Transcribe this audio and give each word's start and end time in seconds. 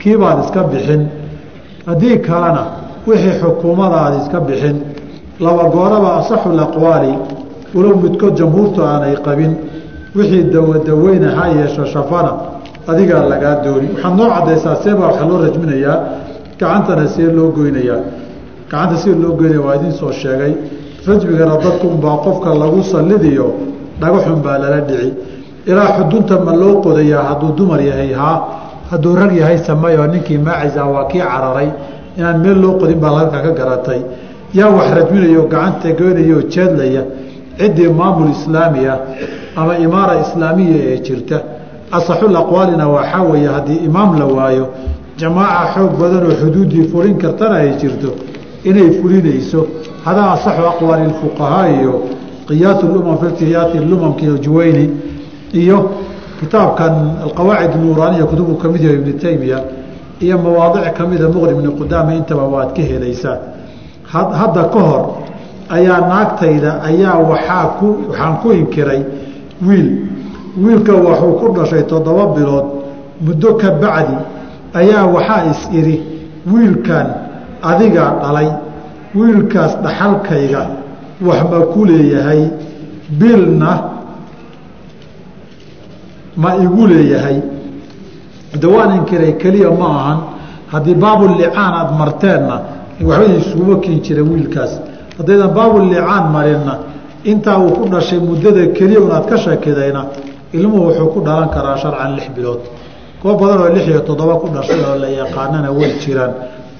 kii 0.00 0.16
baad 0.16 0.38
iska 0.44 0.62
bixin 0.72 1.02
haddii 1.86 2.18
kalena 2.28 2.62
wixii 3.06 3.34
xukuumadaad 3.40 4.14
iska 4.22 4.40
bixin 4.40 4.76
laba 5.40 5.64
gooraba 5.74 6.10
asaxu 6.20 6.48
aqwaali 6.66 7.12
walow 7.74 7.94
midkood 8.02 8.34
jamhuurtu 8.40 8.82
aanay 8.82 9.14
qabin 9.26 9.52
wixii 10.16 10.42
dawadaweyna 10.54 11.28
ha 11.36 11.44
yeesho 11.48 11.84
shafana 11.84 12.32
adigaa 12.90 13.24
lagaa 13.32 13.56
dooni. 13.64 13.88
Waxaad 13.94 14.16
noo 14.18 14.28
cadaysaa 14.36 14.76
seebaa 14.84 15.06
waxaa 15.06 15.28
loo 15.30 15.38
rajminayaa 15.44 15.96
gacantana 16.60 17.06
see 17.14 17.28
loo 17.36 17.48
goynayaa. 17.56 18.00
Gacanta 18.70 18.96
sida 19.02 19.16
loo 19.22 19.32
goynaya 19.38 19.60
waa 19.66 19.74
idiin 19.78 19.92
soo 20.00 20.12
sheegay. 20.12 20.52
Rajmigana 21.06 21.56
dadku 21.64 21.86
unbaa 21.94 22.16
qofka 22.24 22.54
lagu 22.62 22.82
sallidiyo 22.92 23.46
dhagaxun 24.00 24.38
baa 24.44 24.58
lala 24.62 24.80
dhici. 24.88 25.12
Ilaa 25.66 25.88
xudunta 25.96 26.34
ma 26.46 26.52
loo 26.60 26.74
qodayaa 26.84 27.22
hadduu 27.28 27.52
dumar 27.58 27.80
yahay 27.90 28.12
haa 28.12 28.36
hadduu 28.90 29.14
rag 29.16 29.32
yahay 29.36 29.58
sameeyoo 29.58 30.06
ninkii 30.06 30.38
maacisa 30.38 30.84
waa 30.84 31.04
kii 31.10 31.18
cararay 31.20 31.68
inaan 32.18 32.38
meel 32.42 32.58
loo 32.62 32.72
qodin 32.80 32.98
baa 33.00 33.10
halka 33.18 33.38
ka 33.42 33.50
garatay. 33.58 34.00
Yaa 34.54 34.68
wax 34.76 34.88
rajminayo 34.98 35.42
gacanta 35.52 35.88
goynayaoo 35.98 36.42
jeedlaya 36.54 37.02
ciddii 37.58 37.88
maamul 37.98 38.30
islaami 38.36 38.86
ah 38.92 38.98
ama 39.56 39.72
imaara 39.78 40.14
islaamiya 40.24 40.76
ee 40.90 40.98
jirta. 41.06 41.38
Asaxul 41.92 42.36
aqwaalina 42.36 42.88
waxaa 42.88 43.22
weeye 43.30 43.48
haddii 43.48 43.78
imaam 43.88 44.18
la 44.18 44.26
waayo 44.36 44.66
jamaaca 45.20 45.66
xoog 45.74 45.92
badan 46.00 46.24
oo 46.28 46.34
xuduuddii 46.40 46.84
fulin 46.92 47.16
kartana 47.22 47.54
ay 47.62 47.70
jirto 47.80 48.10
inay 48.68 48.90
fulinayso. 49.00 49.60
Hadaa 50.04 50.30
asaxu 50.36 50.62
aqwaali 50.72 51.04
lfuqahaa 51.12 51.68
iyo 51.78 51.92
qiyaas 52.48 52.82
lumam 52.82 53.16
fi 53.20 53.26
irtiyaati 53.26 53.78
lumamka 53.90 54.22
iyo 54.26 54.36
juwayni 54.44 54.84
iyo 55.62 55.78
kitaabkan 56.40 56.92
alqawaacid 57.24 57.76
nuuraaniya 57.82 58.24
kutubu 58.26 58.54
ka 58.56 58.68
mid 58.68 58.82
yaho 58.82 58.94
ibnu 58.94 59.12
taymiya 59.20 59.58
iyo 60.20 60.38
mawaadic 60.38 60.94
ka 60.96 61.06
mida 61.06 61.28
muqri 61.28 61.52
ibni 61.52 61.68
qudaama 61.78 62.14
intaba 62.14 62.44
waad 62.44 62.70
ka 62.76 62.82
helaysaa. 62.82 63.38
Hadda 64.12 64.62
ka 64.72 64.80
hor 64.88 65.04
ayaa 65.68 66.00
naagtayda 66.10 66.80
ayaa 66.88 67.18
waaa 67.30 67.66
ku 67.78 67.86
waxaan 68.08 68.34
ku 68.42 68.48
inkiray 68.52 69.02
wiil. 69.66 69.88
Wiilka 70.62 70.92
waxuu 70.94 71.32
ku 71.40 71.46
dhashay 71.56 71.82
toddoba 71.86 72.24
bilood 72.34 72.66
muddo 73.20 73.54
ka 73.60 73.70
bacdi 73.82 74.16
ayaa 74.74 75.04
waxaa 75.14 75.44
is 75.52 75.60
idhi 75.78 75.96
wiilkan 76.52 77.06
adigaa 77.62 78.10
dhalay 78.22 78.48
wiilkaas 79.14 79.72
dhaxalkayga 79.84 80.62
wax 81.26 81.40
ma 81.50 81.58
ku 81.72 81.84
leeyahay? 81.84 82.42
Bilna 83.20 83.89
ma 86.36 86.56
igu 86.56 86.86
leeyahay. 86.86 87.42
De 88.58 88.66
waan 88.66 88.96
inkiray 88.96 89.36
keliya 89.36 89.70
ma 89.70 89.86
ahan. 89.86 90.18
Haddii 90.72 90.94
baabulicaan 90.94 91.72
aada 91.74 91.92
marteenna 91.92 92.56
waxba 93.02 93.34
isuguma 93.38 93.80
keen 93.80 94.00
jira 94.02 94.22
wiilkaas. 94.22 94.72
Haddaydan 95.18 95.50
baabulicaan 95.54 96.30
marinna 96.32 96.78
intaa 97.24 97.58
uu 97.58 97.70
ku 97.70 97.88
dhashay 97.88 98.18
muddada 98.18 98.66
keliya 98.76 99.00
un 99.00 99.10
aad 99.10 99.26
ka 99.28 99.36
shakidayna 99.36 100.06
ilmuhu 100.52 100.84
wuxuu 100.88 101.08
ku 101.14 101.20
dhalan 101.20 101.48
karaa 101.50 101.76
sharcan 101.76 102.14
lix 102.16 102.28
bilood. 102.36 102.60
Kuwa 103.20 103.34
badan 103.34 103.58
oo 103.60 103.68
lix 103.74 103.86
iyo 103.86 104.00
toddoba 104.00 104.34
ku 104.36 104.48
dhashay 104.48 104.80
oo 104.80 104.96
la 104.98 105.08
yaqaanana 105.08 105.70
way 105.72 105.92
jiraan. 106.00 106.32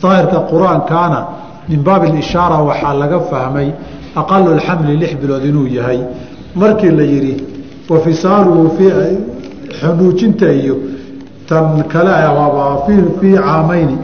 Daahirka 0.02 0.38
qur'aankaana 0.50 1.26
min 1.68 1.82
baabi 1.82 2.08
ilishaara 2.08 2.62
waxaa 2.62 2.94
laga 2.94 3.20
fahmay 3.30 3.68
aqalu 4.16 4.54
lxamli 4.58 4.96
lix 4.96 5.14
bilood 5.20 5.44
inuu 5.44 5.66
yahay. 5.66 6.00
Markii 6.54 6.90
la 6.90 7.02
yidhi 7.02 7.36
wa 7.88 7.98
xunuujinta 9.80 10.52
iyo 10.52 10.76
tan 11.48 11.82
kale 11.92 12.12
fii 13.20 13.34
caamayni 13.36 13.98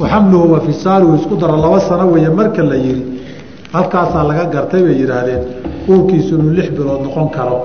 waxamluhu 0.00 0.52
wa 0.52 0.60
fisaaluhu 0.60 1.14
isku 1.16 1.36
dara 1.36 1.56
laba 1.56 1.80
sano 1.80 2.10
weeye 2.12 2.28
marka 2.28 2.62
la 2.62 2.76
yihi 2.76 3.04
halkaasaa 3.72 4.24
laga 4.28 4.44
gartay 4.44 4.82
bay 4.82 4.96
yidhaahdeen 5.00 5.42
uurkiisu 5.88 6.34
lix 6.56 6.70
bilood 6.76 7.00
noqon 7.06 7.28
karo. 7.36 7.58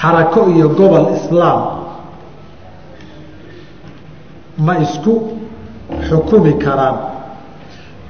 Xarako 0.00 0.40
iyo 0.54 0.68
gobol 0.78 1.06
islaam 1.16 1.60
ma 4.58 4.74
isku 4.78 5.14
xukumi 6.08 6.52
karaan. 6.64 6.96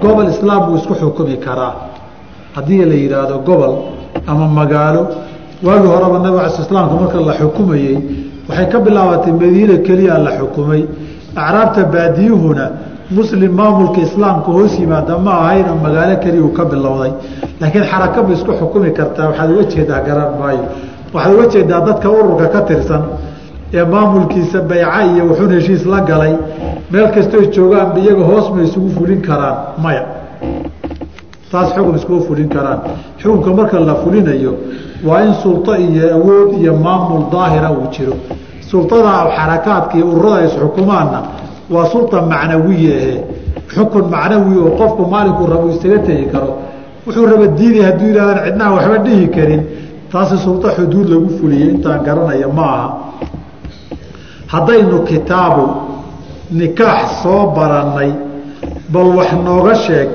Gobol 0.00 0.28
islaam 0.28 0.60
buu 0.66 0.76
isku 0.76 0.94
xukumi 0.94 1.36
karaa. 1.46 1.74
Haddii 2.54 2.84
la 2.84 2.94
yidhaahdo 2.94 3.38
gobol 3.48 3.72
ama 4.26 4.46
magaalo 4.48 5.02
waagii 5.62 5.88
horeba 5.94 6.18
nabig 6.18 6.38
ala 6.40 6.50
islaamka 6.64 6.94
marka 7.00 7.18
la 7.28 7.32
xukumayey 7.40 7.96
waxay 8.48 8.66
ka 8.72 8.78
bilaabatay 8.86 9.32
madiina 9.32 9.76
keliya 9.86 10.18
la 10.18 10.30
xukumay. 10.38 10.82
Acraabta 11.36 11.82
baadiyuhuna 11.94 12.64
muslim 13.10 13.52
maamulka 13.52 14.00
islaamka 14.00 14.50
hoos 14.56 14.78
yimaada 14.78 15.18
ma 15.18 15.32
ahayn 15.42 15.66
oo 15.68 15.76
magaalo 15.84 16.16
keliya 16.22 16.42
uu 16.44 16.52
ka 16.58 16.64
bilowday. 16.64 17.12
Laakiin 17.60 17.84
xaraka 17.90 18.22
ma 18.22 18.32
isku 18.34 18.52
xukumi 18.60 18.90
kartaa 18.92 19.26
waxaad 19.30 19.50
uga 19.50 19.64
jeedaa 19.72 20.00
garan 20.06 20.30
maayo. 20.40 20.64
Waxaad 21.14 21.34
uga 21.34 21.46
jeedaa 21.52 21.80
dadka 21.86 22.08
ururka 22.10 22.46
ka 22.54 22.60
tirsan 22.68 23.02
ee 23.74 23.84
maamulkiisa 23.84 24.58
bayca 24.70 25.02
iyo 25.12 25.24
wuxuun 25.28 25.50
heshiis 25.56 25.84
la 25.92 26.00
galay. 26.00 26.34
Meel 26.90 27.08
kastoo 27.14 27.42
joogaanba 27.54 27.98
iyaga 28.04 28.24
hoos 28.30 28.46
ma 28.54 28.62
isugu 28.62 28.88
fulin 28.96 29.20
karaan 29.28 29.56
maya. 29.82 30.02
Taas 31.50 31.68
xukun 31.74 31.96
iskuma 31.96 32.20
fulin 32.26 32.48
karaan. 32.48 32.80
Xukunka 33.20 33.50
marka 33.58 33.80
la 33.80 33.94
fulinayo 34.02 34.52
waa 35.06 35.22
in 35.26 35.34
sulto 35.42 35.76
iyo 35.76 36.14
awood 36.16 36.48
iyo 36.60 36.72
maamul 36.74 37.22
daahira 37.32 37.70
uu 37.72 37.86
jiro. 37.94 38.14
Sultada 38.70 39.12
xarakaadka 39.36 39.94
iyo 39.96 40.06
ururada 40.12 40.46
isxukumaanna 40.48 41.20
waa 41.70 41.86
sulta 41.92 42.22
macnawiye 42.22 42.94
ahe 43.00 43.14
xukun 43.74 44.04
macnawi 44.14 44.54
oo 44.64 44.70
qofku 44.80 45.02
maalinkuu 45.12 45.46
rabo 45.52 45.66
isaga 45.74 45.98
tegi 46.06 46.26
karo. 46.32 46.50
Wuxuu 47.06 47.26
raba 47.30 47.46
diiday 47.58 47.82
hadduu 47.88 48.06
yidhahdaan 48.10 48.44
cidnaha 48.46 48.70
waxba 48.76 48.98
dhihi 49.04 49.26
karin. 49.36 49.62
Taasi 50.12 50.36
sulto 50.44 50.66
xuduud 50.76 51.08
lagu 51.12 51.28
fuliyey 51.38 51.68
intaan 51.74 52.00
garanaya 52.06 52.48
ma 52.48 52.64
aha. 52.76 52.88
Haddaynu 54.52 54.98
kitaabu 55.08 55.64
nikaax 56.50 57.22
soo 57.22 57.52
barannay 57.56 58.10
bal 58.92 59.08
wax 59.18 59.30
nooga 59.46 59.74
sheeg 59.84 60.08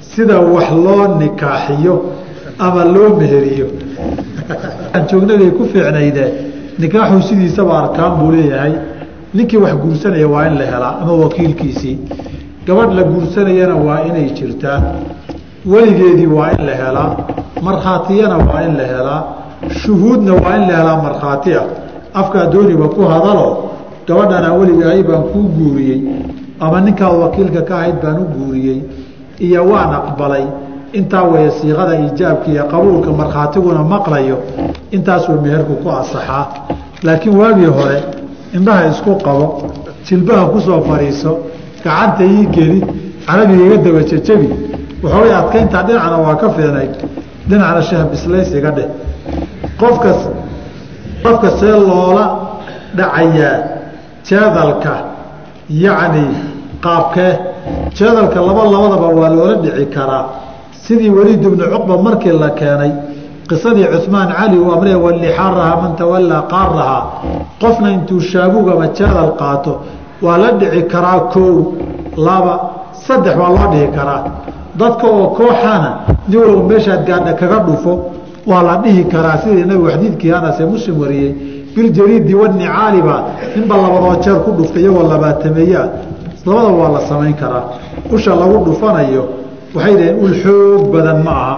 sida 0.00 0.36
wax 0.40 0.68
loo 0.84 1.16
nikaaxiyo 1.20 1.94
ama 2.58 2.84
loo 2.84 3.08
meheriyo 3.20 3.66
joognagay 5.10 5.50
ku 5.56 5.64
fiicnayde 5.72 6.24
nikaaxu 6.78 7.22
sidiisaba 7.28 7.72
arkaan 7.82 8.12
buu 8.18 8.30
leeyahay. 8.32 8.72
Ninkii 9.34 9.56
wax 9.58 9.74
guursanaya 9.82 10.28
waa 10.28 10.46
in 10.48 10.54
la 10.58 10.64
helaa 10.64 10.94
ama 11.02 11.12
wakiilkiisii. 11.12 11.98
Gabadh 12.66 12.92
la 12.94 13.02
guursanayana 13.02 13.74
waa 13.76 14.00
inay 14.08 14.30
jirtaa. 14.30 14.82
Weligeedii 15.66 16.26
waa 16.26 16.50
in 16.58 16.66
la 16.66 16.74
helaa. 16.74 17.16
Markhaatiyana 17.62 18.36
waa 18.38 18.62
in 18.62 18.76
la 18.76 18.84
helaa. 18.86 19.22
Shuhuudna 19.82 20.32
waa 20.34 20.56
in 20.56 20.62
la 20.70 20.76
helaa 20.76 21.02
markhaati 21.02 21.54
ah 21.54 21.64
afkaa 22.14 22.46
dooniba 22.46 22.88
ku 22.88 23.02
hadalo? 23.04 23.70
Gabadhana 24.06 24.52
weligahay 24.54 25.02
baan 25.02 25.22
kuu 25.22 25.42
guuriyey. 25.56 26.00
Ama 26.60 26.80
ninkaad 26.80 27.14
wakiilka 27.22 27.62
ka 27.62 27.74
ahayd 27.78 27.96
baan 28.02 28.16
u 28.22 28.24
guuriyey. 28.36 28.80
Iyo 29.40 29.64
waan 29.70 29.92
aqbalay 29.94 30.44
intaa 30.92 31.22
weeye 31.22 31.50
siiqada 31.50 31.94
iijaabka 32.02 32.48
iyo 32.52 32.64
qabuulka 32.72 33.10
markhaatiguna 33.20 33.82
maqlayo 33.92 34.36
intaasuu 34.96 35.40
meherku 35.44 35.74
ku 35.82 35.88
asaxaa 35.90 36.44
laakiin 37.06 37.36
waagii 37.40 37.70
hore 37.78 37.98
indhaha 38.56 38.82
isku 38.92 39.12
qabo 39.26 39.46
jilbaha 40.06 40.44
ku 40.52 40.60
soo 40.60 40.80
fadhiiso 40.88 41.32
gacanta 41.84 42.24
ii 42.24 42.46
geli 42.54 42.78
carabiga 43.26 43.64
iga 43.66 43.76
daba 43.84 44.00
jejabi 44.10 44.48
waxoogay 45.02 45.32
adkayntaa 45.40 45.82
dhinacna 45.86 46.16
waa 46.24 46.34
ka 46.40 46.46
fiicnayd 46.56 46.92
dhinacna 47.48 47.82
sheeh 47.88 48.04
bislays 48.12 48.50
iga 48.58 48.70
dheh. 48.76 48.88
Qofkas 49.80 50.20
qofka 51.22 51.48
see 51.60 51.74
loola 51.88 52.24
dhacayaa 52.98 53.54
jeedalka 54.28 54.94
yacni 55.84 56.24
qaabkee 56.84 57.32
jeedalka 57.98 58.38
laba 58.48 58.62
labadaba 58.74 59.06
waa 59.18 59.28
loola 59.36 59.54
dhici 59.62 59.86
karaa 59.94 60.24
sidii 60.88 61.10
weliid 61.10 61.42
ibnu 61.44 61.64
cuqba 61.72 61.94
markii 62.06 62.32
la 62.42 62.50
keenay 62.50 62.92
qisadii 63.48 63.86
cumaan 64.04 64.28
cali 64.38 64.58
uu 64.58 64.72
amre 64.72 64.94
walixaaraha 64.94 65.74
man 65.82 65.92
tawallaa 65.96 66.42
qaarahaa 66.52 67.02
qofna 67.62 67.88
intuu 67.96 68.20
shaabugama 68.20 68.86
jeedal 68.98 69.30
qaato 69.40 69.72
waa 70.22 70.38
la 70.42 70.50
dhici 70.60 70.82
karaa 70.92 71.20
koow 71.32 71.56
laba 72.26 72.54
saddex 73.06 73.36
waa 73.40 73.48
loo 73.56 73.66
dhihi 73.72 73.88
karaa. 73.96 74.22
Dadka 74.80 75.06
oo 75.06 75.26
kooxana 75.38 75.90
nin 76.28 76.38
walba 76.40 76.62
meeshaad 76.70 77.02
gaadha 77.08 77.32
kaga 77.40 77.58
dhufo 77.66 77.92
waa 78.46 78.62
la 78.62 78.74
dhihi 78.82 79.04
karaa. 79.12 79.38
Sidii 79.42 79.64
nabigu 79.64 79.88
xadiidkii 79.92 80.32
anase 80.32 80.64
muslim 80.66 81.00
wariyey 81.00 81.30
biljariidi 81.74 82.34
wanicaaliba 82.34 83.16
ninba 83.56 83.74
labadoo 83.76 84.16
jeer 84.24 84.38
ku 84.44 84.50
dhufta 84.58 84.78
iyagoo 84.80 85.02
labaatameeyaa 85.12 85.86
labada 86.46 86.68
waa 86.80 86.88
la 86.96 87.00
samayn 87.08 87.34
karaa. 87.34 87.64
Usha 88.12 88.34
lagu 88.34 88.64
dhufanayo 88.64 89.22
waxay 89.74 89.94
dhaheen 89.98 90.16
ul 90.24 90.34
xoog 90.42 90.82
badan 90.94 91.18
ma 91.26 91.30
aha. 91.42 91.54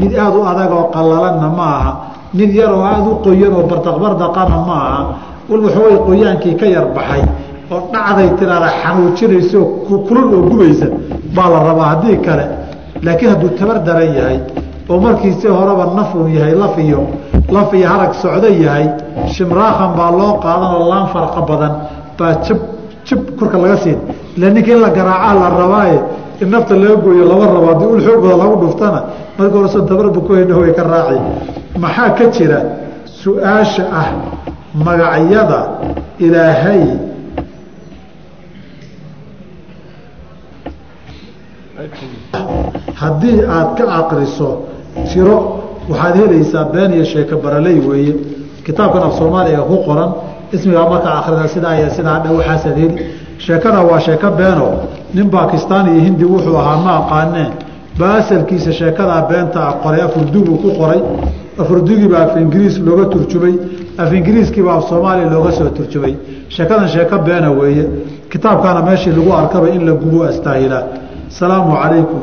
Mid 0.00 0.12
aada 0.18 0.36
u 0.38 0.42
adag 0.52 0.70
oo 0.78 0.86
qallalanna 0.94 1.48
ma 1.58 1.66
aha. 1.78 1.92
Mid 2.38 2.50
yar 2.54 2.72
oo 2.72 2.82
aada 2.82 3.08
u 3.10 3.14
qoyan 3.24 3.52
oo 3.58 3.64
bardaqbardaqana 3.70 4.56
ma 4.68 4.76
aha. 4.88 5.02
Wal 5.48 5.60
waxoogay 5.66 5.98
qoyaankii 6.08 6.54
ka 6.60 6.66
yar 6.74 6.86
baxay 6.96 7.22
oo 7.70 7.80
dhacday 7.92 8.28
tiraada 8.38 8.68
xanuujinayso 8.82 9.60
kulul 10.08 10.28
oo 10.36 10.42
gubaysa. 10.50 10.86
Baa 11.34 11.48
la 11.52 11.58
rabaa 11.68 11.88
haddii 11.92 12.18
kale. 12.26 12.46
Laakiin 13.04 13.30
hadduu 13.32 13.50
tabar 13.58 13.78
daran 13.86 14.10
yahay 14.18 14.38
oo 14.90 14.98
markiisi 15.00 15.46
horeba 15.48 15.84
nafun 15.96 16.28
yahay 16.36 16.54
laf 16.54 16.74
iyo 16.78 17.00
laf 17.54 17.72
iyo 17.74 17.86
harag 17.92 18.12
socdo 18.22 18.48
yahay 18.64 18.86
shimraakhan 19.34 19.90
baa 19.98 20.10
loo 20.18 20.32
qaadan 20.44 20.70
oo 20.78 20.88
laan 20.90 21.06
farqa 21.12 21.40
badan 21.50 21.72
baa 22.18 22.32
jab 22.46 22.58
jab 23.08 23.20
korka 23.38 23.58
laga 23.62 23.76
siin. 23.84 23.98
Ila 24.36 24.50
ninka 24.50 24.70
in 24.74 24.80
la 24.84 24.90
garaacaa 24.96 25.34
la 25.40 25.48
rabaaye 25.60 25.98
in 26.40 26.48
nafta 26.50 26.74
laga 26.76 26.96
gooyo 26.96 27.24
lama 27.24 27.46
rabo 27.46 27.66
haddii 27.66 27.86
ul 27.86 28.00
xoog 28.06 28.20
badan 28.22 28.38
lagu 28.38 28.56
dhuftana 28.64 29.00
marka 29.38 29.56
horeso 29.58 29.80
tabarba 29.86 30.20
ku 30.20 30.32
way 30.32 30.72
ka 30.74 30.82
raaci. 30.82 31.18
Maxaa 31.78 32.10
ka 32.14 32.24
jira? 32.30 32.60
Su'aasha 33.04 33.84
ah 33.92 34.08
magacyada 34.74 35.60
ilaahay 36.18 36.82
haddii 42.94 43.40
aad 43.48 43.76
ka 43.76 43.84
aqriso 44.00 44.48
tiro 45.12 45.36
waxaad 45.88 46.14
helaysaa 46.16 46.64
been 46.72 46.92
iyo 46.92 47.04
sheeko 47.04 47.36
baraley 47.36 47.80
weeye. 47.88 48.14
Kitaabkan 48.64 49.02
af 49.02 49.12
soomaaliga 49.18 49.62
ku 49.62 49.76
qoran 49.86 50.10
ismigaa 50.52 50.88
markaa 50.88 51.18
akrida 51.20 51.48
sidaa 51.48 51.74
iyo 51.78 51.90
sidaa 51.90 52.18
dhe 52.24 52.28
waxaasaad 52.38 52.76
heli. 52.76 53.06
Sheekada 53.38 53.80
waa 53.88 54.00
sheeko 54.00 54.30
beeno 54.38 54.66
nin 55.14 55.30
bakistaan 55.30 55.86
iyo 55.92 56.00
hindi 56.08 56.24
wuxuu 56.24 56.56
ahaa 56.56 56.76
ma 56.84 56.92
aqaanee 57.00 57.48
ba 57.98 58.14
asalkiisa 58.20 58.72
sheekadaa 58.72 59.22
beenta 59.30 59.60
a 59.68 59.72
qoray 59.82 60.00
afurduguu 60.00 60.56
ku 60.62 60.68
qoray. 60.80 61.00
Afurdugiibaa 61.58 62.22
af 62.22 62.36
ingiriis 62.36 62.78
looga 62.86 63.04
turjumay. 63.12 63.54
Af 63.98 64.12
ingiriiskiibaa 64.12 64.76
af 64.78 64.84
soomaaliya 64.88 65.30
looga 65.34 65.52
soo 65.58 65.68
turjumay. 65.76 66.14
Sheekadan 66.48 66.88
sheeko 66.88 67.18
beena 67.26 67.50
weeye. 67.58 67.84
Kitaabkaana 68.30 68.82
meeshii 68.82 69.12
lagu 69.16 69.32
arkaba 69.32 69.68
in 69.76 69.86
la 69.86 69.92
gubo 69.92 70.22
astaahilaa 70.24 70.82
asalaamu 71.30 71.72
calaykum. 71.82 72.20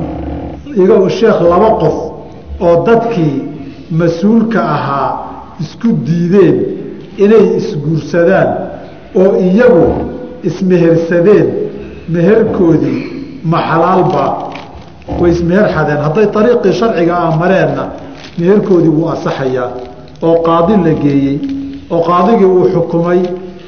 Iga 0.84 1.10
sheekh 1.10 1.40
laba 1.52 1.70
qof 1.82 1.96
oo 2.66 2.76
dadkii 2.88 3.36
mas'uulka 4.00 4.60
ahaa 4.76 5.10
isku 5.64 5.88
diideen 6.08 6.56
inay 7.24 7.46
isguursadaan 7.60 8.48
oo 9.22 9.30
iyagu 9.48 9.86
ismehersadeen 10.44 11.48
meherkoodii 12.10 13.02
ma 13.44 13.60
xalaalbaa 13.70 14.30
way 15.20 15.32
ismeher 15.32 15.68
xadeen. 15.76 15.98
Hadday 16.06 16.28
ariiqii 16.40 16.74
sharciga 16.74 17.14
ah 17.18 17.36
mareenna 17.42 17.84
meherkoodii 18.40 18.90
wuu 18.98 19.08
asaxayaa 19.10 19.70
oo 20.22 20.36
qaadi 20.48 20.74
la 20.86 20.94
geeyey. 21.04 21.38
Oo 21.92 22.02
qaadigii 22.10 22.46
uu 22.46 22.66
xukumay. 22.74 23.22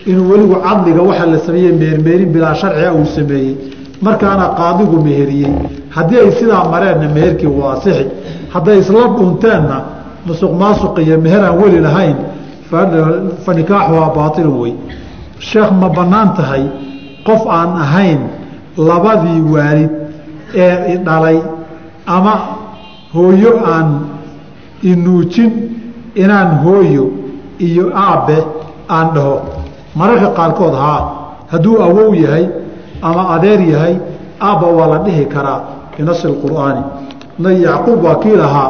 Inuu 0.06 0.30
weligu 0.32 0.56
cadliga 0.66 1.02
waxa 1.02 1.26
la 1.26 1.40
sameeyey 1.40 1.72
mehermeerin 1.82 2.30
bilaa 2.34 2.54
sharciga 2.56 2.94
uu 2.94 3.06
sameeyey. 3.06 3.56
Markaana 4.02 4.46
qaadigu 4.60 5.02
meheriyey. 5.04 5.52
Haddii 5.90 6.20
ay 6.20 6.31
sidaa 6.31 6.64
mareenna 6.74 7.08
meherkii 7.16 7.48
wuu 7.48 7.68
asixi 7.74 8.06
hadday 8.54 8.80
isla 8.80 9.08
dhunteenna 9.18 9.78
musuq 10.26 10.52
maasuq 10.62 10.98
iyo 11.00 11.18
meher 11.20 11.44
aan 11.44 11.58
weli 11.62 11.80
lahayn 11.80 12.16
fa 13.46 13.52
nikaaxuhaa 13.54 14.10
baailun 14.16 14.58
wey 14.62 14.74
sheekh 15.40 15.72
ma 15.81 15.90
bannaan 15.90 16.30
tahay 16.38 16.64
qof 17.27 17.42
aan 17.57 17.69
ahayn 17.86 18.19
labadii 18.77 19.42
waalid 19.54 19.92
ee 20.66 20.98
dhalay 21.07 21.39
ama 22.16 22.33
hooyo 23.16 23.51
aan 23.74 23.88
inuujin 24.92 25.51
inaan 26.24 26.51
hooyo 26.63 27.06
iyo 27.68 27.86
aabbe 28.06 28.38
aan 28.95 29.07
dhaho. 29.16 29.36
Mararka 29.95 30.27
qaarkood 30.38 30.75
haa 30.83 31.01
hadduu 31.51 31.75
awow 31.88 32.12
yahay 32.24 32.45
ama 33.01 33.22
adeer 33.36 33.62
yahay 33.74 33.95
aabba 34.48 34.68
waa 34.78 34.88
la 34.94 34.98
dhihi 35.06 35.25
karaa 35.33 35.60
binasi 35.98 36.28
qur'aani 36.44 36.81
yacquub 37.66 38.04
waa 38.06 38.16
kii 38.24 38.36
lahaa 38.44 38.69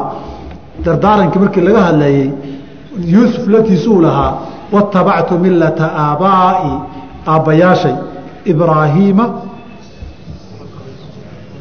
dardaarankii 0.86 1.40
markii 1.44 1.62
laga 1.68 1.82
hadlayey 1.88 2.30
yuusuf 3.14 3.48
laftiisuu 3.48 4.02
lahaa 4.06 4.32
watabactu 4.72 5.40
millata 5.46 5.86
aabbaa'i 6.06 6.72
aabbayaashay 7.34 7.96
ibraahiima 8.46 9.26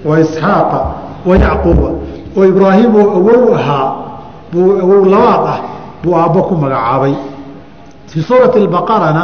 wa 0.05 0.21
isxaaqa 0.21 0.81
wa 1.27 1.37
yacquuba. 1.45 1.89
Oo 2.37 2.45
ibraahim 2.45 2.93
oo 2.97 3.09
awow 3.19 3.55
ahaa 3.59 3.89
buu 4.53 4.71
awow 4.83 5.05
labaad 5.15 5.45
ah 5.55 5.59
buu 6.03 6.15
aabbo 6.17 6.41
ku 6.49 6.55
magacaabay. 6.63 7.15
Fii 8.11 8.23
suurati 8.23 8.59
albaqarana 8.59 9.23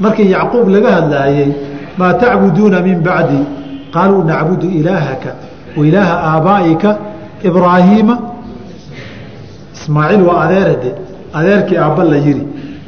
markii 0.00 0.30
yacquub 0.30 0.68
laga 0.68 0.90
hadlaayey 0.96 1.50
maa 1.98 2.14
tacbuduuna 2.14 2.80
min 2.80 2.98
bacdi 3.06 3.38
qaaluu 3.94 4.24
nacbudu 4.24 4.66
ilaahaka 4.78 5.30
wa 5.76 5.86
ilaaha 5.88 6.14
aabbaa'ika 6.30 6.90
ibraahiima 7.48 8.14
ismaaciil 9.76 10.22
waa 10.28 10.40
adeerade 10.44 10.90
adeerkii 11.38 11.78
aabba 11.78 12.04
la 12.04 12.16
yidhi. 12.16 12.44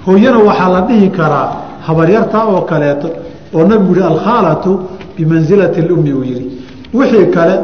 Hooyana 0.06 0.38
waxaa 0.48 0.68
la 0.74 0.80
dhihi 0.88 1.08
karaa 1.18 1.48
habaryartaa 1.86 2.44
oo 2.52 2.60
kaleeto 2.70 3.08
oo 3.54 3.64
nabigu 3.70 3.94
yihi 3.94 4.06
alkhaalatu 4.12 4.70
bimansilati 5.16 5.80
lummi 5.82 6.12
uu 6.12 6.24
yidhi. 6.24 6.46
Wixii 6.94 7.26
kale 7.26 7.54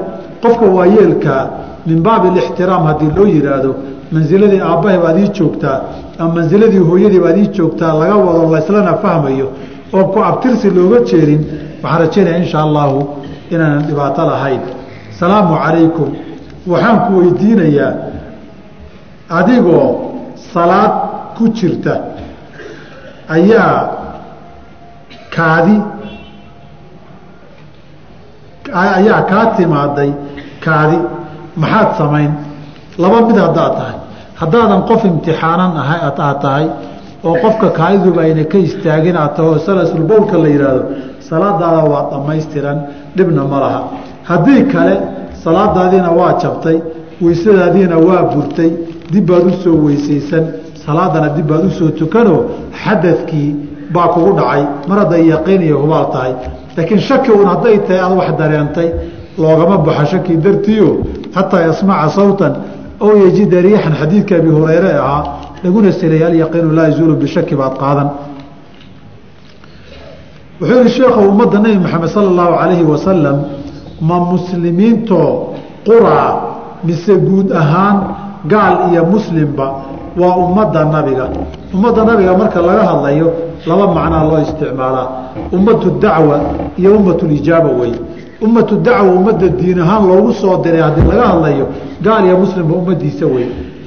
qofka 0.42 0.66
waayeelkaa 0.76 1.42
min 1.86 1.98
baabi 2.06 2.28
alixtiraam 2.28 2.82
haddii 2.88 3.10
loo 3.16 3.26
yidhaahdo 3.26 3.70
mansiladii 4.12 4.60
aabbahay 4.60 4.98
baad 5.04 5.18
ii 5.18 5.28
joogtaa 5.38 5.78
ama 6.18 6.34
mansiladii 6.34 6.78
hooyadii 6.88 7.20
baad 7.26 7.36
ii 7.38 7.46
joogtaa 7.56 7.92
laga 8.00 8.16
wado 8.16 8.42
layslana 8.54 8.94
fahmayo 9.02 9.48
oo 9.96 10.04
ku 10.12 10.18
abtirsi 10.30 10.70
looga 10.76 10.98
jeedin 11.10 11.40
waxaan 11.82 12.00
rajaynaya 12.02 12.38
insha 12.42 12.58
allahu 12.66 12.98
inaanan 13.50 13.82
dhibaato 13.88 14.22
lahayn 14.30 14.60
asalaamu 15.12 15.54
calaykum. 15.64 16.08
Waxaan 16.72 16.98
ku 17.06 17.12
weydiinayaa 17.18 17.92
adigoo 19.38 19.86
salaad 20.52 20.92
ku 21.36 21.48
jirta 21.48 21.94
ayaa 23.28 23.88
kaadi. 25.36 25.76
Ayaa 28.72 29.22
kaa 29.30 29.46
timaaday 29.56 30.10
kaadi. 30.64 30.98
Maxaad 31.56 31.88
samayn? 31.98 32.30
Laba 32.98 33.18
mid 33.28 33.36
haddaad 33.44 33.72
tahay. 33.78 33.96
Haddaadan 34.40 34.82
qof 34.88 35.04
imtixaanan 35.10 35.72
aha 35.82 35.96
aad 36.08 36.40
tahay 36.44 36.66
oo 37.24 37.34
qofka 37.42 37.68
kaadiduba 37.78 38.20
ayna 38.26 38.44
ka 38.52 38.58
istaagin 38.58 39.16
aad 39.16 39.32
taho 39.36 39.58
salasulbowlka 39.66 40.36
la 40.42 40.48
yidhaahdo 40.54 40.82
salaadaada 41.28 41.82
waa 41.92 42.02
dhammaystiran 42.12 42.78
dhibna 43.16 43.42
ma 43.52 43.58
laha. 43.64 43.80
Haddii 44.30 44.62
kale 44.72 44.94
salaadaadiina 45.44 46.10
waa 46.18 46.32
jabtay 46.42 46.78
weysadaadiina 47.24 47.96
waa 48.08 48.22
burtay 48.32 48.70
dib 49.12 49.24
baad 49.30 49.46
u 49.46 49.52
soo 49.62 49.76
weysaysan 49.86 50.44
salaadana 50.86 51.28
dib 51.36 51.46
baad 51.50 51.64
u 51.68 51.70
soo 51.78 51.90
tukanoo 52.00 52.40
xadadkii 52.82 53.50
baa 53.92 54.08
kugu 54.08 54.32
dhacay. 54.38 54.62
Mar 54.88 54.98
hadday 54.98 55.22
yaqiin 55.28 55.62
iyo 55.62 55.78
hubaal 55.82 56.06
tahay. 56.12 56.32
Laakiin 56.76 57.00
shaki 57.00 57.30
un 57.30 57.46
hadday 57.46 57.78
tahay 57.86 58.00
aad 58.00 58.12
wax 58.18 58.28
dareentay 58.38 58.88
loogama 59.38 59.78
baxo 59.78 60.04
shaki 60.12 60.36
dartiio 60.36 60.88
xataa 61.34 61.60
yasmaca 61.68 62.08
sawtan 62.08 62.52
ow 63.00 63.12
yejida 63.24 63.60
riixan 63.60 63.94
xadiidka 64.00 64.36
abi 64.36 64.48
hureyre 64.56 64.92
ahaa 65.02 65.22
laguna 65.64 65.92
seleyay 65.92 66.26
alyaqiinu 66.30 66.70
laa 66.76 66.86
yazuulu 66.88 67.14
bishaki 67.16 67.54
baad 67.60 67.74
qaadan. 67.82 68.08
Wuxuu 70.60 70.78
yihi 70.78 70.90
sheekhu 70.90 71.20
ummadda 71.30 71.58
nebi 71.58 71.78
maxamed 71.84 72.08
sala 72.14 72.28
allahu 72.32 72.52
calayhi 72.60 72.84
wasalam 72.92 73.36
ma 74.08 74.16
muslimiintoo 74.32 75.54
quraa 75.86 76.30
mise 76.84 77.14
guud 77.28 77.48
ahaan 77.52 77.96
gaal 78.52 78.92
iyo 78.92 79.04
muslimba 79.14 79.66
waa 80.20 80.36
ummadda 80.36 80.84
nabiga. 80.84 81.26
Ummadda 81.74 82.04
nabiga 82.04 82.32
marka 82.38 82.60
laga 82.62 82.82
hadlayo 82.90 83.32
laba 83.66 83.86
macnaa 83.96 84.24
loo 84.24 84.40
isticmaalaa. 84.46 85.06
Ummatu 85.52 85.90
dacwa 86.02 86.40
iyo 86.78 86.90
ummatulijaaba 86.98 87.68
wey 87.80 87.92
ummatu 88.42 88.76
dacwa 88.76 89.12
ummadda 89.18 89.48
diin 89.48 89.80
ahaan 89.80 90.06
loogu 90.08 90.32
soo 90.32 90.56
diray 90.62 90.80
haddii 90.80 91.06
laga 91.10 91.24
hadlayo 91.32 91.66
gaal 92.02 92.24
iyo 92.26 92.36
muslimba 92.38 92.74
ummadiisa 92.74 93.26
wey 93.26 93.46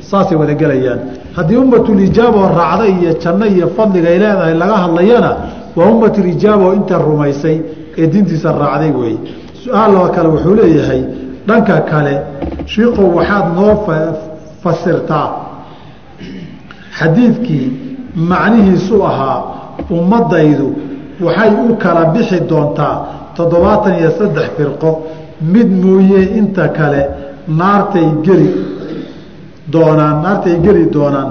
saasay 0.10 0.38
wada 0.38 0.54
gelayaan. 0.54 1.00
Haddii 1.36 1.56
ummatulijaaba 1.58 2.38
oo 2.38 2.50
raacda 2.60 2.86
iyo 2.88 3.14
janno 3.24 3.46
iyo 3.46 3.68
fadliga 3.78 4.10
ay 4.10 4.18
leedahay 4.20 4.54
laga 4.54 4.76
hadlayana 4.84 5.32
waa 5.76 5.86
ummatulijaaba 5.94 6.64
oo 6.66 6.74
inta 6.74 6.98
rumaysay 6.98 7.58
ee 7.98 8.08
diintiisa 8.08 8.52
raacday 8.52 8.92
wey 9.02 9.16
su'aaloo 9.64 10.08
kale 10.16 10.28
wuxuu 10.34 10.56
leeyahay 10.56 11.02
dhanka 11.48 11.76
kale 11.92 12.14
shiikow 12.66 13.16
waxaad 13.18 13.46
noo 13.56 13.74
fasirtaa 14.64 15.28
xadiidkii 17.00 17.68
macnihiisu 18.32 18.96
ahaa 19.10 19.40
ummadaydu 19.98 20.68
waxay 21.26 21.52
u 21.70 21.76
kala 21.84 22.06
bixi 22.14 22.40
doontaa 22.50 22.96
toddobaatan 23.36 23.94
iyo 24.00 24.12
saddex 24.20 24.48
firqo 24.58 24.90
mid 25.54 25.70
mooye 25.84 26.22
inta 26.40 26.66
kale 26.78 27.02
naartay 27.60 28.08
geli 28.26 28.50
doonaan 29.74 30.16
naartay 30.24 30.56
geli 30.66 30.84
doonaan 30.96 31.30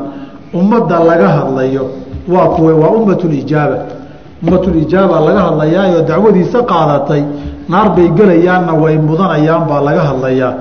ummadda 0.59 0.97
laga 1.09 1.29
hadlayo 1.39 1.85
waa 2.33 2.49
kuwe 2.55 2.73
waa 2.83 2.93
ummatulijaaba 2.99 3.79
ummatulijaaba 4.43 5.17
laga 5.27 5.41
hadlayaayo 5.49 5.99
dacwadiisa 6.11 6.59
qaadatay 6.73 7.23
naar 7.73 7.89
bay 7.97 8.09
gelayaanna 8.19 8.73
way 8.83 8.97
mudanayaan 9.09 9.63
baa 9.71 9.81
laga 9.89 10.03
hadlayaa 10.11 10.53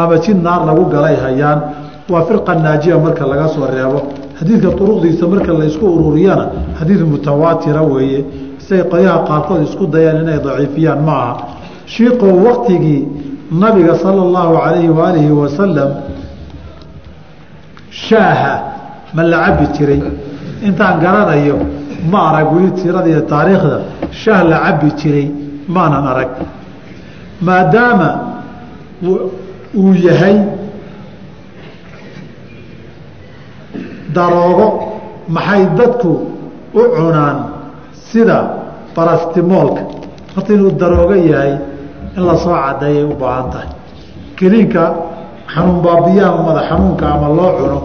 ama 0.00 0.16
jid 0.24 0.38
naar 0.46 0.60
lagu 0.68 0.84
galay 0.94 1.16
hayaan. 1.24 1.58
Waa 2.10 2.22
firqa 2.28 2.54
naajiya 2.54 2.98
marka 2.98 3.24
laga 3.26 3.48
soo 3.54 3.66
reebo 3.66 3.98
xadiidka 4.38 4.70
duruqdiisa 4.78 5.26
marka 5.32 5.52
la 5.52 5.64
isku 5.70 5.86
ururiyana 5.86 6.44
xadiid 6.78 7.00
mutawaatira 7.12 7.82
weeye. 7.82 8.24
Siay 8.58 8.82
qolyaha 8.90 9.18
qaarkood 9.28 9.62
isku 9.68 9.86
dayaan 9.86 10.22
inay 10.22 10.38
daciifiyaan 10.46 11.00
ma 11.06 11.12
aha. 11.12 11.34
Shiiqow 11.86 12.32
waktigii 12.46 13.00
nabiga 13.62 13.94
sala 14.02 14.22
allahu 14.26 14.52
calayhi 14.64 14.88
waalihi 14.98 15.30
wasalam 15.42 15.90
shaaha 17.90 18.54
ma 19.14 19.22
la 19.22 19.38
cabi 19.46 19.66
jiray. 19.76 20.00
Intaan 20.62 21.00
garanayo 21.00 21.58
ma 22.10 22.18
arag 22.30 22.52
weli 22.54 22.70
tirada 22.80 23.08
iyo 23.08 23.20
taariikhda 23.32 23.78
shaah 24.10 24.44
la 24.44 24.58
cabi 24.64 24.88
jiray 25.00 25.26
maanan 25.68 26.06
arag. 26.12 26.30
Maadaama 27.42 28.10
uu 29.74 29.94
yahay 29.94 30.36
daroogo 34.16 34.66
maxay 35.36 35.62
dadku 35.78 36.12
u 36.74 36.80
cunaan 36.96 37.36
sida 38.10 38.38
barastimoolka 38.96 39.82
horta 40.34 40.50
inuu 40.56 40.70
daroogo 40.80 41.14
yahay 41.32 41.52
in 42.16 42.22
la 42.28 42.36
soo 42.36 42.54
cadeeyay 42.64 43.04
u 43.04 43.14
baahan 43.22 43.46
tahay. 43.52 43.68
Keliinka 44.38 44.84
xanuun 45.54 45.78
baabiya 45.84 46.24
ama 46.32 46.42
madax 46.48 46.64
xanuunka 46.70 47.04
ama 47.14 47.28
loo 47.38 47.50
cuno 47.58 47.78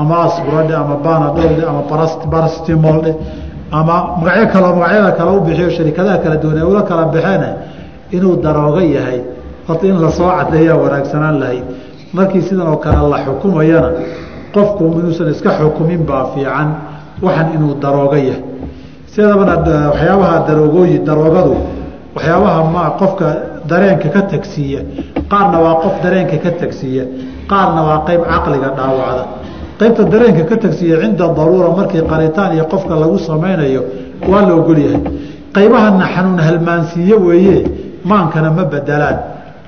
ama 0.00 0.14
asburadhe 0.26 0.74
ama 0.82 0.96
banadolhe 1.04 1.62
ama 1.70 1.82
barastimoldhe 2.32 3.12
ama 3.78 3.94
magacyo 4.20 4.46
kaleo 4.52 4.72
magacyada 4.80 5.12
kale 5.18 5.30
u 5.36 5.40
bixiyo 5.46 5.70
sharikadaha 5.76 6.18
kala 6.22 6.36
duwan 6.42 6.56
ee 6.58 6.62
ula 6.70 6.82
kala 6.88 7.04
baxeene 7.14 7.48
inuu 8.16 8.36
daroogo 8.44 8.80
yahay. 8.96 9.20
Horta 9.68 9.86
in 9.86 9.96
la 10.04 10.10
soo 10.18 10.28
cadeeyaa 10.38 10.76
wanaagsanaan 10.82 11.36
lahayd. 11.42 11.64
Markii 12.16 12.42
sidan 12.48 12.68
oo 12.72 12.76
kale 12.84 13.08
la 13.12 13.18
xukumayana 13.26 13.88
qofku 14.54 14.84
inuusan 15.00 15.28
iska 15.34 15.50
xukumin 15.58 16.02
baa 16.08 16.24
fiican 16.34 16.68
waxan 17.24 17.48
inuu 17.56 17.74
daroogo 17.82 18.16
yahay. 18.16 18.42
Sidabana 19.12 19.54
waxyaabaha 19.90 20.36
daroogooyi 20.48 20.96
daroogadu 21.08 21.54
waxyaabaha 22.16 22.60
ma 22.74 22.84
qofka 23.00 23.26
dareenka 23.70 24.08
ka 24.14 24.22
tagsiiya 24.32 24.80
qaarna 25.32 25.58
waa 25.64 25.74
qof 25.84 25.94
dareenka 26.04 26.36
ka 26.44 26.50
tagsiiya 26.60 27.04
qaarna 27.50 27.80
waa 27.88 27.98
qeyb 28.06 28.22
caqliga 28.32 28.68
dhaawacda. 28.78 29.24
Qaybta 29.80 30.02
dareenka 30.12 30.42
ka 30.50 30.56
tagsiiya 30.64 30.96
cinda 31.02 31.26
daruura 31.38 31.68
markii 31.78 32.02
qaritaan 32.12 32.50
iyo 32.56 32.64
qofka 32.72 32.94
lagu 33.02 33.18
samaynayo 33.28 33.82
waa 34.30 34.42
la 34.48 34.54
ogol 34.60 34.78
yahay. 34.86 35.00
Qaybahana 35.56 36.06
xanuun 36.14 36.38
halmaansiiye 36.46 37.14
weeye 37.26 37.58
maankana 38.10 38.50
ma 38.56 38.64
bedelaan. 38.72 39.16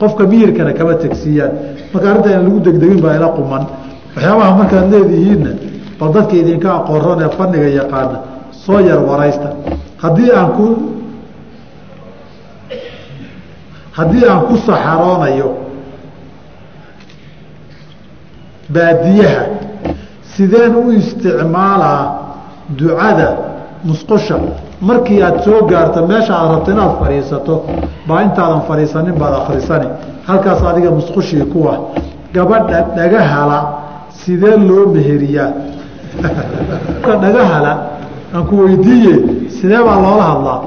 Qofka 0.00 0.22
miyirkana 0.30 0.72
kama 0.78 0.94
tagsiiyaan. 1.04 1.52
Marka 1.92 2.06
arrinta 2.10 2.28
in 2.36 2.42
lagu 2.46 2.58
degdegin 2.66 3.00
baa 3.04 3.14
ila 3.18 3.28
quman 3.36 3.62
waxyaabaha 4.14 4.50
markaad 4.60 4.86
leedihiinna 4.92 5.50
bal 6.00 6.10
dadka 6.12 6.34
idinka 6.36 6.68
aqoron 6.78 7.20
ee 7.22 7.28
fanniga 7.38 7.68
yaqaana 7.80 8.18
soo 8.64 8.80
yar 8.80 8.98
waraysta. 9.08 9.48
Haddii 10.02 10.30
aan 10.38 10.50
ku 10.56 10.66
haddii 13.98 14.24
aan 14.30 14.40
ku 14.48 14.54
saxaroonayo 14.66 15.48
baadiyaha 18.74 19.42
sideen 20.36 20.74
u 20.76 20.90
isticmaalaa 20.92 22.02
ducada 22.78 23.28
musqusha 23.84 24.36
markii 24.80 25.22
aad 25.22 25.42
soo 25.44 25.60
gaarto 25.70 26.06
meesha 26.06 26.34
aad 26.34 26.50
rabto 26.54 26.70
inaad 26.72 26.92
fadhiisato 27.00 27.54
baa 28.08 28.20
intaadan 28.22 28.62
fadhiisanin 28.68 29.14
baad 29.20 29.34
akhrisani. 29.40 29.88
Halkaas 30.26 30.62
adiga 30.70 30.90
musqushii 30.90 31.44
kuwa 31.52 31.74
gabadha 32.34 32.80
dhagahala 32.96 33.58
sidee 34.24 34.56
loo 34.56 34.86
meheriyaa? 34.94 35.50
Dhagahala 37.22 37.72
aan 38.34 38.46
ku 38.46 38.56
weydiiye 38.64 39.14
sidee 39.60 39.82
baa 39.86 40.00
loola 40.02 40.24
hadlaa? 40.30 40.60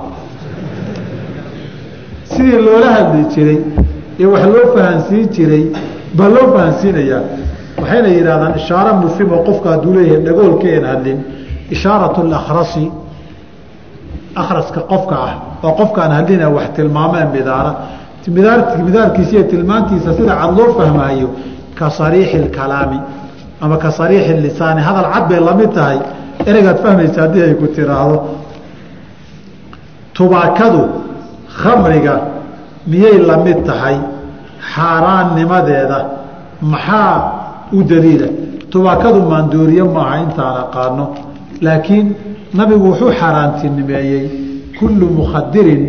Sidii 2.23 2.61
loola 2.67 2.91
hadli 2.97 3.25
jiray 3.33 3.59
ee 4.19 4.25
wax 4.25 4.45
loo 4.53 4.65
fahansiin 4.75 5.29
jiray 5.35 5.65
baa 6.17 6.29
loo 6.29 6.47
fahansiinayaa. 6.53 7.21
Waxayna 7.81 8.07
yidhahdaan 8.07 8.55
ishaaro 8.59 8.93
mufimo 9.01 9.37
qofka 9.47 9.69
hadduu 9.69 9.93
leeyahay 9.93 10.23
dhagoolka 10.25 10.67
een 10.77 10.85
hadlin 10.85 11.19
ishaaratu 11.69 12.29
lakhrasi 12.29 12.91
akhraska 14.35 14.81
qofka 14.91 15.15
ah 15.27 15.33
oo 15.63 15.71
qofkaan 15.71 16.11
hadlina 16.11 16.49
wax 16.49 16.69
tilmaamee 16.75 17.25
midaara. 17.33 17.73
Midaar 18.27 18.59
midaarkiisa 18.83 19.31
iyo 19.31 19.43
tilmaantiisa 19.43 20.13
sida 20.13 20.35
cad 20.35 20.57
loo 20.57 20.73
fahmaayo 20.77 21.29
ka 21.75 21.89
sariixi 21.89 22.37
lkalaami 22.37 22.99
ama 23.61 23.77
ka 23.77 23.91
sariixi 23.91 24.33
lisaani 24.33 24.81
hadal 24.81 25.11
cad 25.13 25.29
bay 25.29 25.39
la 25.39 25.53
mid 25.53 25.71
tahay. 25.73 25.99
Ereygaad 26.45 26.77
fahmaysa 26.83 27.21
haddii 27.21 27.41
ay 27.41 27.53
ku 27.55 27.67
tiraahdo. 27.67 28.17
Tubaakadu 30.13 30.81
khamriga 31.61 32.21
miyay 32.87 33.17
la 33.19 33.37
tahay? 33.65 33.97
Xaaraannimadeeda. 34.73 35.99
Maxaa 36.61 37.15
u 37.73 37.83
daliila? 37.83 38.27
Tubaakadu 38.69 39.21
maandooriye 39.21 39.83
maaha 39.83 40.17
intaan 40.25 40.55
aqaano 40.63 41.05
laakiin 41.61 42.15
nabigu 42.53 42.89
wuxuu 42.89 43.11
xaaraantinimeeyey 43.19 44.29
kullu 44.79 45.05
mukhadirin 45.19 45.83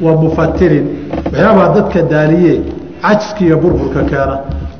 wa 0.00 0.12
mufatirin 0.22 0.86
waxyaabaa 1.24 1.74
dadka 1.74 2.02
daaliye 2.02 2.60
cajiska 3.02 3.44
iyo 3.44 3.56
burburka 3.56 4.02
keena. 4.10 4.36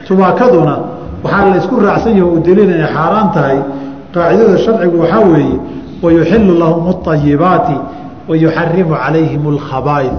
Tubaakaduna 0.06 0.95
waxaa 1.26 1.50
la 1.50 1.56
isku 1.60 1.74
raacsan 1.86 2.14
yaha 2.18 2.30
u 2.30 2.38
daliil 2.46 2.70
inay 2.70 2.86
xaaraan 2.96 3.28
tahay 3.34 3.58
qaacidada 4.14 4.58
sharcigu 4.64 4.96
waxaa 5.02 5.20
weeye 5.32 5.56
wayuxilu 6.02 6.52
lahum 6.62 6.84
اayibaati 7.12 7.76
wayuxarimu 8.28 8.94
calayhim 9.02 9.42
اlkhabaaid 9.54 10.14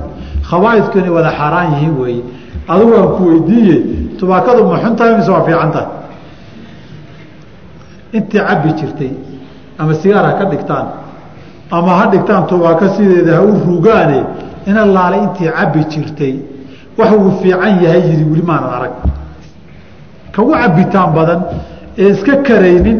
khabaaidku 0.50 0.98
wada 1.16 1.32
xaaraan 1.40 1.68
yihiin 1.74 1.96
weeye. 2.02 2.24
Adigu 2.68 2.92
aan 3.00 3.10
ku 3.16 3.22
weydiiye 3.32 3.76
tubaakadu 4.20 4.62
ma 4.70 4.76
xun 4.84 4.94
tahay 5.00 5.14
mise 5.18 5.32
waa 5.32 5.44
fiican 5.48 5.72
tahay? 5.76 5.90
Intii 8.18 8.40
cabbi 8.48 8.70
jirtay 8.80 9.12
ama 9.80 9.94
sigaar 10.02 10.26
ka 10.40 10.46
dhigtaan 10.52 10.88
ama 11.72 11.92
ha 12.00 12.06
dhigtaan 12.12 12.44
tubaako 12.48 12.86
sideeda 12.96 13.36
ha 13.38 13.42
u 13.44 13.52
rugaane 13.68 14.20
in 14.70 14.78
allaale 14.78 15.18
intii 15.26 15.52
cabbi 15.58 15.80
jirtay 15.92 16.34
wax 16.98 17.12
uu 17.12 17.32
fiican 17.42 17.74
yahay 17.84 18.02
yidhi 18.10 18.24
weli 18.32 18.44
maanan 18.50 18.72
arag 18.78 18.94
kagu 20.38 20.52
cabbitaan 20.62 21.10
badan 21.18 21.40
ee 22.02 22.10
iska 22.14 22.34
karaynin 22.48 22.98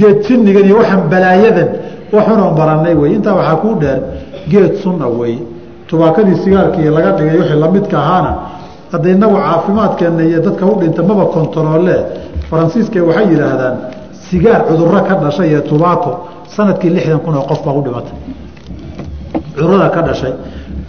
geed 0.00 0.18
sinigan 0.26 0.64
iyo 0.68 0.76
waxaan 0.82 1.02
balaayadan 1.12 1.68
waxunan 2.14 2.50
barannay 2.58 2.94
wey 3.00 3.10
intaa 3.16 3.34
waxaa 3.40 3.56
kuu 3.62 3.74
dheer 3.82 3.98
geed 4.52 4.72
sunna 4.82 5.06
wey 5.20 5.34
tubaakadii 5.88 6.36
sigaarkii 6.44 6.88
laga 6.96 7.10
dhigay 7.18 7.36
wixii 7.40 7.58
lamidka 7.64 7.96
ahaana 8.04 8.32
hadda 8.92 9.08
inagu 9.16 9.36
caafimaadkeenna 9.46 10.22
iyo 10.30 10.38
dadka 10.46 10.64
u 10.72 10.74
dhinta 10.80 11.02
maba 11.08 11.24
kontaroole 11.34 11.96
faransiiska 12.50 12.98
waxay 13.08 13.26
yidhaahdaan 13.32 13.76
sigaar 14.28 14.60
cudurro 14.68 15.00
ka 15.08 15.14
dhashay 15.22 15.48
iyo 15.52 15.60
tubaako 15.70 16.10
sannadkii 16.54 16.90
lixdan 16.96 17.20
kun 17.24 17.34
oo 17.40 17.44
qof 17.50 17.60
baa 17.66 17.74
u 17.78 17.82
dhimatay. 17.86 18.16
Cudurada 19.56 19.88
ka 19.94 20.00
dhashay 20.08 20.32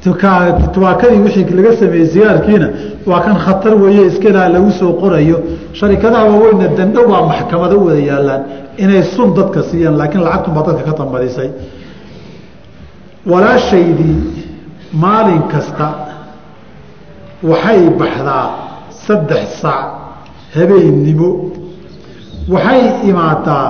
tubaakadii 0.04 1.20
wixii 1.26 1.46
laga 1.58 1.72
sameeyey 1.80 2.08
sigaarkiina 2.14 2.68
waa 3.10 3.20
kan 3.26 3.36
khatar 3.46 3.74
weeye 3.84 4.04
iskalaa 4.12 4.50
lagu 4.56 4.72
soo 4.80 4.94
qorayo. 5.02 5.38
Sharikadaha 5.78 6.24
waaweyna 6.32 6.68
dandhow 6.78 7.06
baa 7.12 7.22
maxkamada 7.32 7.76
u 7.78 7.86
wada 7.88 8.00
yaalaan 8.12 8.42
inay 8.84 9.04
sun 9.16 9.30
dadka 9.38 9.60
siiyaan 9.70 9.96
laakiin 10.00 10.24
lacagtunbaa 10.26 10.64
dadka 10.68 10.84
ka 10.90 10.94
tambadisay. 11.00 11.50
Walaashaydii 13.32 14.18
maalin 15.04 15.42
kasta 15.52 15.88
waxay 17.52 17.82
baxdaa 18.00 18.46
saddex 19.08 19.46
saac 19.62 19.88
habeennimo 20.56 21.30
waxay 22.54 22.82
imaadaa 23.10 23.68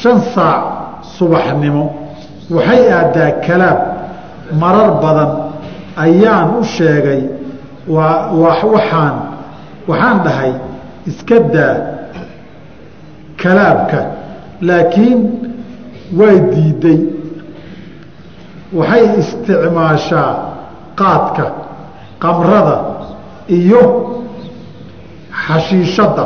shan 0.00 0.18
saac 0.34 0.62
subaxnimo 1.18 1.84
waxay 2.56 2.82
aadaa 2.98 3.30
kalaab 3.46 3.78
marar 4.62 4.90
badan 5.02 5.30
ayaan 6.04 6.48
u 6.60 6.64
sheegay 6.76 7.22
waa 7.94 8.32
waxaan 8.42 9.14
waxaan 9.90 10.18
dhahay 10.24 10.52
iska 11.10 11.36
daa 11.54 11.74
kalaabka 13.42 13.98
laakiin 14.68 15.20
way 16.18 16.36
diiday. 16.52 17.00
Waxay 18.78 19.04
isticmaashaa 19.20 20.30
qaadka 21.00 21.44
qamrada 22.22 22.76
iyo 23.58 23.82
xashiishadda. 25.46 26.24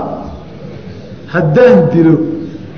Haddaan 1.33 1.79
dilo 1.93 2.15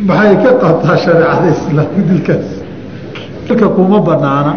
maxay 0.09 0.35
ka 0.45 0.51
qabtaa 0.63 0.97
shareecada 1.05 1.49
islaamka 1.57 2.01
dilkaas? 2.11 2.49
Ilka 3.51 3.69
kuma 3.77 3.99
banaana 4.09 4.53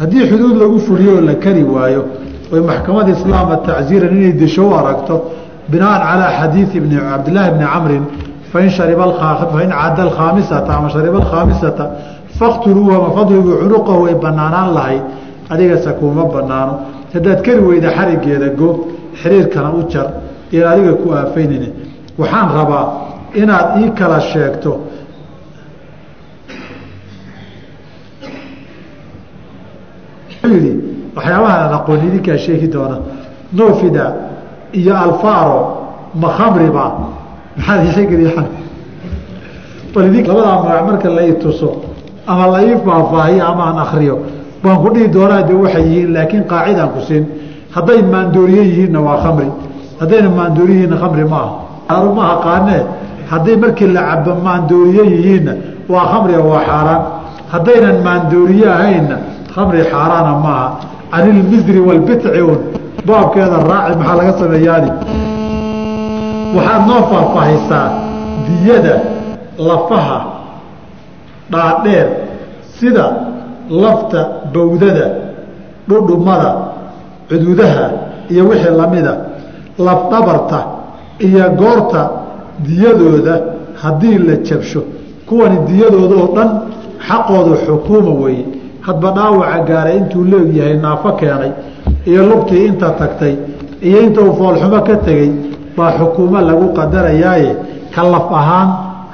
haddii 0.00 0.24
xuduud 0.30 0.56
lagu 0.62 0.78
fuliyo 0.86 1.20
la 1.20 1.34
kari 1.34 1.62
waayo. 1.62 2.04
Oy 2.52 2.60
maxkamada 2.60 3.10
islaama 3.12 3.56
tacziiran 3.56 4.12
inay 4.16 4.32
desho 4.32 4.62
u 4.68 4.74
aragto. 4.74 5.14
Binaan 5.68 6.00
calaa 6.06 6.32
xadiidi 6.38 6.80
bni 6.80 6.96
cabdillaahi 6.96 7.50
bni 7.56 7.66
camrin 7.72 8.04
fain 8.52 8.70
fain 8.70 9.70
cadda 9.70 10.02
alkhaamisata 10.02 10.70
ama 10.76 10.88
shariba 10.90 11.18
alkhaamisata 11.22 11.84
faktuluuhu 12.38 12.90
ama 12.98 13.10
fadribuu 13.16 13.56
cunuqahu 13.62 14.02
way 14.04 14.14
banaanaan 14.14 14.74
lahayd 14.74 15.02
adigase 15.50 15.90
kuma 15.98 16.24
banaano. 16.24 16.74
Haddaad 17.14 17.42
kari 17.42 17.60
weyda 17.60 17.88
xarigeeda 17.96 18.48
go 18.58 18.68
xiriirkana 19.22 19.70
u 19.78 19.88
jar 19.88 20.06
ian 20.52 20.66
adiga 20.72 20.92
ku 21.02 21.12
aafaynayni 21.12 21.68
waxaan 22.18 22.48
rabaa 22.58 22.86
inaad 23.34 23.66
ii 23.82 23.90
kala 23.98 24.20
sheegto 24.20 24.70
yidhi 30.52 30.72
waxyaabaha 31.16 31.56
aan 31.64 31.72
aqoon 31.78 32.00
idinkaa 32.08 32.38
sheegi 32.38 32.68
doona 32.68 32.96
nofida 33.52 34.04
iyo 34.72 34.94
alfaro 34.96 35.60
ma 36.20 36.28
khamriba 36.36 36.84
maxaad 37.56 37.80
isageliyan 37.90 38.46
bal 39.94 40.04
idin 40.08 40.24
labadaa 40.26 40.56
magac 40.62 40.82
marka 40.88 41.08
la 41.16 41.22
ii 41.28 41.34
tuso 41.42 41.68
ama 42.26 42.46
la 42.46 42.60
ii 42.64 42.76
faahfaahiyo 42.84 43.42
ama 43.46 43.62
aan 43.68 43.78
akriyo 43.84 44.16
baan 44.62 44.76
ku 44.82 44.88
dhihi 44.94 45.08
doonaa 45.08 45.42
de 45.48 45.54
waxay 45.54 45.82
yihiin 45.90 46.12
laakiin 46.16 46.44
qaacidaan 46.50 46.90
ku 46.94 47.00
siin. 47.06 47.24
Hadday 47.74 48.00
maandooriye 48.02 48.62
yihiinna 48.70 49.00
waa 49.06 49.18
khamri. 49.22 49.48
Haddayna 50.00 50.28
maandooriye 50.38 50.76
yihiinna 50.78 50.96
khamri 51.02 51.24
ma 51.32 51.38
aha. 51.88 52.04
Ma 52.16 52.24
aqaanee 52.34 52.82
hadday 53.30 53.56
markii 53.56 53.86
la 53.96 54.02
cabo 54.08 54.32
maandooriye 54.46 55.04
yihiinna 55.14 55.52
waa 55.92 56.04
khamriga 56.12 56.40
waa 56.50 56.62
xaaraan. 56.68 57.02
Haddaynan 57.52 57.96
maandooriye 58.06 58.66
ahaynna 58.76 59.16
khamri 59.54 59.82
xaaraana 59.92 60.32
maaha 60.44 60.68
can 61.12 61.24
ilmisri 61.30 61.80
walbitci 61.80 62.40
un. 62.50 62.58
Baabkeeda 63.06 63.58
raaci 63.70 63.96
maxaa 63.98 64.16
laga 64.18 64.32
sameeyaani? 64.40 64.90
Waxaad 66.56 66.82
noo 66.88 67.02
faahfaahisaa 67.10 67.86
diyada 68.46 68.94
lafaha 69.68 70.18
dhaadheer 71.52 72.06
sida 72.78 73.06
lafta 73.70 74.20
bawdada 74.54 75.06
dhudhumada 75.88 76.50
cududaha 77.28 77.86
iyo 78.30 78.48
wixii 78.48 78.76
lamida 78.80 79.12
lafdhabarta 79.78 80.60
iyo 81.18 81.44
goorta 81.60 82.10
diyadooda 82.66 83.34
haddii 83.82 84.18
la 84.18 84.36
jabsho. 84.36 84.82
Kuwani 85.28 85.58
diyadooda 85.68 86.14
oo 86.22 86.28
dhan 86.36 86.50
xaqoodu 87.08 87.52
xukuuma 87.66 88.12
weeye 88.24 88.44
hadba 88.86 89.08
dhaawaca 89.16 89.58
gaaray 89.68 89.96
intuu 90.00 90.24
leegyahay 90.32 90.76
naafo 90.84 91.10
keenay 91.20 91.52
iyo 92.10 92.22
lugtii 92.30 92.64
inta 92.70 92.88
tagtay 93.00 93.34
iyo 93.88 93.98
inta 94.06 94.20
uu 94.26 94.34
foolxumo 94.38 94.80
ka 94.88 94.96
tegey 95.06 95.30
baa 95.76 95.92
xukuumo 95.98 96.40
lagu 96.48 96.66
qadarayaaye 96.78 97.50
ka 97.94 98.02
laf 98.12 98.26
ahaan 98.40 98.68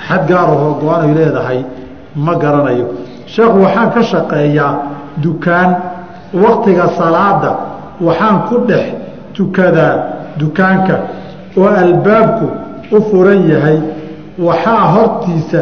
xad 0.06 0.22
gaarahoo 0.30 0.72
go-anay 0.80 1.12
leedahay 1.18 1.60
ma 2.24 2.32
garanayo. 2.42 2.86
Sheekhu 3.32 3.58
waxaan 3.64 3.88
ka 3.94 4.02
shaqeeyaa 4.10 4.72
dukaan 5.24 5.70
waktiga 6.44 6.86
salaada 6.98 7.50
waxaan 8.06 8.36
ku 8.48 8.56
dhex 8.68 8.86
tukadaa 9.36 9.94
dukaanka 10.40 10.94
oo 11.60 11.68
albaabku 11.84 12.46
u 12.96 13.02
furan 13.10 13.40
yahay 13.52 13.78
waxaa 14.46 14.84
hortiisa 14.94 15.60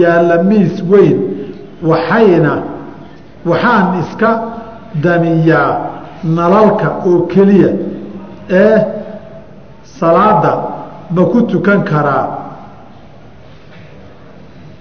yaalla 0.00 0.36
miis 0.48 0.74
weyn 0.90 1.16
waxayna 1.90 2.52
waxaan 3.46 4.00
iska 4.00 4.30
damiyaa 5.02 5.76
nalalka 6.24 6.88
oo 7.06 7.20
keliya 7.32 7.68
ee 8.50 8.78
salaada 9.82 10.52
ma 11.10 11.22
ku 11.24 11.42
tukan 11.42 11.82
karaa 11.84 12.26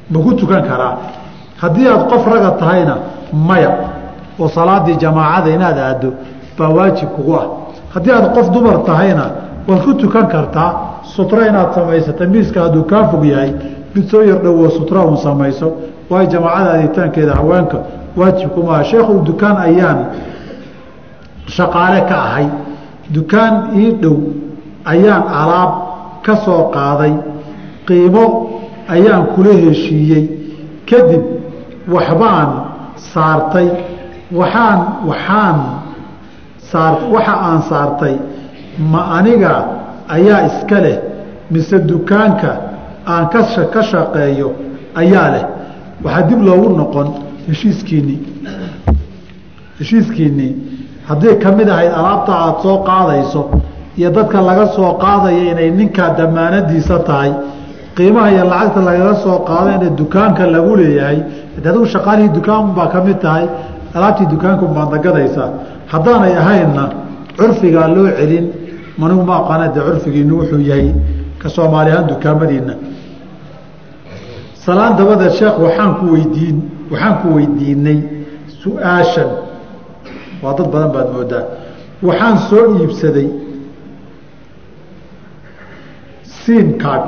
ma 0.10 0.20
ku 0.20 0.34
tukan 0.34 0.62
karaa. 0.63 0.98
Haddii 1.62 1.88
aada 1.88 2.04
qof 2.04 2.26
raga 2.28 2.52
tahayna 2.52 2.96
maya 3.34 3.72
oo 4.39 4.48
salaadii 4.48 4.96
jamaacada 4.98 5.50
inaad 5.50 5.78
aaddo 5.80 6.13
baa 6.58 6.70
waajib 6.70 7.10
kugu 7.15 7.34
ah. 7.36 7.46
Haddii 7.93 8.12
aad 8.12 8.34
qof 8.36 8.50
dumar 8.52 8.78
tahayna 8.86 9.26
waad 9.67 9.82
ku 9.84 9.93
tukan 9.93 10.28
kartaa 10.28 11.02
sutro 11.15 11.41
inaad 11.46 11.74
samaysata 11.74 12.26
miiska 12.26 12.62
hadduu 12.62 12.84
kaa 12.84 13.08
fog 13.12 13.26
yahay 13.26 13.52
mid 13.96 14.10
soo 14.10 14.22
yar 14.22 14.39
dhowoo 14.43 14.70
sutra 14.70 15.02
un 15.06 15.17
samayso 15.17 15.72
waayo 16.10 16.28
jamaacada 16.30 16.72
aaditaankeeda 16.72 17.34
haweenka 17.36 17.78
waajibkumaa 18.17 18.84
sheekhu 18.84 19.21
dukaan 19.25 19.58
ayaan 19.67 19.99
shaqaale 21.56 22.01
ka 22.10 22.15
ahay. 22.27 22.47
Dukaan 23.13 23.53
ii 23.77 23.91
dhow 24.01 24.17
ayaan 24.86 25.23
alaab 25.41 25.71
ka 26.25 26.36
soo 26.45 26.63
qaaday. 26.75 27.13
Qiimo 27.88 28.25
ayaan 28.89 29.23
kula 29.36 29.53
heshiiyey. 29.53 30.23
Kadib 30.89 31.23
waxbaan 31.88 32.49
saartay. 33.13 33.67
Waxaan 34.32 34.80
waxaan 35.08 35.58
saar 36.71 36.93
waxa 37.13 37.34
aan 37.47 37.62
saartay. 37.69 38.15
Ma 38.91 39.01
aniga 39.17 39.53
ayaa 40.10 40.41
iska 40.49 40.80
leh 40.86 40.97
mise 41.51 41.80
dukaanka 41.80 42.51
aan 43.08 43.30
ka 43.32 43.39
ka 43.73 43.82
shaqeeyo 43.91 44.49
ayaa 44.95 45.27
leh. 45.34 45.45
Waxaa 46.03 46.27
dib 46.27 46.41
loogu 46.43 46.69
noqon 46.75 47.27
heshiiskiinnii 47.48 48.20
heshiiskiinnii 49.80 50.52
haddii 51.10 51.36
ka 51.44 51.52
mid 51.58 51.70
ahayd 51.76 51.92
alaabta 52.00 52.32
aada 52.44 52.60
soo 52.64 52.78
qaadayso 52.90 53.42
iyo 54.00 54.10
dadka 54.18 54.42
laga 54.50 54.66
soo 54.76 54.92
qaadaya 55.04 55.44
inay 55.52 55.70
ninkaa 55.80 56.10
damaanadiisa 56.20 57.00
tahay 57.10 57.32
qiimaha 57.98 58.30
iyo 58.36 58.44
lacagta 58.52 58.82
lagaga 58.90 59.16
soo 59.24 59.38
qaado 59.50 59.70
ina 59.78 59.90
dukaanka 60.02 60.44
lagu 60.56 60.76
leeyahay 60.82 61.20
adigu 61.58 61.86
shaqaalihii 61.94 62.34
dukaanbaa 62.38 62.88
ka 62.94 63.00
mid 63.08 63.18
tahay 63.26 63.46
alaabtii 63.96 64.28
dukaanku 64.34 64.66
baad 64.76 64.90
nagadaysaa 64.96 65.50
haddaanay 65.94 66.34
ahaynna 66.44 66.84
curfigaa 67.38 67.88
loo 67.96 68.08
celin 68.20 68.46
manigu 69.00 69.24
ma 69.30 69.36
aqaana 69.42 69.66
dee 69.76 69.84
curfigiinu 69.88 70.34
wuxuu 70.40 70.62
yahay 70.72 70.90
ka 71.42 71.48
soomaali 71.56 71.90
ahaan 71.92 72.08
dukaamadiina 72.12 72.74
salaan 74.66 74.94
dabadeed 75.00 75.34
sheekh 75.40 75.56
waxaan 75.66 75.92
ku 76.00 76.06
weydiin 76.16 76.58
waxaan 76.91 77.15
ku 77.21 77.28
weydiinay 77.36 78.00
su'aashan. 78.62 79.30
Waa 80.41 80.54
dad 80.58 80.67
badan 80.73 80.91
baad 80.95 81.10
moodaa. 81.15 81.43
Waxaan 82.08 82.38
soo 82.50 82.65
iibsaday 82.80 83.28
siimkaag 86.43 87.04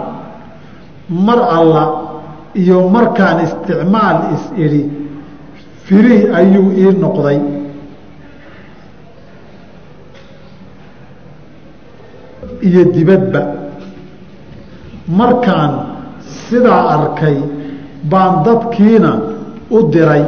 mar 1.27 1.39
alla 1.57 1.83
iyo 2.61 2.77
markaan 2.95 3.37
isticmaal 3.45 4.17
is-idhi 4.35 4.83
firih 5.85 6.21
ayuu 6.39 6.69
ii 6.81 6.91
noqday. 7.03 7.37
Iyo 12.67 12.83
dibadba. 12.93 13.41
Markaan 15.19 15.71
sidaa 16.49 16.81
arkay 16.95 17.37
baan 18.11 18.43
dadkiina 18.45 19.11
u 19.71 19.77
diray. 19.93 20.23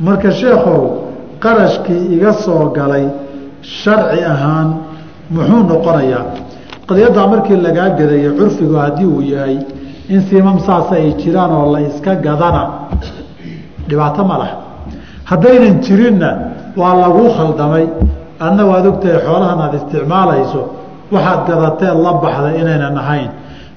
Marka 0.00 0.30
sheekhow 0.30 0.82
qarashkii 1.40 2.14
iga 2.16 2.32
soo 2.32 2.70
galay 2.76 3.04
sharci 3.62 4.20
ahaan 4.32 4.68
muxuu 5.34 5.62
noqonayaa 5.70 6.24
qadiyaddaa 6.88 7.26
markii 7.32 7.56
lagaa 7.66 7.88
gadayo 7.98 8.30
curfigu 8.38 8.74
haddii 8.84 9.06
uu 9.14 9.22
yahay 9.32 9.56
in 10.14 10.20
siimam 10.28 10.58
saasa 10.66 10.94
ay 11.00 11.12
jiraan 11.20 11.52
oo 11.58 11.72
la 11.74 11.80
iska 11.88 12.12
gadana 12.26 12.62
dhibaato 13.88 14.22
ma 14.30 14.36
laha. 14.40 14.56
Haddaynan 15.30 15.76
jirinna 15.84 16.30
waa 16.80 16.94
laguu 17.02 17.28
khaldamay. 17.36 17.86
Adna 18.46 18.62
waad 18.70 18.86
ogtahay 18.90 19.18
xoolahan 19.26 19.58
aada 19.64 19.76
isticmaalayso 19.80 20.60
waxaad 21.12 21.40
gadateed 21.48 21.96
la 22.04 22.12
baxday 22.22 22.54
inaynan 22.62 22.96
ahayn. 23.02 23.30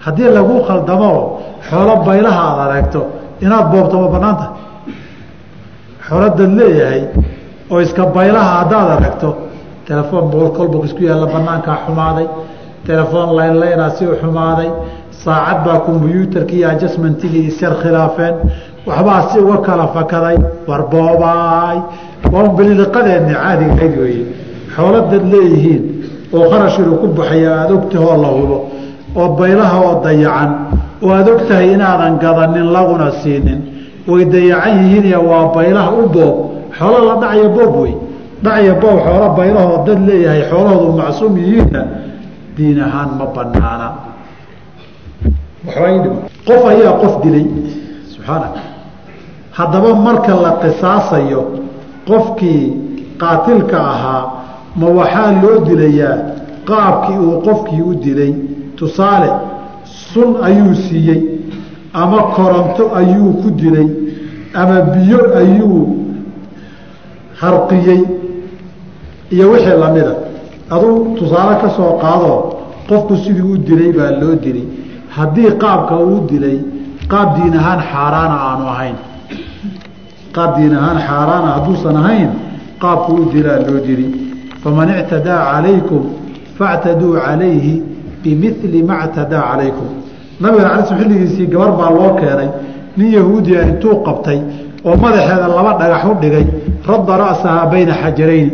Haddii 0.06 0.29
laguu 0.38 0.60
khaldamo 0.67 1.12
xoolo 1.69 1.93
baylaha 2.08 2.41
aad 2.49 2.60
aragto 2.67 3.01
inaad 3.45 3.65
boobto 3.71 3.95
ma 4.03 4.08
banaanta 4.15 4.45
xooladaad 6.08 6.51
leeyahay 6.60 7.01
oo 7.71 7.79
iska 7.86 8.03
baylaha 8.15 8.51
haddaad 8.60 8.89
aragto 8.97 9.29
telefoon 9.88 10.25
boqol 10.32 10.49
kolboq 10.58 10.84
isku 10.88 11.01
yaalla 11.10 11.27
banaankaa 11.36 11.77
xumaaday. 11.86 12.27
Telefoon 12.88 13.29
laynlaynaa 13.38 13.89
si 13.97 14.06
xumaaday. 14.21 14.69
Saacad 15.23 15.60
baa 15.65 15.79
kombyuutarkii 15.88 16.63
ajasmentigii 16.71 17.45
isyar 17.51 17.73
khilaafeen. 17.82 18.36
Waxbaa 18.88 19.21
si 19.29 19.38
uga 19.39 19.58
kala 19.67 19.88
fakaday. 19.95 20.38
Warboobaay 20.69 21.77
waa 22.34 22.43
un 22.43 22.49
beliliqadeenni 22.58 23.34
caadiga 23.41 23.73
ayd 23.86 23.95
weeye. 24.03 24.25
Xooladaad 24.75 25.23
leeyihiin 25.34 25.84
oo 26.36 26.45
kharash 26.51 26.77
ku 27.01 27.08
baxaya 27.17 27.51
aada 27.60 27.73
ogtahoo 27.79 28.17
la 28.23 28.29
hubo 28.38 28.58
oo 29.19 29.27
baylaha 29.39 29.77
oo 29.88 29.93
dayacan 30.06 30.51
oo 31.03 31.11
aada 31.11 31.31
og 31.33 31.47
tahay 31.47 31.73
inaadan 31.73 32.17
gadanin 32.23 32.71
laguna 32.75 33.11
siinin. 33.21 33.59
Way 34.07 34.25
dayacan 34.25 34.83
yihiin 34.83 35.15
waa 35.29 35.53
baylaha 35.55 35.91
u 35.91 36.07
boob. 36.09 36.35
Xoolo 36.77 36.99
la 37.07 37.15
dhacya 37.21 37.49
boob 37.49 37.75
wey. 37.81 37.93
Dhacya 38.43 38.73
boob 38.81 38.99
xoolo 39.05 39.27
baylahoo 39.37 39.83
dad 39.87 39.99
leeyahay 40.07 40.43
xoolahoodu 40.49 40.91
macsuum 40.99 41.37
yihiinna 41.37 41.81
diin 42.57 42.79
ahaan 42.79 43.09
ma 43.19 43.25
banaana 43.35 43.87
qof 46.47 46.61
ayaa 46.71 46.93
qof 47.01 47.13
dilay. 47.23 47.45
Subxaana 48.11 48.47
haddaba 49.57 49.95
marka 49.95 50.33
la 50.35 50.51
qisaasayo 50.61 51.41
qofkii 52.07 52.63
qaatilka 53.21 53.77
ahaa 53.93 54.23
ma 54.75 54.87
waxaa 54.99 55.31
loo 55.41 55.59
dilayaa? 55.67 56.17
Qaabkii 56.69 57.17
uu 57.17 57.41
qofkii 57.47 57.81
u 57.81 57.93
dilay. 57.95 58.33
Tusaale 58.75 59.29
sun 60.13 60.30
ayuu 60.47 60.76
siiyey 60.76 61.21
ama 61.93 62.19
koronto 62.36 62.84
ayuu 62.99 63.34
ku 63.41 63.49
dilay 63.60 63.88
ama 64.62 64.78
biyo 64.93 65.19
ayuu 65.41 65.82
harqiyey 67.41 68.02
iyo 69.34 69.45
wixii 69.52 69.78
lamida 69.84 70.13
aduu 70.76 71.15
tusaale 71.17 71.56
ka 71.62 71.69
soo 71.78 71.91
qaadoo 72.04 72.39
qofku 72.89 73.13
sidii 73.23 73.41
u 73.54 73.58
dilay 73.58 73.91
baa 73.97 74.12
loo 74.21 74.36
dilay. 74.43 74.65
Haddii 75.15 75.52
qaabka 75.63 75.95
uu 75.97 76.19
dilay 76.30 76.58
qaab 77.12 77.28
diin 77.36 77.56
ahaan 77.60 77.80
xaaraana 77.91 78.36
aanu 78.47 78.65
ahayn. 78.73 78.95
Qaab 80.36 80.52
diin 80.58 80.73
ahaan 80.80 80.97
xaaraana 81.08 81.49
hadduusan 81.56 81.95
ahayn 82.02 82.30
qaabku 82.84 83.12
u 83.21 83.26
dilaa 83.34 83.60
loo 83.67 83.80
dili 83.88 84.08
faman 84.63 84.89
ictadaa 85.02 85.41
calaykum 85.52 86.02
factaduu 86.58 87.13
calayhi 87.26 87.73
bimili 88.23 88.84
ma 88.89 88.95
ctadaa 89.08 89.43
calaykum 89.52 89.89
nabiga 90.41 90.67
ala 90.73 90.83
xilligiisii 90.89 91.47
gabar 91.47 91.71
baa 91.79 91.89
loo 91.89 92.13
keenay 92.19 92.49
nin 92.97 93.11
yahuudiya 93.13 93.61
intuu 93.69 93.95
qabtay 94.05 94.39
oo 94.85 94.95
madaxeeda 95.03 95.47
laba 95.47 95.71
dhagax 95.79 96.03
u 96.11 96.13
dhigay 96.21 96.45
radda 96.87 97.13
ra'sahaa 97.23 97.65
bayna 97.71 97.93
xajarayni 98.01 98.51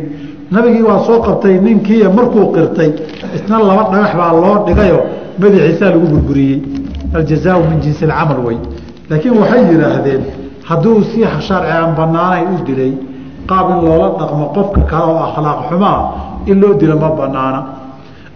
nabigii 0.51 0.81
waa 0.89 0.99
soo 1.07 1.19
qabtay 1.27 1.59
ninkiiy 1.65 2.07
markuu 2.17 2.51
qirtay 2.55 2.91
isna 3.35 3.59
laba 3.69 3.83
dhagax 3.91 4.11
baa 4.21 4.33
loo 4.33 4.57
dhigayo 4.67 4.99
madaxiisaa 5.39 5.89
lagu 5.93 6.07
burburiyey. 6.13 6.61
Aljazaau 7.15 7.63
min 7.69 7.79
jinsi 7.81 8.05
alcamal 8.05 8.39
wey. 8.45 8.57
Laakiin 9.09 9.37
waxay 9.39 9.61
yidhaahdeen 9.71 10.21
hadduu 10.69 11.03
si 11.03 11.23
sharci 11.47 11.71
aan 11.71 11.95
banaanayn 11.97 12.47
u 12.53 12.65
dilay 12.67 12.93
qaab 13.49 13.69
in 13.73 13.79
loola 13.85 14.09
dhaqmo 14.19 14.45
qofka 14.55 14.81
kale 14.91 15.05
oo 15.11 15.19
akhlaaq 15.27 15.59
xumaa 15.69 15.99
in 16.45 16.59
loo 16.61 16.73
dilo 16.79 16.95
ma 16.99 17.09
banaana 17.19 17.59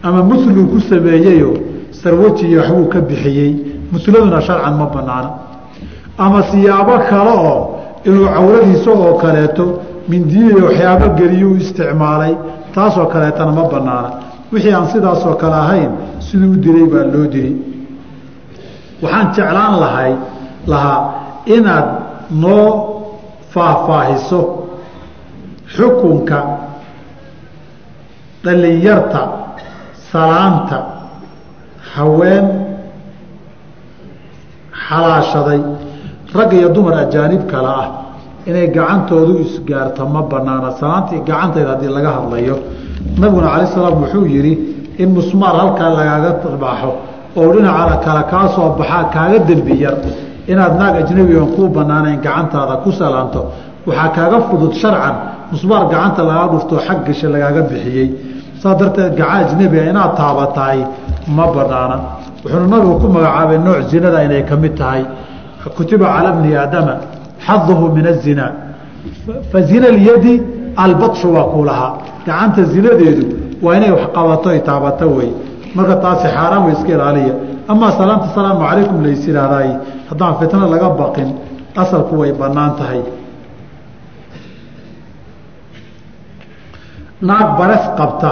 ama 0.03 0.23
musluu 0.23 0.65
ku 0.71 0.79
sameeyeyo 0.89 1.53
sarwajiyo 2.01 2.59
waxbuu 2.61 2.87
ka 2.93 2.99
bixiyey. 3.09 3.51
Musladuna 3.91 4.39
sharcan 4.47 4.73
ma 4.81 4.85
banaana 4.95 5.29
ama 6.17 6.39
siyaabo 6.51 6.95
kale 7.09 7.33
oo 7.49 7.59
inuu 8.07 8.27
cawradiisa 8.35 8.91
oo 8.91 9.13
kaleeto 9.23 9.65
mindiyiyo 10.09 10.57
waxyaabo 10.67 11.05
geliyuu 11.19 11.55
isticmaalay 11.63 12.33
taasoo 12.75 13.05
kaleetana 13.13 13.51
ma 13.57 13.63
banaana 13.73 14.09
wixii 14.51 14.73
aan 14.77 14.87
sidaasoo 14.93 15.35
kale 15.41 15.55
ahayn 15.63 15.91
siduu 16.25 16.51
u 16.53 16.57
dilay 16.63 16.85
baa 16.93 17.05
loo 17.13 17.27
dili 17.33 17.51
waxaan 19.03 19.27
jeclaan 19.35 19.75
lahay 19.83 20.11
lahaa 20.71 20.99
inaad 21.55 21.87
noo 22.43 22.67
faahfaahiso 23.53 24.39
xukunka 25.75 26.37
dhalinyarta 28.43 29.21
salaanta 30.11 30.77
haween 31.95 32.45
xalaashaday 34.87 35.61
rag 36.37 36.51
iyo 36.59 36.69
dumar 36.75 36.93
ajaanib 37.03 37.43
kale 37.51 37.71
ah. 37.81 37.89
Inay 38.49 38.67
gacantoodu 38.75 39.33
isgaarto 39.45 40.05
ma 40.13 40.21
banaana. 40.31 40.69
Salaantii 40.79 41.21
gacanteeda 41.29 41.69
haddii 41.73 41.91
laga 41.97 42.11
hadlayo 42.17 42.55
nabiguna 43.21 43.47
cala 43.53 43.65
salaam 43.75 43.95
wuxuu 44.01 44.25
yidhi 44.35 44.53
in 45.01 45.09
musmaar 45.17 45.55
halkaa 45.61 45.89
lagaaga 45.97 46.31
baaxo 46.63 46.91
oo 47.39 47.47
dhinaca 47.53 47.95
kale 48.05 48.23
kaa 48.31 48.47
soo 48.55 48.69
baxaa 48.79 49.03
kaaga 49.15 49.39
dembi 49.47 49.75
yar. 49.83 49.95
Inaad 50.51 50.73
naag 50.79 50.95
ajnabigan 51.01 51.47
kuu 51.55 51.67
banaanayn 51.77 52.19
gacantaada 52.25 52.75
ku 52.83 52.89
salaanto. 52.99 53.41
Waxaa 53.87 54.09
kaaga 54.17 54.37
fudud 54.49 54.73
sharcan 54.81 55.15
musmaar 55.51 55.83
gacanta 55.93 56.21
lagaa 56.29 56.47
dhuftoo 56.53 56.79
xag 56.87 56.99
gasha 57.07 57.27
lagaaga 57.33 57.61
bixiyey. 57.69 58.07
Saas 58.61 58.75
darteed 58.79 59.13
gacan 59.19 59.37
ajnabiga 59.45 59.83
inaad 59.91 60.11
taabatahay 60.19 60.79
ma 61.27 61.45
banaana 61.47 61.97
wuxuuna 62.43 62.67
nabigu 62.67 62.99
ku 62.99 63.07
magacaabay 63.07 63.57
nooc 63.57 63.79
zinada 63.89 64.23
inay 64.23 64.43
ka 64.43 64.55
mid 64.55 64.75
tahay. 64.75 65.05
Kutiba 65.75 66.05
cala 66.05 66.31
bni 66.31 66.55
aadama 66.55 66.95
xaduhu 67.45 67.91
min 67.95 68.05
azinaa 68.07 68.51
fa 69.51 69.61
zina 69.61 69.87
lyadi 69.89 70.41
albatshu 70.75 71.27
waa 71.35 71.47
kuu 71.53 71.63
lahaa. 71.65 71.93
Gacanta 72.25 72.63
zinadeedu 72.63 73.23
waa 73.61 73.75
inay 73.77 73.91
wax 73.91 74.07
qabato 74.15 74.49
ay 74.49 74.59
taabato 74.59 75.07
wey. 75.17 75.31
Marka 75.75 75.95
taasi 76.03 76.27
xaaraan 76.27 76.65
way 76.65 76.73
iska 76.73 76.91
ilaaliya. 76.97 77.33
Amaa 77.67 77.91
salaanta 77.97 78.25
asalaamu 78.31 78.59
calaykum 78.67 79.03
lays 79.05 79.27
ihahdaay 79.27 79.69
haddaan 80.09 80.33
fitno 80.39 80.67
laga 80.73 80.89
baqin 80.99 81.29
asalku 81.81 82.13
way 82.21 82.31
bannaan 82.41 82.75
tahay. 82.79 83.01
Naag 87.21 87.49
bares 87.57 87.83
qabta 87.97 88.31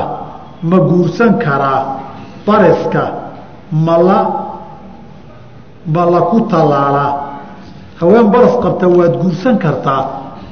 ma 0.69 0.77
guursan 0.89 1.39
karaa 1.39 2.00
bareska 2.47 3.03
mala 3.71 4.19
ma 5.85 6.05
la 6.05 6.21
ku 6.31 6.39
tallaalaa. 6.51 7.11
Haween 7.99 8.27
baras 8.33 8.55
qabta 8.63 8.87
waad 8.87 9.13
guursan 9.21 9.57
kartaa 9.57 10.01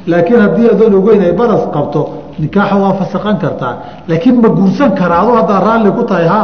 laakiin 0.07 0.39
haddii 0.41 0.69
adoon 0.73 0.93
ogeyn 0.99 1.21
ay 1.21 1.33
baras 1.33 1.63
qabto 1.73 2.01
nikaaxa 2.39 2.75
waa 2.83 2.93
fasaqan 2.99 3.37
kartaa. 3.43 3.73
Laakiin 4.07 4.41
ma 4.41 4.49
guursan 4.49 4.91
karaa 4.99 5.21
adu 5.23 5.31
haddaa 5.39 5.59
raalli 5.67 5.91
ku 5.97 6.03
tahay 6.03 6.27
ha 6.27 6.41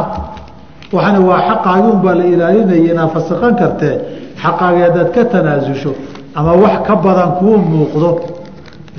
waxana 0.92 1.20
waa 1.28 1.40
xaqaagi 1.48 1.88
un 1.94 2.00
baa 2.04 2.14
la 2.14 2.24
ilaalinaya 2.24 2.92
inaad 2.92 3.10
fasaqan 3.16 3.54
kartee. 3.60 3.94
Xaqaagi 4.42 4.80
haddaad 4.86 5.08
ka 5.14 5.24
tanaasusho 5.32 5.92
ama 6.34 6.52
wax 6.62 6.76
ka 6.86 6.94
badan 7.04 7.30
kuu 7.38 7.56
muuqdo 7.70 8.10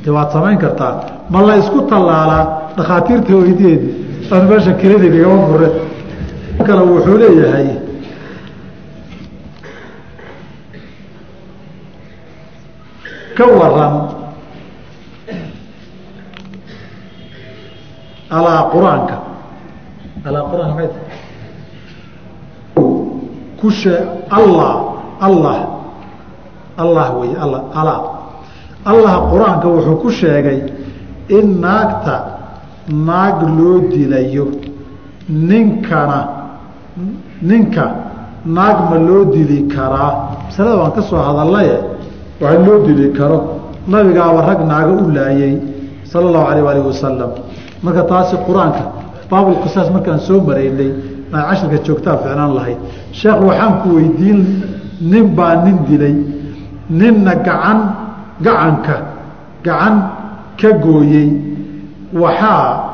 de 0.03 0.09
waad 0.15 0.29
samayn 0.31 0.57
kartaa 0.57 0.93
ma 1.29 1.41
la 1.47 1.55
isku 1.57 1.79
tallaalaa. 1.91 2.43
Dhakhaatiirta 2.77 3.33
weydeedi 3.41 3.89
aan 4.31 4.43
meesha 4.49 4.71
kelidii 4.81 5.11
igama 5.19 5.47
fure 5.47 5.67
kale 6.67 6.81
wuxuu 6.91 7.17
leeyahay 7.21 7.67
ka 13.37 13.45
waran 13.57 13.95
alaa 18.37 18.61
qur'aanka. 18.73 19.15
Alaa 20.27 20.43
qur'aanka 20.51 20.75
may 20.75 20.89
ku 23.57 23.69
shee 23.73 23.97
allah 24.29 24.73
allah 25.19 25.57
allah 26.77 27.07
wey 27.19 27.33
alla 27.43 27.59
alaa 27.73 28.01
allah 28.85 29.13
qur'aanka 29.33 29.65
wuxuu 29.67 29.97
ku 30.03 30.09
sheegay 30.13 30.59
in 31.37 31.57
naagta 31.61 32.15
naag 32.87 33.41
loo 33.57 33.81
dilayo 33.89 34.45
ninkana 35.27 36.36
ninka 37.41 37.85
naag 38.45 38.77
ma 38.89 38.97
loo 38.97 39.25
dili 39.25 39.67
karaa? 39.67 40.45
Masalada 40.47 40.75
waan 40.81 40.91
ka 40.97 41.01
soo 41.01 41.17
hadallaye 41.17 41.77
waxa 42.41 42.59
loo 42.65 42.85
dili 42.87 43.11
karo. 43.17 43.37
Nabigaaba 43.87 44.41
rag 44.49 44.59
naaga 44.67 44.91
u 45.03 45.11
laayay 45.11 45.53
sala 46.03 46.27
allahu 46.29 46.47
alayh 46.51 46.63
alih 46.71 46.83
wasalam 46.91 47.31
marka 47.83 48.03
taasi 48.11 48.35
qur'aanka 48.47 48.83
baabulqisaas 49.29 49.89
markaan 49.95 50.19
soo 50.27 50.39
maraynay 50.47 50.91
aa 51.33 51.41
cashirka 51.49 51.77
joogtaa 51.85 52.17
ficnaan 52.23 52.51
lahayd 52.57 52.79
sheekh 53.19 53.39
waxaan 53.47 53.73
ku 53.83 53.87
weydiin 53.97 54.39
nin 55.11 55.25
baa 55.37 55.55
nin 55.65 55.77
dilay. 55.87 56.15
Ninna 56.89 57.35
gacan 57.47 57.79
gacanka 58.41 58.95
gacan 59.65 59.95
ka 60.59 60.69
gooyey. 60.83 61.29
Waxaa 62.13 62.86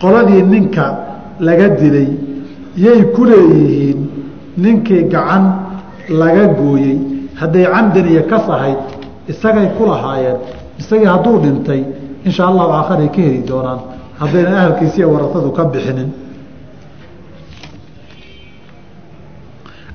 qoladii 0.00 0.42
ninka 0.42 0.84
laga 1.40 1.68
dilay 1.80 2.08
yay 2.76 3.00
ku 3.14 3.24
leeyihiin 3.24 3.98
ninkii 4.56 5.02
gacan 5.12 5.44
laga 6.20 6.46
gooyey. 6.58 6.98
Hadday 7.40 7.64
camdan 7.74 8.06
iyo 8.12 8.22
kas 8.30 8.46
ahayd 8.48 8.78
isagay 9.28 9.68
ku 9.78 9.86
lahaayeen 9.86 10.38
isagii 10.80 11.06
hadduu 11.06 11.38
dhintay 11.44 11.82
insha 12.26 12.42
allahu 12.50 12.70
aakharay 12.78 13.08
ka 13.14 13.20
heli 13.26 13.42
doonaan. 13.48 13.80
Haddaynan 14.20 14.54
ahalkiisiiyo 14.54 15.08
waratadu 15.14 15.50
ka 15.56 15.64
bixinin. 15.72 16.10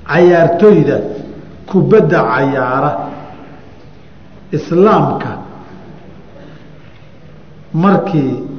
Cayaartoyda 0.07 0.97
kubadda 1.69 2.19
cayaara 2.31 2.91
islaamka 4.51 5.31
markii 7.73 8.52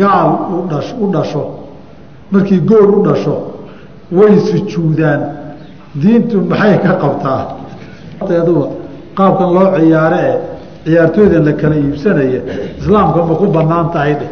gaal 0.00 0.28
u 1.00 1.06
dhasho 1.12 1.42
markii 2.30 2.60
gool 2.60 2.90
u 2.98 3.02
dhasho 3.06 3.36
way 4.12 4.38
sujuudaan. 4.48 5.20
Diintu 6.02 6.40
maxay 6.50 6.78
ka 6.84 6.92
qabtaa? 7.02 7.42
Qaabkan 9.16 9.48
loo 9.54 9.68
ciyaare 9.78 10.18
ee 10.28 10.38
ciyaartooydan 10.84 11.44
la 11.46 11.52
kala 11.52 11.74
iibsanaya 11.76 12.40
islaamka 12.80 13.20
ma 13.28 13.34
ku 13.40 13.46
bannaan 13.56 13.90
tahay 13.92 14.14
dhe 14.20 14.26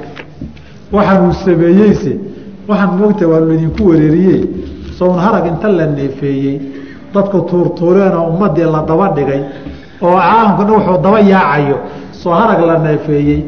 waxaan 0.93 1.27
uu 1.29 1.33
sameeyeyse 1.45 2.13
waxaan 2.69 2.93
moogta 2.99 3.25
waa 3.31 3.41
laydinku 3.49 3.83
wareeriye 3.91 4.37
sown 4.99 5.19
harag 5.25 5.47
inta 5.47 5.69
la 5.79 5.87
neefeeyey 5.87 6.57
dadku 7.15 7.39
tuurtuureenoo 7.51 8.25
ummadii 8.33 8.67
la 8.75 8.81
daba 8.89 9.09
dhigay 9.17 9.41
oo 10.03 10.17
caalamkana 10.19 10.73
wuxuu 10.77 10.99
daba 11.05 11.21
yaacayo. 11.21 11.77
Soo 12.21 12.33
harag 12.33 12.61
la 12.67 12.79
neefeeyey 12.79 13.39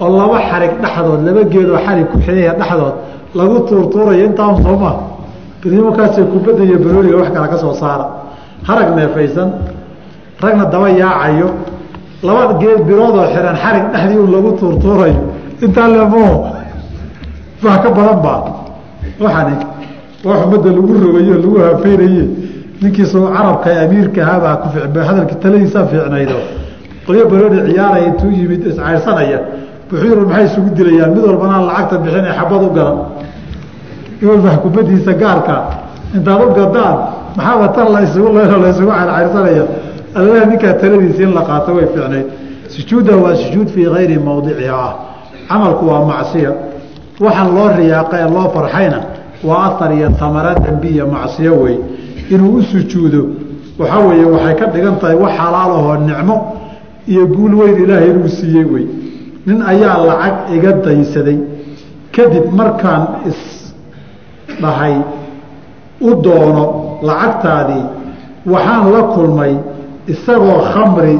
oo 0.00 0.08
laba 0.18 0.38
xarig 0.50 0.72
dhexdood 0.82 1.20
laba 1.26 1.42
geedoo 1.52 1.78
xarig 1.86 2.06
ku 2.12 2.16
xidaya 2.26 2.52
dhexdood 2.60 2.94
lagu 3.34 3.56
tuurtuurayo 3.68 4.24
intaan 4.28 4.56
sooma 4.62 4.92
markaasay 5.64 6.24
kubadda 6.32 6.62
iyo 6.64 6.78
barooliga 6.78 7.16
wax 7.16 7.28
kala 7.34 7.48
ka 7.48 7.56
soo 7.58 7.74
saara. 7.74 8.06
Harag 8.68 8.96
neefaysan 8.96 9.50
ragna 10.42 10.64
daba 10.72 10.88
yaacayo 10.90 11.48
laba 12.22 12.54
geed 12.60 12.80
biroodoo 12.86 13.26
xihan 13.32 13.56
xarig 13.62 13.84
dhexdii 13.92 14.18
un 14.24 14.30
lagu 14.34 14.50
tuurtuurayo. 14.60 15.20
Intaa 15.62 15.88
lemo 15.88 16.24
wax 17.62 17.76
ka 17.82 17.90
badan 17.96 18.18
baa. 18.24 18.40
Waxani 19.20 19.56
wax 20.24 20.38
ummadda 20.46 20.70
lagu 20.76 20.92
rogayo 21.04 21.34
lagu 21.42 21.58
hafeynaye 21.64 22.24
ninkiisa 22.82 23.18
carabka 23.34 23.70
amiirka 23.82 24.20
ahaabaa 24.22 24.56
ku 24.62 24.98
hadalki 25.08 25.34
taladiisaa 25.42 25.86
fiicnaydo. 25.90 26.38
Qolyo 27.06 27.24
barooni 27.30 27.58
ciyaaraya 27.68 28.06
intuu 28.08 28.30
yimid 28.38 28.66
iscayrsanaya 28.66 29.38
wuxuu 29.94 30.08
yiri 30.10 30.20
maxay 30.26 30.44
isugu 30.50 30.70
dilayaan? 30.78 31.10
Mid 31.14 31.24
walbana 31.28 31.56
lacagta 31.68 31.96
bixin 32.04 32.24
ee 32.30 32.34
xabad 32.38 32.62
u 32.62 32.70
gadan 32.76 32.98
mid 34.20 34.28
walba 34.30 34.50
kubadiisa 34.62 35.12
gaarka 35.22 35.56
intaad 36.16 36.40
u 36.42 36.48
gadaan 36.58 36.96
maxaaba 37.36 37.68
tan 37.76 37.86
la 37.94 38.00
isugu 38.06 38.28
leyno 38.36 38.56
la 38.64 38.68
isugu 38.72 38.90
cayrcayrsanaya 38.98 39.64
alla 40.18 40.44
ninkaa 40.50 40.74
taladiisa 40.82 41.22
in 41.26 41.32
la 41.38 41.42
qaato 41.48 41.70
way 41.76 41.86
fiicnayd. 41.94 42.26
Sujuudda 42.74 43.16
waa 43.22 43.34
sujuud 43.42 43.68
fii 43.74 43.86
kayri 43.94 44.16
mawdiciha 44.18 44.74
ah 44.88 44.92
camalku 45.48 45.84
waa 45.90 46.04
macsiya. 46.10 46.50
Waxaan 47.24 47.48
loo 47.56 47.68
riyaaqa 47.78 48.14
ee 48.22 48.28
loo 48.34 48.48
farxayna 48.54 49.00
waa 49.48 49.64
ahar 49.68 49.90
iyo 49.98 50.08
tamara 50.20 50.54
dembiya 50.64 51.04
macsiyo 51.06 51.52
wey 51.62 51.76
inuu 52.30 52.56
u 52.58 52.62
sujuudo 52.62 53.22
waxaa 53.78 53.98
weeye 54.08 54.24
waxay 54.34 54.54
ka 54.60 54.66
dhigan 54.72 54.96
tahay 55.00 55.16
wax 55.22 55.32
xalaalahoo 55.38 55.96
nicmo 56.08 56.36
iyo 57.12 57.26
guul 57.34 57.54
weyn 57.60 57.76
ilaahay 57.84 58.10
inuu 58.10 58.28
siiyey 58.28 58.64
wey 58.72 58.84
nin 59.46 59.58
ayaa 59.72 59.96
lacag 60.08 60.36
iga 60.56 60.72
daysaday 60.86 61.38
kadib 62.14 62.46
markaan 62.60 63.02
isdhahay 63.30 64.94
u 66.00 66.10
doono 66.24 66.64
lacagtaadii 67.08 67.84
waxaan 68.52 68.86
la 68.94 69.02
kulmay 69.14 69.52
isagoo 70.12 70.60
khamri 70.72 71.16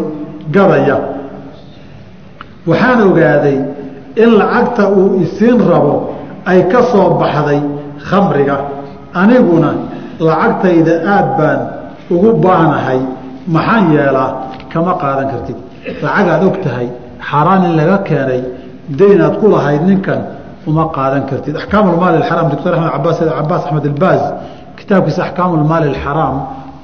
gadaya. 0.54 0.98
Waxaan 2.68 3.00
ogaaday 3.08 3.58
in 4.22 4.30
lacagta 4.40 4.84
uu 4.98 5.20
isiin 5.24 5.58
rabo 5.70 5.94
ay 6.50 6.60
ka 6.72 6.80
soo 6.92 7.08
baxday 7.20 7.60
khamriga. 8.08 8.56
Aniguna 9.20 9.70
lacagtayda 10.26 10.94
aad 11.14 11.28
baan 11.38 11.60
ugu 12.14 12.30
baanahay. 12.44 13.00
Maxaan 13.54 13.84
yeelaa 13.94 14.30
kama 14.72 14.92
qaadan 15.02 15.26
kartid. 15.32 15.56
Lacagaad 16.04 16.42
og 16.48 16.56
tahay 16.64 16.88
xaaraan 17.30 17.62
in 17.68 17.76
laga 17.80 17.98
keenay 18.08 18.42
daynaad 18.98 19.34
ku 19.40 19.46
lahayd 19.54 19.82
ninkan 19.90 20.20
uma 20.66 20.84
qaadan 20.96 21.22
kartid. 21.30 21.56
Axkaam 21.56 21.84
maali 22.02 22.22
xaraam 22.28 22.48
doctor 22.50 22.72
axmed 22.74 22.92
cabaas 22.92 23.18
cabaas 23.38 23.62
axmed 23.66 23.84
ilbaaz 23.90 24.22
kitaabkiisa 24.78 25.22
axkaamu 25.26 25.56
maali 25.72 25.86
alxaraam 25.92 26.36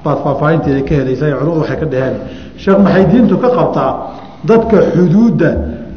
baad 0.05 0.19
faahfaahinteeda 0.25 0.83
ka 0.89 0.95
helaysaa 1.01 1.31
culimadu 1.39 1.61
waxay 1.61 1.79
ka 1.83 1.87
dhaheen. 1.93 2.17
Sheekh 2.63 2.79
maxay 2.85 3.05
ka 3.43 3.49
qabtaa 3.59 3.93
dadka 4.51 4.77
xuduudda 4.93 5.51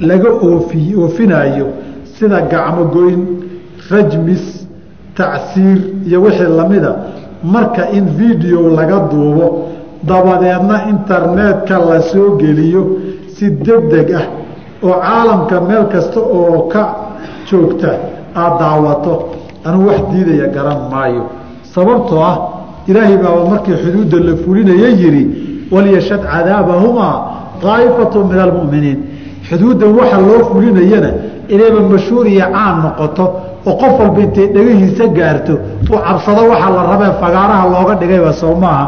laga 0.09 0.29
oofi 0.47 0.95
oofinaayo 1.01 1.67
sida 2.15 2.41
gacmo 2.51 2.83
goyn 2.95 3.21
rajmis 3.91 4.43
tacsiir 5.17 5.79
iyo 6.07 6.21
wixii 6.25 6.51
lamida. 6.59 6.91
Marka 7.43 7.83
in 7.97 8.05
video 8.19 8.59
laga 8.77 8.97
duubo 9.11 9.45
dabadeedna 10.03 10.75
internetka 10.93 11.75
la 11.89 12.01
soo 12.11 12.37
geliyo 12.41 12.81
si 13.35 13.45
degdeg 13.65 14.09
ah 14.21 14.25
oo 14.83 14.95
caalamka 15.05 15.55
meel 15.67 15.85
kasta 15.93 16.19
oo 16.19 16.67
ka 16.73 16.83
joogta 17.49 17.89
aada 18.35 18.55
daawato. 18.59 19.13
Anuu 19.65 19.87
wax 19.87 19.99
diidaya 20.11 20.47
garan 20.55 20.79
maayo. 20.91 21.23
Sababtoo 21.73 22.21
ah 22.31 22.37
ilaahay 22.89 23.17
baaba 23.23 23.41
markii 23.51 23.75
xuduudda 23.83 24.17
la 24.27 24.33
fulinaya 24.43 24.89
yihi 25.01 25.21
walyashad 25.73 26.21
cadaabahumaa 26.33 27.15
daa'ifatu 27.63 28.17
min 28.29 28.39
almu'miniin 28.45 28.99
xuduuddan 29.49 29.91
waxa 29.99 30.17
loo 30.27 30.39
fulinayana 30.51 31.09
inayba 31.53 31.79
mashhuur 31.91 32.25
iyo 32.33 32.45
caan 32.55 32.75
noqoto 32.83 33.25
oo 33.67 33.73
qof 33.81 33.93
walba 33.99 34.19
intay 34.25 34.47
dhegahiisa 34.55 35.05
gaarto 35.17 35.53
uu 35.91 35.97
cabsado 36.07 36.41
waxaa 36.51 36.71
la 36.77 36.81
rabee 36.91 37.11
fagaaraha 37.21 37.65
looga 37.73 37.93
dhigayba 38.01 38.31
soo 38.41 38.55
maaha 38.63 38.85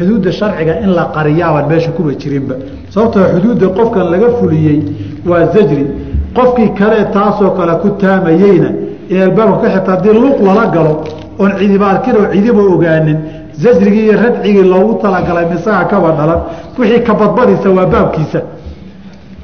xuduudda 0.00 0.32
sharciga 0.32 0.80
in 0.80 0.90
la 0.94 1.04
qariyaaban 1.14 1.68
meesha 1.68 1.90
kuba 1.90 2.12
jirinba. 2.14 2.54
Sababtoo 2.88 3.24
xuduudda 3.34 3.68
qofkan 3.68 4.10
laga 4.10 4.28
fuliyey 4.40 4.78
waa 5.26 5.46
zajri. 5.54 5.86
Qofkii 6.34 6.70
kale 6.78 7.04
taasoo 7.12 7.50
kale 7.58 7.74
ku 7.82 7.88
taamayeyna 8.00 8.68
in 9.10 9.20
albaabka 9.22 9.62
ka 9.62 9.68
xirta 9.74 9.90
haddii 9.92 10.14
luuq 10.14 10.38
lala 10.46 10.66
galo 10.74 11.04
oon 11.38 11.52
cidiba 11.58 11.86
oo 11.92 12.32
cidiba 12.32 12.62
ogaanin 12.74 13.18
zajrigii 13.62 14.04
iyo 14.04 14.16
radcigii 14.22 14.62
loogu 14.62 14.94
talagalay 15.02 15.46
misaga 15.52 15.84
kaba 15.84 16.10
dhalan 16.18 16.40
wixii 16.78 17.00
kabadbadiisa 17.08 17.68
waa 17.70 17.86
baabkiisa. 17.86 18.40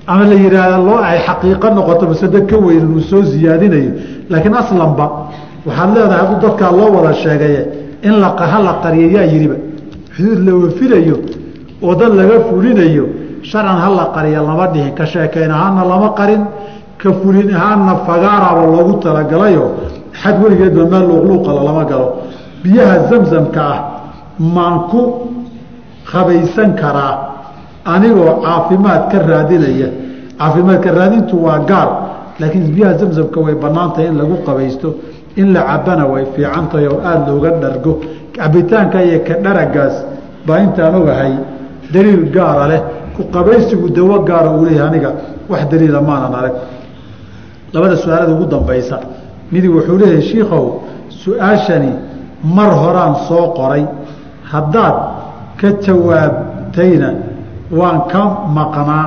Ama 0.06 0.24
la 0.24 0.34
yihaahda 0.34 0.78
loo 0.78 0.98
ay 1.02 1.18
xaqiiqo 1.26 1.68
noqoto 1.74 2.06
masado 2.06 2.46
ka 2.46 2.56
weyn 2.56 2.80
inuu 2.80 3.00
soo 3.00 3.22
siyaadinayo 3.24 3.90
laakiin 4.30 4.54
aslanba 4.54 5.06
waxaad 5.66 5.90
leedahay 5.94 6.18
hadduu 6.22 6.38
dadkaa 6.48 6.70
loo 6.70 6.90
wada 6.96 7.12
sheegaye 7.14 7.60
in 8.02 8.12
ha 8.22 8.58
la 8.66 8.72
qariyo 8.82 9.08
yaa 9.16 9.26
yidhiba 9.32 9.65
xuduud 10.16 10.40
la 10.46 10.52
oo 11.82 11.94
dad 11.94 12.12
laga 12.14 12.40
fulinayo 12.48 13.04
sharcan 13.42 13.78
ha 13.82 13.88
la 13.98 14.04
qariya 14.14 14.40
lama 14.42 14.66
dhihin 14.72 14.94
ka 14.94 15.04
sheekayn 15.06 15.50
ahaana 15.50 15.84
lama 15.84 16.14
qarin 16.18 16.42
ka 16.98 17.12
fulin 17.20 17.52
ahaanna 17.54 17.94
fagaaraaba 18.06 18.62
loogu 18.74 18.94
talagalayo 19.04 19.64
xad 20.20 20.42
weligeedba 20.42 20.84
meel 20.92 21.04
luuqluuqala 21.08 21.60
lama 21.68 21.84
galo. 21.84 22.08
Biyaha 22.62 22.96
zamzamka 23.10 23.60
ah 23.60 23.78
maan 24.38 24.88
ku 24.90 25.00
qabaysan 26.10 26.74
karaa 26.80 27.14
anigoo 27.84 28.40
caafimaad 28.42 29.02
ka 29.12 29.18
raadinaya. 29.30 29.88
Caafimaadka 30.38 30.90
raadintu 30.98 31.36
waa 31.44 31.58
gaar 31.68 31.88
laakiin 32.40 32.72
biyaha 32.74 32.94
zamzamka 33.00 33.38
way 33.40 33.54
bannaan 33.54 33.92
tahay 33.92 34.08
in 34.08 34.16
lagu 34.16 34.36
qabaysto 34.46 34.88
in 35.36 35.52
la 35.52 35.62
cabana 35.62 36.06
way 36.08 36.24
fiican 36.34 36.66
tahay 36.72 36.88
oo 36.88 37.00
aada 37.04 37.28
looga 37.32 37.50
dhargo 37.62 38.00
cabitaanka 38.36 38.98
iyo 39.06 39.18
ka 39.26 39.34
dharagaas 39.44 39.94
baa 40.46 40.58
intaan 40.64 40.94
ogahay 41.00 41.32
daliil 41.94 42.24
gaara 42.36 42.66
leh. 42.72 42.82
Ku 43.16 43.22
qabaysigu 43.34 43.88
dawo 43.96 44.16
gaara 44.28 44.50
uu 44.56 44.64
leeyahay 44.66 44.88
aniga 44.90 45.10
wax 45.50 45.62
daliila 45.70 46.00
maanan 46.08 46.34
arag 46.40 46.54
labada 47.72 47.96
su'aalada 48.02 48.32
ugu 48.34 48.46
dambaysa 48.54 48.96
midi 49.52 49.68
wuxuu 49.74 49.96
leeyahay 50.00 50.22
shiikow 50.30 50.64
su'aashani 51.22 51.90
mar 52.56 52.70
horaan 52.82 53.14
soo 53.28 53.46
qoray. 53.58 53.84
Haddaad 54.52 54.96
ka 55.60 55.68
jawaabtayna 55.84 57.08
waan 57.78 57.98
ka 58.12 58.22
maqnaa. 58.56 59.06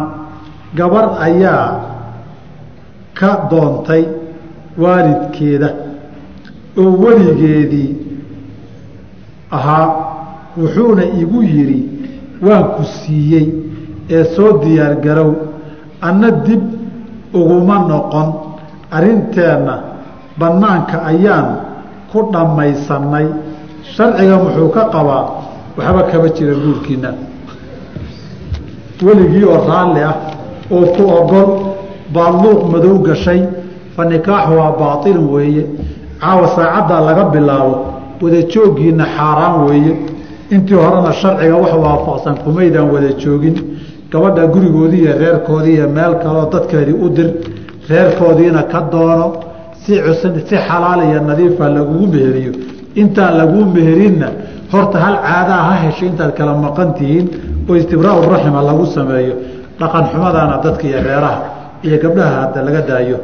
Gabar 0.78 1.06
ayaa 1.28 1.68
ka 3.20 3.30
doontay 3.52 4.04
waalidkeeda 4.84 5.70
oo 6.82 6.92
weligeedii 7.04 7.89
ahaa 9.51 9.88
wuxuuna 10.57 11.03
igu 11.21 11.43
yidhi 11.43 11.79
waan 12.41 12.63
ku 12.75 12.83
siiyey 12.83 13.47
ee 14.09 14.23
soo 14.35 14.57
diyaargarow 14.63 15.31
anna 16.01 16.31
dib 16.31 16.62
uguma 17.33 17.85
noqon. 17.88 18.49
Arrinteenna 18.91 19.75
bannaanka 20.39 21.05
ayaan 21.05 21.47
ku 22.12 22.29
dhammaysannay. 22.33 23.27
Sharciga 23.93 24.38
muxuu 24.38 24.69
ka 24.73 24.89
qabaa 24.89 25.25
waxba 25.77 26.03
kama 26.12 26.29
jira 26.33 26.53
guurkiina 26.53 27.13
weligii 29.01 29.45
oo 29.45 29.63
raalli 29.67 30.01
ah 30.03 30.17
oo 30.71 30.85
ku 30.97 31.03
ogol 31.05 31.49
baad 32.13 32.33
luuq 32.43 32.62
madow 32.71 32.97
gashay 32.99 33.45
fa 33.95 34.03
waa 34.57 34.71
baatilun 34.79 35.29
weeye. 35.29 35.65
Caawa 36.19 36.47
saacaddaa 36.55 37.01
laga 37.01 37.23
bilaabo 37.31 37.88
wada 38.21 38.41
jooggiina 38.53 39.05
xaaraan 39.17 39.55
weeye. 39.67 39.93
Intii 40.55 40.75
horena 40.84 41.12
sharciga 41.21 41.55
wax 41.63 41.73
waafaqsan 41.86 42.36
kumaydaan 42.43 42.89
wada 42.93 43.12
joogin. 43.23 43.55
Gabadha 44.12 44.43
gurigoodii 44.53 45.01
iyo 45.05 45.13
reerkoodii 45.21 45.73
iyo 45.77 45.88
meel 45.89 46.13
kaleo 46.23 46.45
dadkeedii 46.53 46.93
u 47.05 47.10
dir 47.15 47.29
reerkoodiina 47.89 48.63
ka 48.71 48.79
doono. 48.91 49.27
Si 49.86 49.93
cusan 50.05 50.34
si 50.47 50.55
xalaal 50.67 51.01
iyo 51.10 51.19
nadiifa 51.29 51.65
lagugu 51.75 52.08
meheriyo. 52.13 52.51
Intaan 53.01 53.38
laguu 53.38 53.65
meherinna 53.75 54.27
horta 54.71 54.97
hal 55.05 55.15
caadaa 55.27 55.62
ha 55.69 55.73
heshay 55.84 56.08
intaad 56.12 56.32
kala 56.38 56.53
maqan 56.65 56.89
tihiin 56.97 57.27
oo 57.69 57.75
istibraau 57.75 58.21
raxima 58.34 58.62
lagu 58.69 58.86
sameeyo. 58.95 59.36
Dhaqan 59.79 60.03
xumadaana 60.12 60.55
dadka 60.63 60.84
iyo 60.89 60.99
reeraha 61.08 61.39
iyo 61.86 61.97
gabdhaha 62.03 62.36
hadda 62.41 62.60
laga 62.67 62.82
daayo 62.89 63.17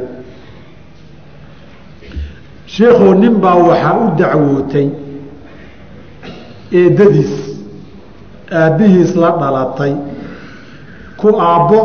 sheikhu 2.76 3.14
nin 3.20 3.34
baa 3.42 3.54
waxaa 3.68 3.94
u 4.04 4.06
dacwootay 4.18 4.88
eedadiis 6.80 7.32
aabbihiis 8.60 9.12
la 9.22 9.30
dhalatay 9.40 9.92
ku 11.20 11.28
aabbo 11.50 11.80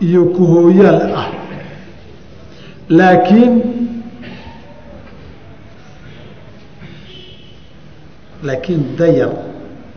iyo 0.00 0.22
ku 0.34 0.42
hooyaal 0.52 1.00
ah. 1.22 1.28
Laakiin 2.98 3.54
laakiin 8.42 8.82
dayar 8.98 9.30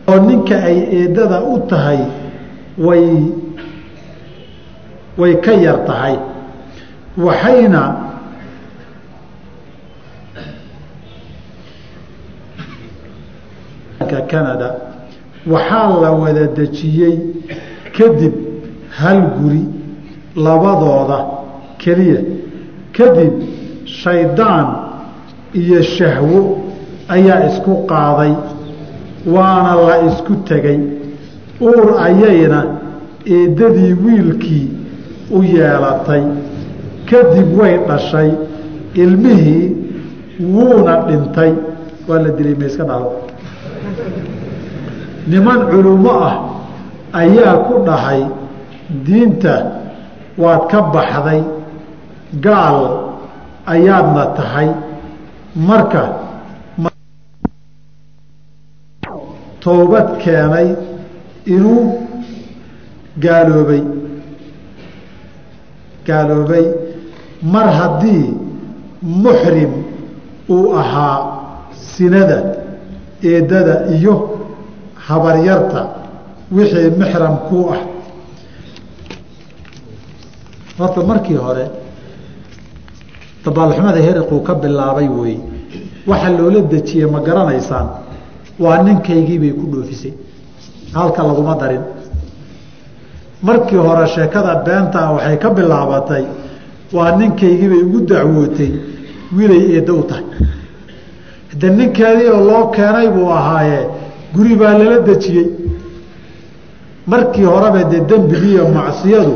oo 0.06 0.18
ninka 0.26 0.54
ay 0.68 0.78
eedada 0.98 1.40
u 1.42 1.58
tahay 1.70 2.00
way 2.78 3.06
way 5.18 5.34
ka 5.44 5.52
yar 5.64 5.78
tahay 5.88 6.16
waxayna 7.16 8.03
canada 14.30 14.74
waxaa 15.46 16.00
la 16.02 16.10
wada 16.12 16.46
dejiyey 16.56 17.18
kadib 17.96 18.34
hal 18.98 19.20
guri 19.38 19.64
labadooda 20.36 21.18
keliya. 21.78 22.20
Kadib 22.96 23.32
shaydaan 23.84 24.66
iyo 25.54 25.82
shahwo 25.82 26.40
ayaa 27.08 27.40
isku 27.50 27.72
qaaday 27.90 28.32
waana 29.26 29.74
la 29.86 29.96
isku 30.10 30.32
tegay 30.48 30.78
uur 31.60 31.86
ayayna 32.06 32.60
eeddadii 33.26 33.92
wiilkii 34.04 34.68
u 35.30 35.42
yeelatay. 35.42 36.22
Kadib 37.10 37.58
way 37.60 37.78
dhashay 37.88 38.30
ilmihii 38.94 39.76
wuuna 40.54 40.94
dhintay. 41.08 41.52
Waa 42.08 42.18
la 42.18 42.30
dilay 42.36 42.54
ma 42.54 42.66
iska 42.66 42.84
dhalo 42.84 43.23
niman 45.30 45.60
culummo 45.70 46.12
ah 46.28 46.34
ayaa 47.22 47.56
ku 47.66 47.74
dhahay 47.86 48.22
diinta 49.06 49.54
waad 50.42 50.62
ka 50.70 50.78
baxday 50.94 51.42
gaal 52.46 52.78
ayaadna 53.74 54.24
tahay 54.38 54.68
marka 55.68 56.02
toobad 59.62 60.08
keenay 60.22 60.68
inuu 61.54 61.82
gaaloobay 63.24 63.82
gaaloobay 66.06 66.66
mar 67.54 67.66
haddii 67.78 68.24
muxrim 69.24 69.72
uu 70.54 70.66
ahaa 70.82 71.16
sinada 71.92 72.38
eedada 73.30 73.74
iyo 73.96 74.14
habaryarta 75.06 75.80
wixii 76.56 76.90
mixram 77.00 77.36
kuu 77.48 77.66
ah. 77.74 77.80
Horta 80.78 81.00
markii 81.10 81.36
hore 81.44 81.64
dabaalxumada 83.44 84.00
heriquu 84.06 84.36
ka 84.46 84.52
bilaabay 84.62 85.08
wey 85.20 85.36
waxa 86.10 86.28
loola 86.38 86.60
dejiyey 86.72 87.06
ma 87.14 87.20
garanaysaan? 87.26 87.86
Waa 88.62 88.82
ninkaygii 88.86 89.38
bay 89.42 89.52
ku 89.58 89.64
dhoofisay. 89.72 90.12
Halka 90.94 91.22
laguma 91.28 91.54
darin. 91.60 91.82
Markii 93.42 93.76
hore 93.86 94.06
sheekada 94.14 94.52
beentaa 94.66 95.12
waxay 95.14 95.36
ka 95.42 95.48
bilaabatay 95.56 96.24
waa 96.96 97.16
ninkaygii 97.18 97.68
bay 97.72 97.82
ugu 97.86 98.00
dacwootay 98.10 98.70
wiilay 99.36 99.62
eeddo 99.76 99.92
u 100.00 100.02
tahay 100.10 100.24
de 101.60 101.68
ninkeedii 101.70 102.28
oo 102.34 102.40
loo 102.48 102.64
keenay 102.74 103.08
buu 103.14 103.28
ahaaye 103.38 103.80
guri 104.34 104.54
baa 104.60 104.72
lala 104.78 104.98
dejiyey. 105.08 105.46
Markii 107.06 107.44
horeba 107.44 107.82
dee 107.90 108.00
dembigiiyo 108.10 108.64
macsiyadu 108.76 109.34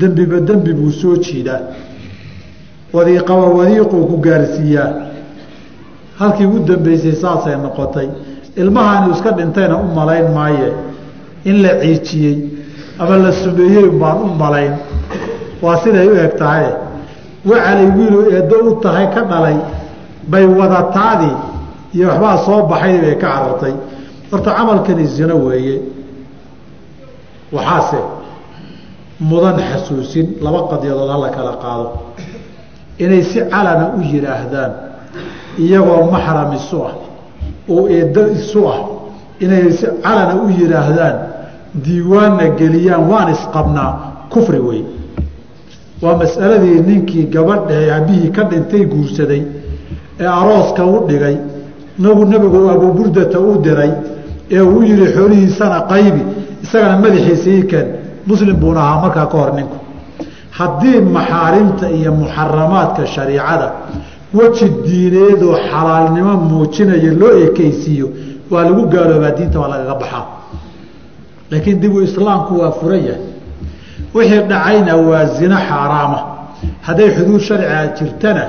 dembiba 0.00 0.38
dembi 0.48 0.72
buu 0.78 0.90
soo 1.00 1.16
jiidaa. 1.24 1.60
Wadiiqaba 2.92 3.44
wadiiquu 3.58 3.96
ku 4.10 4.16
gaarsiiyaa. 4.26 4.90
Halkii 6.18 6.46
ugu 6.46 6.58
dambeysay 6.68 7.12
saasay 7.22 7.56
noqotay. 7.64 8.08
Ilmahaanu 8.56 9.12
iska 9.14 9.30
dhintayna 9.38 9.76
u 9.76 9.86
malayn 9.98 10.26
maaye. 10.36 10.68
In 11.44 11.62
la 11.62 11.68
ciijiyey 11.80 12.36
ama 12.98 13.16
la 13.16 13.32
sumeeyey 13.32 13.88
baan 14.00 14.18
u 14.22 14.34
malayn. 14.42 14.72
Waa 15.62 15.76
siday 15.82 16.08
u 16.08 16.16
eg 16.24 16.34
tahay 16.38 16.66
wacalay 17.46 17.86
wiilu 17.96 18.20
eeddo 18.36 18.56
u 18.70 18.80
tahay 18.82 19.06
ka 19.14 19.20
dhalay. 19.30 19.56
Bay 20.30 20.44
wadataadii 20.58 21.36
iyo 21.94 22.06
waxbaa 22.08 22.36
soo 22.46 22.62
baxay 22.70 22.96
bay 23.02 23.14
ka 23.22 23.26
carartay. 23.34 23.74
Horta 24.30 24.50
camalkani 24.58 25.06
zino 25.06 25.34
weeye. 25.46 25.76
Waxaase 27.52 28.00
mudan 29.20 29.58
xasuusin 29.70 30.26
laba 30.44 30.60
qadyadood 30.70 31.10
hala 31.14 31.28
kala 31.36 31.52
qaado. 31.62 31.86
Inay 32.98 33.22
si 33.30 33.38
calana 33.52 33.84
u 33.96 34.00
yidhaahdaan 34.12 34.72
iyagoo 35.58 36.10
maxram 36.10 36.52
isu 36.58 36.78
ah 36.88 36.94
oo 37.68 37.88
eeddo 37.88 38.22
isu 38.38 38.60
ah 38.68 38.80
inay 39.44 39.72
si 39.78 39.86
calana 40.04 40.34
u 40.44 40.48
yidhaahdaan 40.58 41.16
diiwaanna 41.84 42.44
geliyaan 42.60 43.04
waan 43.10 43.28
isqabnaa 43.36 43.92
kufri 44.32 44.60
wey 44.68 44.82
waa 46.02 46.16
mas'aladii 46.22 46.80
ninkii 46.88 47.24
gabadhae 47.34 47.90
aabihii 47.96 48.30
ka 48.36 48.42
dhintay 48.50 48.84
guursaday 48.92 49.42
ee 50.20 50.26
arooska 50.40 50.82
u 50.86 51.06
dhigay 51.08 51.36
nagu 52.04 52.22
nebigu 52.32 52.58
abuburdata 52.74 53.38
u 53.40 53.52
diray 53.64 53.92
ee 54.56 54.60
uu 54.72 54.82
yihi 54.88 55.06
xoolihiisana 55.14 55.78
qaybi 55.92 56.22
isagana 56.64 56.96
madaxiisa 57.04 57.50
ii 57.56 57.62
keen. 57.70 57.86
Muslim 58.28 58.56
buuna 58.62 58.80
ahaa 58.80 59.00
markaa 59.04 59.26
ka 59.32 59.36
hor 59.38 59.52
ninku. 59.58 59.76
Haddii 60.58 61.00
maxaarimta 61.16 61.86
iyo 61.98 62.10
muxaramaadka 62.20 63.02
shariicada 63.14 63.68
weji 64.38 64.66
diineedoo 64.86 65.54
xalaalnimo 65.70 66.32
muujinaya 66.48 67.12
loo 67.20 67.32
ekeysiiyo 67.46 68.06
waa 68.50 68.64
lagu 68.66 68.82
gaaloobaa 68.92 69.30
diinta 69.38 69.58
waa 69.62 69.68
lagaga 69.72 69.94
baxaa. 70.02 70.24
Laakiin 71.50 71.80
dibu 71.82 71.98
islaamku 72.08 72.52
waa 72.60 72.72
furan 72.78 73.02
yahay. 73.08 73.24
Wixii 74.14 74.42
dhacayna 74.50 74.92
waa 75.08 75.24
zino 75.36 75.56
xaaraama. 75.68 76.20
Hadday 76.86 77.08
xuduud 77.16 77.40
sharciga 77.46 77.86
jirtana 77.98 78.44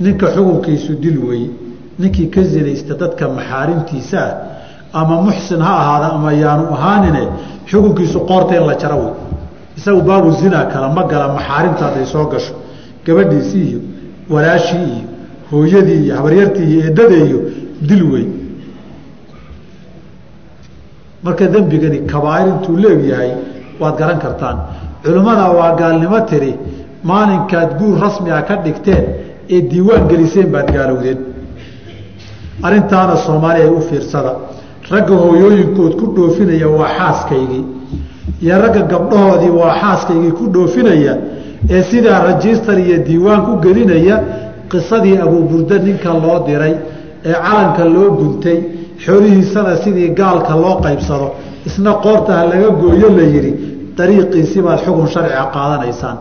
ninka 0.00 0.26
xukunkiisu 0.34 0.92
dil 1.02 1.18
weeye 1.28 1.50
ninkii 1.98 2.28
ka 2.34 2.42
zinaysta 2.52 2.94
dadka 3.02 3.24
maxaarimtiisa 3.36 4.20
ah 4.94 5.00
ama 5.00 5.16
muxsin 5.26 5.60
ha 5.66 5.72
ahaada 5.82 6.06
ama 6.16 6.30
yaanu 6.42 6.64
ahaanine 6.76 7.22
xukunkiisu 7.70 8.18
qoorta 8.30 8.52
in 8.58 8.64
la 8.70 8.74
jaro 8.82 8.96
wey. 9.04 9.12
Isagu 9.78 10.00
baabu 10.08 10.30
zinaa 10.40 10.64
kala 10.72 10.88
ma 10.96 11.02
gala 11.10 11.26
maxaarimta 11.36 11.82
hadday 11.86 12.06
soo 12.12 12.26
gasho. 12.32 12.54
Gabadhiisii 13.06 13.64
iyo 13.70 13.80
walaashii 14.34 14.84
iyo 14.94 15.04
hooyadii 15.50 16.00
iyo 16.04 16.14
habaryartii 16.18 16.66
iyo 16.72 16.80
eedada 16.88 17.16
iyo 17.26 17.38
dil 17.88 18.02
wey. 18.12 18.26
Marka 21.24 21.46
dembigani 21.54 21.98
kabaair 22.12 22.46
intuu 22.52 22.76
leegyahay 22.84 23.30
waad 23.80 23.94
garan 23.98 24.18
kartaan. 24.24 24.56
Culimmada 25.04 25.44
waa 25.58 25.72
gaalnimo 25.80 26.20
tiri 26.30 26.52
maalinkaad 27.10 27.70
guur 27.78 27.94
rasmiga 28.04 28.42
ka 28.48 28.54
dhigteen 28.64 29.04
ee 29.54 29.60
diiwaan 29.70 30.04
geliseen 30.10 30.48
baad 30.54 30.68
gaalowdeen 30.76 31.18
arrintaana 32.62 33.16
soomaaliya 33.16 33.70
u 33.72 33.80
fiirsada. 33.80 34.32
Ragga 34.90 35.14
hooyooyinkood 35.14 35.92
ku 36.00 36.06
dhoofinaya 36.16 36.68
waa 36.68 36.88
xaaskaygii. 36.98 37.64
Iyo 38.42 38.58
ragga 38.62 38.82
gabdhahoodii 38.92 39.50
waa 39.60 39.74
xaaskaygii 39.82 40.32
ku 40.38 40.44
dhoofinaya 40.54 41.14
ee 41.70 41.82
sidaa 41.90 42.18
rajistar 42.28 42.78
iyo 42.78 42.98
diiwaan 43.06 43.42
ku 43.46 43.52
gelinaya 43.64 44.16
qisadii 44.70 45.16
abuuburda 45.24 45.78
ninka 45.78 46.10
loo 46.22 46.38
diray 46.46 46.74
ee 47.28 47.32
calanka 47.44 47.84
loo 47.94 48.10
guntay 48.18 48.58
xoolihiisana 49.04 49.76
sidii 49.82 50.08
gaalka 50.20 50.52
loo 50.62 50.76
qaybsado. 50.84 51.26
Isna 51.68 51.92
qoorta 52.04 52.32
ha 52.38 52.44
laga 52.50 52.68
gooyo 52.80 53.08
la 53.16 53.22
yidhi 53.22 53.52
dariiqiisi 53.98 54.58
baad 54.66 54.78
xukun 54.84 55.06
sharciga 55.14 55.44
qaadanaysaan. 55.54 56.16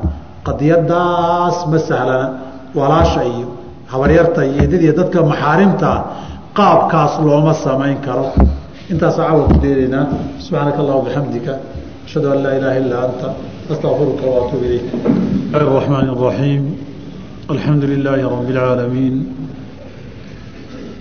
Qadiyadaas 0.48 1.58
ma 1.72 1.78
sahlana. 1.88 2.28
Walaasha 2.76 3.22
iyo 3.24 3.48
habaryarta 3.93 4.41
iyo 4.51 4.61
edadiiyo 4.67 4.93
dadka 5.01 5.19
maxaarimtaa 5.31 5.97
qaabkaas 6.59 7.13
looma 7.27 7.53
samayn 7.67 7.99
karo 8.07 8.27
intaasa 8.93 9.21
cawa 9.29 9.43
ku 9.51 9.57
deelaynaa 9.65 10.05
subxaanaka 10.45 10.79
allah 10.83 10.97
bixamdika 11.07 11.53
ashhadu 12.07 12.27
an 12.35 12.39
laa 12.45 12.55
ilaaha 12.59 12.79
illaa 12.83 13.03
anta 13.09 13.29
astaqfiruka 13.73 14.25
waatuub 14.35 14.63
ilayk 14.69 14.87
الرحمن 15.63 16.07
الرحيم 16.17 16.63
الحمد 17.55 17.85
لله 17.93 18.19
رب 18.35 18.49
العالمين 18.55 19.15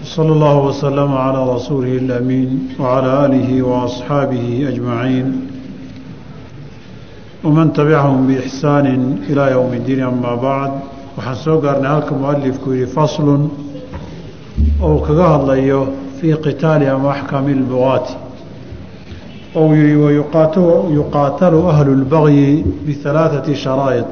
وصلى 0.03 0.32
الله 0.38 0.55
وسلم 0.70 1.12
على 1.26 1.39
رسوله 1.55 1.93
الأمين 2.03 2.49
وعلى 2.82 3.10
آله 3.26 3.49
وأصحابه 3.70 4.45
أجمعين 4.72 5.28
ومن 7.45 7.74
تبعهم 7.80 8.18
بإحسان 8.28 8.86
إلى 9.30 9.43
يوم 9.55 9.72
الدين 9.80 9.99
أما 10.12 10.34
بعد 10.47 10.72
waxaan 11.17 11.37
soo 11.45 11.61
gaarnay 11.61 11.91
halka 11.91 12.15
mualifku 12.15 12.73
yihi 12.73 12.87
faslun 12.87 13.43
ou 14.83 14.99
kaga 15.07 15.27
hadlayo 15.35 15.81
fii 16.21 16.35
qitaali 16.45 16.87
ama 16.89 17.11
axkaami 17.15 17.55
lbugaati 17.55 18.15
ou 19.55 19.75
yihi 19.75 19.97
wayuqaatalu 20.05 21.59
ahlu 21.73 21.93
lbagyi 22.03 22.65
bihalaaثati 22.87 23.55
sharaa'id. 23.65 24.11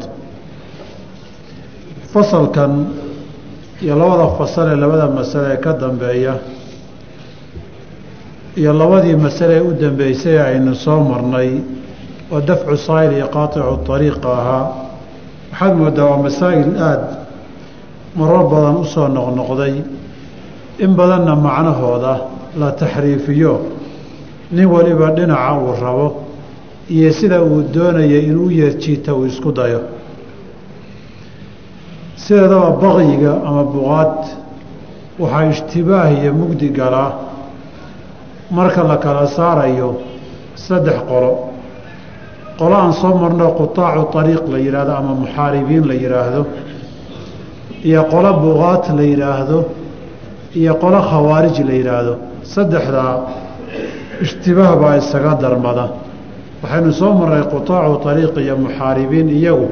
Fasalkan 2.13 2.73
iyo 3.83 3.95
labada 3.97 4.27
fasal 4.39 4.69
ee 4.73 4.77
labada 4.77 5.07
masale 5.09 5.55
ee 5.55 5.57
ka 5.65 5.73
dambeeya 5.73 6.35
iyo 8.57 8.73
labadii 8.73 9.17
masale 9.17 9.55
ee 9.57 9.61
u 9.61 9.73
dambeysay 9.83 10.39
aynu 10.41 10.75
soo 10.75 11.01
marnay 11.11 11.51
oo 12.33 12.41
dafcu 12.41 12.77
saa'il 12.77 13.13
iyo 13.17 13.29
qaaticu 13.29 13.93
ariiqa 13.95 14.29
ahaa 14.41 14.90
waxaad 15.61 15.77
moodaa 15.77 16.05
waa 16.11 16.23
masaa'il 16.23 16.77
aada 16.83 17.09
marar 18.17 18.45
badan 18.53 18.77
u 18.77 18.85
soo 18.85 19.09
noqnoqday. 19.09 19.75
In 20.79 20.95
badanna 20.97 21.35
macnahooda 21.37 22.21
la 22.57 22.73
taxriifiyo. 22.73 23.61
Nin 24.53 24.67
waliba 24.67 25.11
dhinaca 25.11 25.59
uu 25.61 25.75
rabo 25.81 26.23
iyo 26.89 27.13
sida 27.13 27.43
uu 27.43 27.63
doonaya 27.75 28.19
inuu 28.21 28.51
yeerjiita 28.51 29.15
uu 29.15 29.27
isku 29.27 29.53
dayo. 29.53 29.81
Sideedaba 32.17 32.71
baqyiga 32.83 33.33
ama 33.47 33.65
buqaad. 33.65 34.17
Waxaa 35.19 35.51
ishtibaah 35.51 36.11
iyo 36.13 36.33
mugdi 36.33 36.69
galaa 36.71 37.13
marka 38.51 38.83
la 38.83 38.97
kala 38.97 39.27
saarayo 39.27 40.01
saddex 40.55 40.99
qolo 41.09 41.50
qolo 42.61 42.75
aan 42.83 42.93
soo 43.01 43.15
marno 43.23 43.47
qutaacu 43.61 44.19
ariiq 44.23 44.45
la 44.53 44.59
yidhaahdo 44.67 44.93
ama 45.01 45.13
muxaaribiin 45.23 45.85
la 45.91 45.95
yidhaahdo 46.03 46.41
iyo 47.89 48.03
qolo 48.13 48.31
buqaat 48.45 48.85
la 48.99 49.05
yidhaahdo 49.13 49.59
iyo 50.61 50.73
qolo 50.83 50.99
khawaarij 51.11 51.57
la 51.69 51.75
yidhaahdo 51.81 52.15
saddexdaa 52.55 53.15
ishtibaah 54.25 54.73
baa 54.83 54.95
isaga 55.03 55.33
darmada. 55.43 55.87
Waxaynu 56.63 56.93
soo 57.01 57.13
marnay 57.21 57.43
qutaacu 57.55 58.09
ariiq 58.13 58.35
iyo 58.45 58.55
muxaaribiin 58.65 59.29
iyagu. 59.39 59.69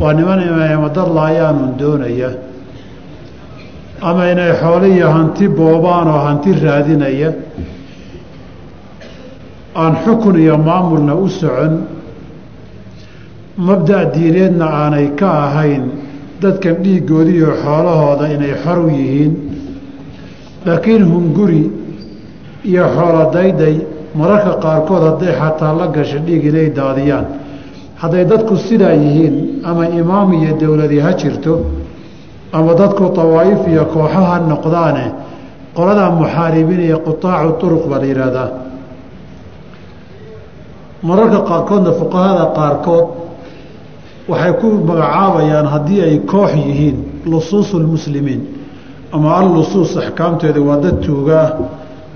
Waa 0.00 0.12
niman 0.18 0.40
imamadad 0.48 1.08
laayaanun 1.18 1.70
doonaya 1.80 2.30
ama 4.08 4.22
inay 4.32 4.52
xoolo 4.60 4.86
iyo 4.96 5.08
hanti 5.16 5.44
boobaan 5.58 6.08
oo 6.14 6.20
hanti 6.28 6.50
raadinaya 6.64 7.30
aan 9.82 9.94
xukun 10.04 10.36
iyo 10.44 10.56
maamulna 10.68 11.14
u 11.14 11.28
socon 11.28 11.74
mabda' 13.66 14.04
diineedna 14.14 14.66
aanay 14.82 15.06
ka 15.20 15.28
ahayn 15.46 15.84
dadkan 16.42 16.76
dhiiggoodiiyo 16.84 17.50
xoolahooda 17.62 18.26
inay 18.34 18.54
xor 18.64 18.78
u 18.86 18.88
yihiin. 18.98 19.32
Laakiin 20.66 21.02
hunguri 21.12 21.62
iyo 22.70 22.84
xoolo 22.96 23.22
dayday 23.36 23.76
mararka 24.18 24.52
qaarkood 24.64 25.02
hadday 25.08 25.32
xataa 25.40 25.72
la 25.78 25.86
gasha 25.96 26.18
dhiig 26.26 26.44
inay 26.50 26.68
daadiyaan. 26.78 27.26
Hadday 28.02 28.24
dadku 28.32 28.54
sidaa 28.66 28.92
yihiin 29.04 29.34
ama 29.68 29.84
imaam 30.00 30.28
iyo 30.38 30.52
dowladi 30.60 30.98
ha 31.04 31.10
jirto 31.20 31.54
ama 32.52 32.72
dadku 32.80 33.04
dawaa'if 33.18 33.62
iyo 33.72 33.84
kooxaha 33.94 34.36
noqdaane 34.52 35.04
qoladaa 35.76 36.10
muxaaribiin 36.20 36.80
iyo 36.88 36.98
qutaacu 37.06 37.50
turuq 37.60 37.84
baa 37.90 37.98
la 38.02 38.06
yidhaahdaa 38.12 38.48
mararka 41.02 41.40
qaarkoodna 41.40 41.92
fuqahada 41.92 42.44
qaarkood 42.56 43.06
waxay 44.28 44.52
ku 44.60 44.66
magacaabayaan 44.88 45.66
haddii 45.66 46.00
ay 46.02 46.18
koox 46.18 46.52
yihiin 46.54 46.96
lusuusu 47.26 47.78
lmuslimiin 47.80 48.42
ama 49.12 49.36
allusuus 49.36 49.96
axkaamteeda 49.96 50.60
waa 50.60 50.76
dad 50.76 51.00
tuuga. 51.00 51.40
Ah 51.42 51.52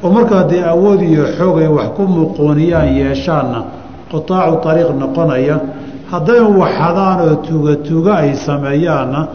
oo 0.02 0.10
marka 0.10 0.36
haddii 0.36 0.62
awood 0.64 1.00
iyo 1.02 1.24
xoog 1.36 1.58
ay 1.58 1.68
wax 1.68 1.88
ku 1.96 2.02
muquuniyaan 2.02 2.88
yeeshaanna 2.96 3.64
qutaacu 4.10 4.68
ariiq 4.68 4.90
noqonaya 4.96 5.60
hadday 6.10 6.40
waxadaan 6.40 7.18
oo 7.20 7.34
tuuga 7.46 7.76
tuuga 7.76 8.12
ay 8.16 8.34
sameeyaanna 8.34 9.28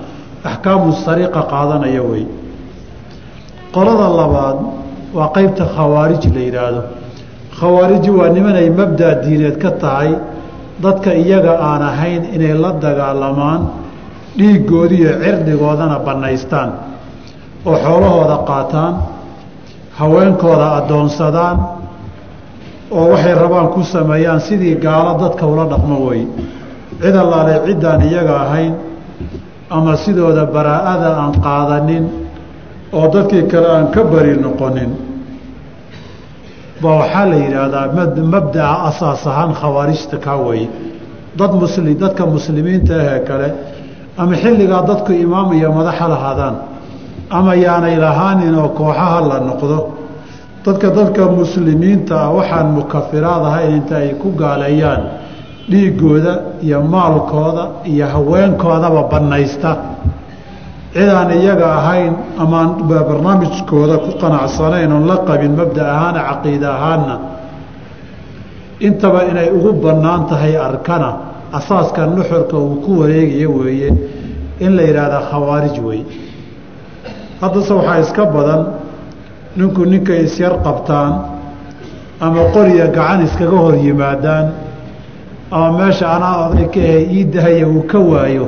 axkaamu 0.43 0.93
sariiqa 1.05 1.41
qaadanaya 1.51 2.01
wey 2.03 2.25
qolada 3.71 4.07
labaad 4.19 4.57
waa 5.13 5.29
qeybta 5.35 5.65
khawaarij 5.75 6.23
la 6.35 6.41
yidhaahdo 6.47 6.81
khawaariji 7.59 8.09
waa 8.09 8.29
nimanay 8.29 8.69
mabda 8.69 9.21
diineed 9.23 9.57
ka 9.63 9.71
tahay. 9.81 10.11
Dadka 10.83 11.13
iyaga 11.15 11.53
aan 11.59 11.81
ahayn 11.81 12.23
inay 12.35 12.53
la 12.63 12.71
dagaalamaan 12.83 13.61
dhiiggoodiiyo 14.37 15.11
cirdigoodana 15.23 15.99
bannaystaan. 16.05 16.69
Oo 17.65 17.75
xoolahooda 17.83 18.37
qaataan 18.49 18.93
haweenkooda 19.99 20.67
addoonsadaan 20.79 21.57
oo 22.91 23.05
waxay 23.11 23.33
rabaan 23.35 23.67
ku 23.73 23.83
sameeyaan 23.83 24.41
sidii 24.41 24.75
gaalo 24.75 25.11
dadka 25.23 25.45
ula 25.47 25.65
dhaqmo 25.71 25.97
wey 26.07 26.27
cid 27.01 27.15
allaale 27.15 27.55
ciddaan 27.65 28.01
iyaga 28.09 28.35
ahayn 28.45 28.73
ama 29.69 29.95
sidooda 30.03 30.45
baraa'ada 30.55 31.09
aan 31.23 31.33
qaadanin 31.45 32.05
oo 32.93 33.07
dadkii 33.13 33.43
kale 33.51 33.67
aan 33.75 33.87
ka 33.95 34.03
bari 34.03 34.35
noqonin 34.37 34.91
ba 36.86 36.91
waxaa 37.01 37.25
la 37.31 37.38
yidhaahdaa 37.45 37.86
mabdaca 38.33 38.75
asaas 38.89 39.21
ahaan 39.31 39.51
khawaarijta 39.61 40.17
kaa 40.25 40.38
weye 40.47 40.67
dad 41.39 41.51
musli 41.61 41.91
dadka 42.03 42.23
muslimiinta 42.36 42.93
ahee 43.01 43.19
kale 43.29 43.47
ama 44.21 44.33
xilligaa 44.43 44.81
dadku 44.89 45.11
imaam 45.25 45.47
iyo 45.57 45.69
madaxa 45.77 46.05
lahaadaan 46.13 46.55
ama 47.38 47.51
yaanay 47.65 47.95
lahaanin 48.05 48.55
oo 48.61 48.69
kooxaha 48.79 49.19
la 49.29 49.38
noqdo. 49.49 49.77
Dadka 50.65 50.88
dadka 50.97 51.23
muslimiinta 51.39 52.13
ah 52.25 52.29
waxaan 52.38 52.67
mukafiraad 52.77 53.43
ahayn 53.49 53.71
inta 53.79 53.95
ay 54.03 54.09
ku 54.21 54.27
gaaleeyaan 54.41 55.01
dhiigooda 55.71 56.33
iyo 56.65 56.79
maalkooda 56.93 57.63
iyo 57.91 58.05
haweenkoodaba 58.13 59.01
bannaysta 59.11 59.71
cidaan 60.95 61.29
iyaga 61.35 61.67
ahayn 61.79 62.13
amaan 62.39 62.69
barnaamijkooda 62.87 63.97
ku 64.05 64.11
qanacsanayn 64.21 64.91
oon 64.91 65.05
la 65.07 65.17
qabin 65.27 65.51
mabda 65.59 65.83
ahaana 65.93 66.19
caqiida 66.29 66.67
ahaanna. 66.77 67.15
Intaba 68.79 69.19
inay 69.29 69.49
ugu 69.51 69.71
bannaan 69.83 70.27
tahay 70.29 70.55
arkana 70.55 71.09
asaaska 71.57 72.05
nuxurka 72.07 72.57
uu 72.57 72.75
ku 72.83 72.91
wareegayo 72.99 73.49
weeye 73.59 73.89
in 74.59 74.75
la 74.75 74.83
yidhaahda 74.83 75.19
khawaarij 75.31 75.77
wey 75.87 76.01
haddase 77.41 77.73
waxaa 77.73 77.99
iska 77.99 78.25
badan 78.25 78.61
ninku 79.55 79.85
ninkay 79.85 80.23
isyar 80.27 80.53
qabtaan 80.63 81.11
ama 82.19 82.41
qoriya 82.53 82.87
gacan 82.87 83.23
iskaga 83.27 83.57
hor 83.57 83.75
yimaadaan 83.75 84.45
ama 85.51 85.69
meesha 85.77 86.07
anaa 86.15 86.49
oday 86.49 86.67
ka 86.73 86.79
ahe 86.79 86.99
ii 87.17 87.23
dahaya 87.33 87.67
uu 87.67 87.83
ka 87.91 87.99
waayo 87.99 88.47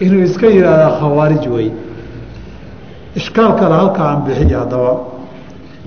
inuu 0.00 0.22
iska 0.24 0.46
yidhaahda 0.46 0.88
khawaarij 1.00 1.44
wey 1.54 1.68
ishkaal 3.14 3.52
halka 3.58 4.02
aan 4.10 4.20
bixiya 4.24 4.58
haddaba 4.58 4.92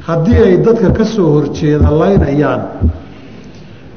haddii 0.08 0.38
ay 0.44 0.58
dadka 0.58 0.92
ka 0.92 1.06
soo 1.06 1.30
horjeeda 1.34 1.90
laynayaan 1.92 2.62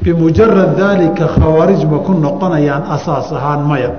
bimujarad 0.02 0.76
daalika 0.78 1.26
khawaarij 1.26 1.84
ma 1.90 1.98
ku 1.98 2.12
noqonayaan 2.14 2.82
asaas 2.94 3.32
ahaan 3.32 3.66
maya. 3.66 3.90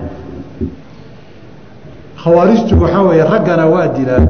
Khawaarijtu 2.24 2.80
waxaa 2.82 3.02
weeye 3.04 3.24
raggana 3.24 3.66
waa 3.68 3.88
dilaan 3.88 4.26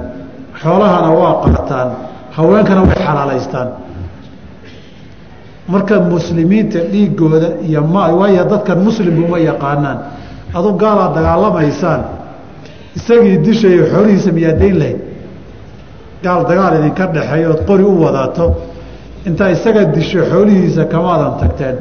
xoolahana 0.62 1.10
waa 1.14 1.34
qaataan 1.46 1.90
haweenkana 2.32 2.82
way 2.82 2.98
xalaalaystaan. 3.06 3.68
Marka 5.68 6.00
muslimiinta 6.00 6.80
dhiigooda 6.92 7.48
iyo 7.68 7.82
ma 7.82 8.10
waayo 8.20 8.44
dadkan 8.44 8.80
muslimbuma 8.84 9.38
yaqaanaan 9.40 10.16
adu 10.54 10.70
gaalaad 10.82 11.14
dagaalamaysaan 11.16 12.02
isagii 12.98 13.38
dishayo 13.45 13.84
xoolihiisa 13.93 14.32
miyaa 14.38 14.60
dayn 14.62 14.80
lahayd. 14.80 15.00
Gaal 16.24 16.41
dagaal 16.50 16.74
idinka 16.80 17.06
dhexeeyo 17.16 17.50
ood 17.54 17.62
qori 17.70 17.84
u 17.84 18.02
wadato 18.04 18.45
intaa 19.28 19.50
isaga 19.56 19.84
disho 19.95 20.22
xoolihiisa 20.32 20.86
kamaadan 20.93 21.34
tagteen. 21.41 21.76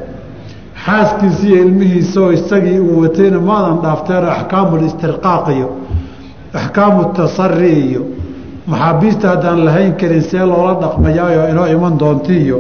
Xaaskiisi 0.85 1.47
iyo 1.49 1.59
ilmihiisaoo 1.65 2.31
isagii 2.39 2.79
uu 2.81 3.01
watayna 3.03 3.41
maadan 3.41 3.79
dhaafteenoo 3.85 4.31
axkaamu 4.31 4.77
listirqaaq 4.83 5.47
iyo 5.57 5.69
axkaamu 6.59 7.05
tasari 7.17 7.73
iyo 7.89 8.03
maxaabiista 8.71 9.29
haddaan 9.29 9.65
lahayn 9.67 9.93
karin 10.01 10.23
see 10.31 10.45
loola 10.51 10.75
dhaqmayaayo 10.83 11.43
inoo 11.53 11.67
iman 11.77 11.95
doonti 12.01 12.35
iyo 12.45 12.59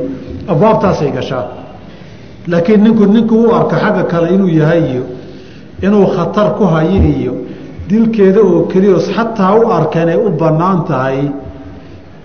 abwaabtaasay 0.53 1.11
gashaa. 1.17 1.45
Laakiin 2.51 2.81
ninku 2.85 3.05
ninkuu 3.05 3.43
u 3.49 3.55
arka 3.59 3.77
xagga 3.83 4.03
kale 4.11 4.27
inuu 4.35 4.49
yahay 4.61 4.83
iyo 4.93 5.05
inuu 5.83 6.07
khatar 6.17 6.49
ku 6.59 6.65
hayo 6.75 7.01
iyo 7.17 7.35
dilkeeda 7.89 8.41
oo 8.51 8.61
keliya 8.71 8.99
xataa 9.15 9.55
u 9.61 9.71
arka 9.79 10.03
inay 10.03 10.17
u 10.17 10.31
bannaan 10.41 10.79
tahay 10.89 11.19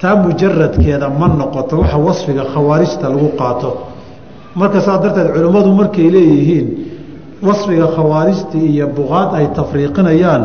taa 0.01 0.15
mujaradkeeda 0.23 1.07
ma 1.19 1.27
noqoto 1.39 1.73
waxa 1.81 1.97
wasfiga 2.07 2.43
khawaarijta 2.53 3.05
lagu 3.13 3.29
qaato. 3.39 3.71
Marka 4.59 4.79
saas 4.85 4.99
darteed 5.03 5.27
culimmadu 5.35 5.69
markay 5.79 6.07
leeyihiin 6.15 6.67
wasfiga 7.47 7.87
khawaarijta 7.95 8.57
iyo 8.71 8.85
buqaad 8.97 9.29
ay 9.37 9.45
tafriiqinayaan 9.57 10.43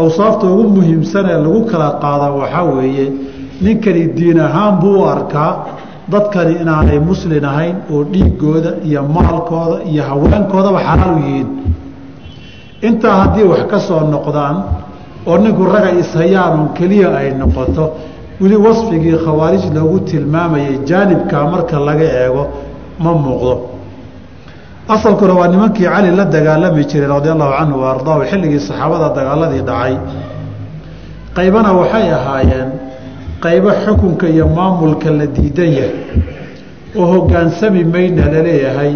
awsaafta 0.00 0.46
ugu 0.52 0.64
muhiimsan 0.76 1.24
ee 1.32 1.38
lagu 1.44 1.60
kala 1.70 1.88
qaada 2.02 2.26
waxaa 2.40 2.64
weeye 2.76 3.06
ninkani 3.64 4.02
diin 4.16 4.38
ahaan 4.46 4.74
buu 4.80 4.96
u 5.00 5.04
arkaa 5.14 5.50
dadkani 6.12 6.52
inaanay 6.62 6.98
muslin 7.10 7.44
ahayn 7.52 7.76
oo 7.92 8.00
dhiigooda 8.12 8.70
iyo 8.88 9.00
maalkooda 9.16 9.76
iyo 9.90 10.02
haweenkoodaba 10.08 10.80
xalaal 10.88 11.14
yihiin 11.24 11.48
intaa 12.88 13.14
haddii 13.22 13.46
wax 13.52 13.62
ka 13.70 13.78
soo 13.88 14.00
noqdaan 14.14 14.56
oo 15.26 15.36
ninku 15.38 15.64
raga 15.74 15.90
ishayaan 16.02 16.52
oon 16.60 16.68
keliya 16.76 17.08
ay 17.20 17.28
noqoto 17.40 17.84
weli 18.40 18.56
wasfigii 18.66 19.16
khawaarij 19.24 19.64
loogu 19.74 19.98
tilmaamayay 20.08 20.76
jaanibkaa 20.88 21.44
marka 21.52 21.76
laga 21.88 22.06
eego 22.22 22.44
ma 23.02 23.12
muuqdo. 23.24 23.54
Asalkuna 24.88 25.34
waa 25.34 25.48
nimankii 25.48 25.84
cali 25.94 26.10
la 26.16 26.24
dagaalami 26.24 26.84
jiray 26.90 27.08
radia 27.08 27.32
allahu 27.32 27.52
canhu 27.58 27.76
wa 27.82 27.90
ardaahu 27.94 28.22
xilligii 28.30 28.60
saxaabada 28.68 29.08
dagaaladii 29.18 29.62
dhacay. 29.68 29.94
Qaybana 31.36 31.70
waxay 31.80 32.06
ahaayeen 32.18 32.68
qaybo 33.44 33.70
xukunka 33.84 34.26
iyo 34.34 34.46
maamulka 34.56 35.10
la 35.18 35.26
diidan 35.26 35.70
yahay 35.78 35.94
oo 36.98 37.06
hoggaansami 37.12 37.84
mayna 37.84 38.24
la 38.32 38.40
leeyahay 38.46 38.92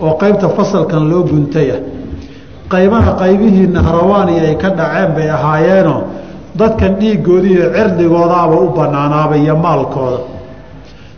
oo 0.00 0.12
qaybta 0.22 0.48
fasalkan 0.56 1.02
loo 1.10 1.22
guntaya 1.30 1.76
qaybana 2.72 3.10
qaybihii 3.22 3.66
nahrawaani 3.76 4.34
ay 4.46 4.54
ka 4.62 4.68
dhaceen 4.78 5.10
bay 5.16 5.28
ahaayeenoo 5.36 6.00
dadkan 6.60 6.92
dhiiggoodii 7.00 7.54
iyo 7.56 7.66
cirdigoodaaba 7.76 8.56
u 8.64 8.68
bannaanaaba 8.78 9.36
iyo 9.36 9.54
maalkooda. 9.64 10.20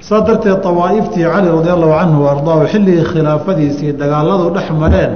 Saa 0.06 0.20
darteed 0.26 0.60
dawaa'iftii 0.66 1.24
cali 1.32 1.48
radi 1.56 1.70
allahu 1.76 1.92
canhu 2.00 2.18
wa 2.24 2.30
ardaahu 2.34 2.62
xilligii 2.72 3.04
khilaafadiisii 3.12 3.92
dagaaladu 4.00 4.46
dhex 4.56 4.68
mareen 4.82 5.12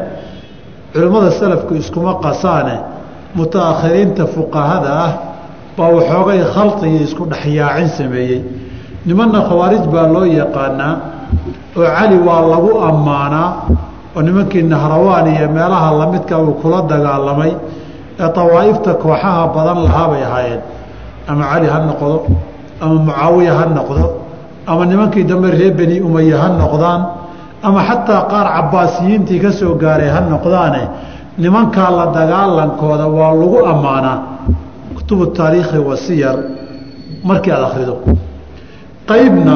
culimmada 0.92 1.30
salafku 1.40 1.72
iskuma 1.80 2.12
qasaane 2.24 2.76
mutaakhiriinta 3.36 4.24
fuqahada 4.34 4.90
ah 5.06 5.12
baa 5.76 5.90
waxoogay 5.96 6.40
khalqi 6.54 6.86
iyo 6.92 7.00
isku 7.06 7.22
dhexyaacin 7.32 7.88
sameeyey. 7.98 8.40
Nimanna 9.06 9.40
khawaarij 9.48 9.84
baa 9.94 10.06
loo 10.14 10.24
yaqaanaa 10.40 10.94
oo 11.78 11.84
cali 11.96 12.16
waa 12.28 12.42
lagu 12.52 12.70
ammaanaa 12.88 13.48
oo 14.16 14.20
nimankii 14.26 14.62
nahrawaan 14.72 15.26
iyo 15.34 15.46
meelaha 15.56 15.88
lamidka 16.00 16.34
uu 16.44 16.54
kula 16.62 16.78
dagaalamay 16.90 17.52
ee 18.22 18.28
dawaa'ifta 18.36 18.90
kooxaha 19.02 19.42
badan 19.54 19.78
lahaa 19.86 20.06
bay 20.12 20.22
ahaayeen. 20.28 20.60
Ama 21.30 21.44
cali 21.50 21.66
ha 21.72 21.78
noqdo 21.88 22.16
ama 22.82 22.94
mucaawiya 23.06 23.52
ha 23.58 23.64
noqdo 23.78 24.06
ama 24.70 24.82
nimankii 24.90 25.24
dambe 25.30 25.48
reer 25.56 25.72
beni 25.78 25.96
umaya 26.08 26.36
ha 26.42 26.48
noqdaan 26.62 27.00
ama 27.66 27.80
xataa 27.88 28.22
qaar 28.32 28.46
cabaasiyiintii 28.56 29.38
ka 29.44 29.50
soo 29.58 29.72
gaaray 29.82 30.10
ha 30.14 30.20
noqdaane 30.32 30.82
nimankaa 31.42 31.90
la 31.98 32.04
dagaalankooda 32.16 33.06
waa 33.16 33.32
lagu 33.40 33.58
ammaanaa 33.72 34.18
kutubu 34.96 35.24
taariikhi 35.36 35.78
wasiyar 35.88 36.36
markii 37.28 37.52
aad 37.56 37.64
akhrido. 37.68 37.94
Qaybna 39.10 39.54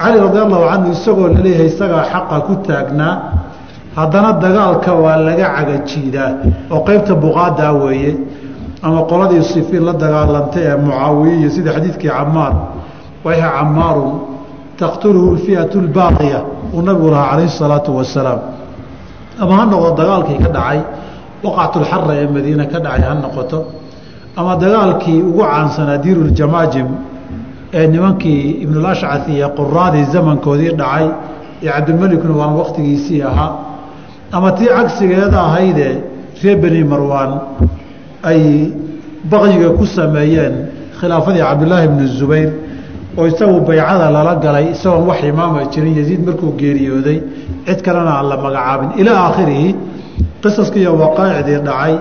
cali 0.00 0.16
radi 0.24 0.38
allahu 0.44 0.64
canhu 0.72 0.88
isagoo 0.96 1.28
la 1.34 1.40
leeyahay 1.44 1.66
isagaa 1.72 2.04
xaqa 2.12 2.36
ku 2.46 2.52
taagnaa 2.66 3.14
haddana 3.98 4.30
dagaalka 4.44 4.90
waa 5.04 5.16
laga 5.26 5.46
cagajiidaa 5.56 6.30
oo 6.74 6.80
qaybta 6.88 7.12
buqaadaa 7.24 7.72
weeye. 7.82 8.12
Ama 8.86 9.00
qoladii 9.10 9.42
sifiin 9.52 9.84
la 9.88 9.92
dagaalantay 10.02 10.62
ee 10.70 10.76
mucaawiye 10.84 11.34
iyo 11.40 11.50
sida 11.56 11.70
xadiidkii 11.76 12.08
camaar 12.16 12.52
waha 13.24 13.48
camaarun 13.56 14.12
taqtuluhu 14.80 15.36
fiatu 15.44 15.76
lbaaqiya 15.86 16.40
uu 16.74 16.82
nabigu 16.86 17.08
lahaa 17.14 17.30
calayhi 17.30 17.52
salaatu 17.60 17.90
wasalaam 17.98 18.40
ama 19.42 19.52
ha 19.58 19.62
noqdo 19.72 19.90
dagaalkii 20.00 20.38
ka 20.44 20.48
dhacay 20.56 20.78
waqactulxara 21.44 22.12
ee 22.20 22.26
madiine 22.34 22.64
ka 22.72 22.78
dhacay 22.84 23.02
ha 23.08 23.12
noqoto. 23.24 23.58
Ama 24.38 24.52
dagaalkii 24.62 25.18
ugu 25.28 25.42
caansanaa 25.50 25.98
diiruljamaajim 26.04 26.88
ee 27.78 27.86
nimankii 27.94 28.42
ibnulashcai 28.64 29.20
iyo 29.36 29.48
quraadii 29.58 30.04
zamankoodii 30.14 30.72
dhacay 30.80 31.06
ee 31.62 31.68
cabdilmelikna 31.74 32.32
waan 32.40 32.52
waktigiisii 32.62 33.22
ahaa 33.30 33.52
ama 34.36 34.48
tii 34.58 34.68
cagsigeeda 34.76 35.38
ahaydee 35.48 35.94
reer 36.42 36.56
beni 36.62 36.80
marwaan 36.92 37.30
ay 38.30 38.40
baqyiga 39.32 39.68
ku 39.78 39.84
sameeyeen 39.96 40.54
khilaafadii 41.00 41.42
cabdilaahi 41.48 41.88
bni 41.92 42.06
zubayr 42.18 42.50
oo 43.18 43.24
isagu 43.30 43.56
baycada 43.68 44.06
lala 44.16 44.34
galay 44.44 44.66
isagoon 44.74 45.04
wax 45.10 45.20
imaama 45.32 45.58
jirin 45.72 45.94
yaziid 46.00 46.20
markuu 46.28 46.50
geeriyooday 46.60 47.18
cid 47.66 47.80
kalena 47.86 48.12
aan 48.18 48.26
la 48.30 48.36
magacaabin. 48.44 48.88
Ilaa 49.00 49.18
aakhirihi 49.26 49.68
qisaskii 50.42 50.80
iyo 50.84 50.92
waqaa'icdii 51.02 51.58
dhacay 51.68 51.94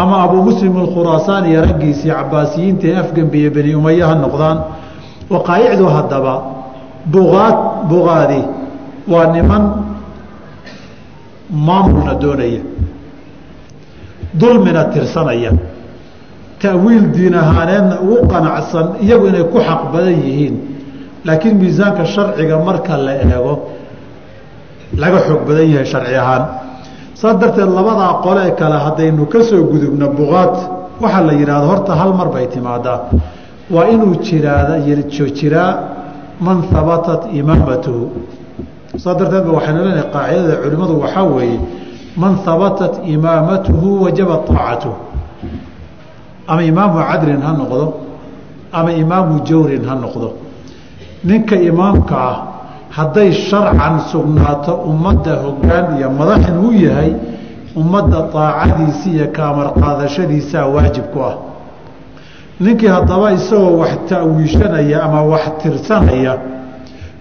ama 0.00 0.16
abuu 0.24 0.42
muslim 0.48 0.72
alkhuraasaan 0.82 1.44
iyo 1.50 1.60
raggiisii 1.68 2.10
cabaasiyiinta 2.18 2.84
ee 2.90 2.96
afgembiye 3.02 3.48
beni 3.56 3.70
umaya 3.80 4.04
ha 4.10 4.14
noqdaan 4.24 4.58
waqaa'icdu 5.30 5.86
haddaba 5.96 6.34
buqaad 7.12 7.56
buqaadi 7.90 8.42
waa 9.12 9.26
niman 9.32 9.64
maamulna 11.50 12.14
doonaya 12.14 12.62
dulmina 14.40 14.84
tirsanaya 14.92 15.52
ta'wiil 16.60 17.12
diin 17.16 17.34
ahaaneedna 17.34 18.00
ugu 18.04 18.28
qanacsan 18.28 18.86
iyagu 19.00 19.26
inay 19.30 19.44
ku 19.52 19.58
xaq 19.68 19.82
badan 19.92 20.16
yihiin 20.26 20.54
laakiin 21.24 21.56
miisaanka 21.56 22.04
sharciga 22.04 22.58
marka 22.58 22.96
la 22.96 23.12
eego 23.24 23.54
laga 24.96 25.18
xoog 25.26 25.40
badan 25.48 25.66
yahay 25.72 25.86
sharci 25.86 26.14
ahaan 26.14 26.44
saas 27.14 27.36
darteed 27.40 27.70
labadaa 27.78 28.12
qolee 28.26 28.50
kale 28.60 28.76
haddaynu 28.86 29.26
ka 29.32 29.40
soo 29.48 29.62
gudubno 29.72 30.06
buqaad 30.18 30.54
waxaa 31.00 31.22
la 31.28 31.32
yidhahdo 31.40 31.66
horta 31.66 31.92
hal 32.00 32.12
mar 32.18 32.28
bay 32.34 32.46
timaadaa 32.54 32.98
waa 33.70 33.86
inuu 33.88 34.14
jiraa 35.38 35.74
man 36.40 36.62
habatat 36.72 37.22
imaamatuhu 37.34 38.10
saas 38.96 39.16
darteed 39.18 39.44
ba 39.46 39.52
waxaynu 39.58 39.80
leenahay 39.84 40.10
qaacidada 40.14 40.56
culimmadu 40.62 41.00
waxaa 41.02 41.22
weeye 41.36 41.60
man 42.16 42.34
habatat 42.46 42.94
imaamatuhu 43.14 44.02
wajaba 44.04 44.34
aacatuh 44.48 44.94
ama 46.46 46.62
imaamu 46.70 46.98
cadlin 47.10 47.40
ha 47.46 47.52
noqdo 47.52 47.94
ama 48.72 48.92
imaamu 48.92 49.40
jawrin 49.48 49.84
ha 49.88 49.94
noqdo. 49.94 50.28
Ninka 51.24 51.56
imaamka 51.56 52.14
ah 52.30 52.36
hadday 52.90 53.32
sharcan 53.32 54.00
sugnaato 54.12 54.72
ummadda 54.90 55.34
hoggaan 55.44 55.98
iyo 55.98 56.08
madaxin 56.10 56.56
u 56.56 56.72
yahay 56.72 57.12
ummadda 57.76 58.18
daacadiisa 58.34 59.08
iyo 59.14 59.26
kaamar 59.36 59.66
qaadashadiisaa 59.80 60.66
waajib 60.74 61.04
ku 61.12 61.18
ah 61.30 61.34
ninkii 62.60 62.86
haddaba 62.94 63.32
isagoo 63.32 63.78
wax 63.78 63.92
ta'wiishanaya 64.08 65.02
ama 65.06 65.22
wax 65.22 65.44
tirsanaya 65.62 66.34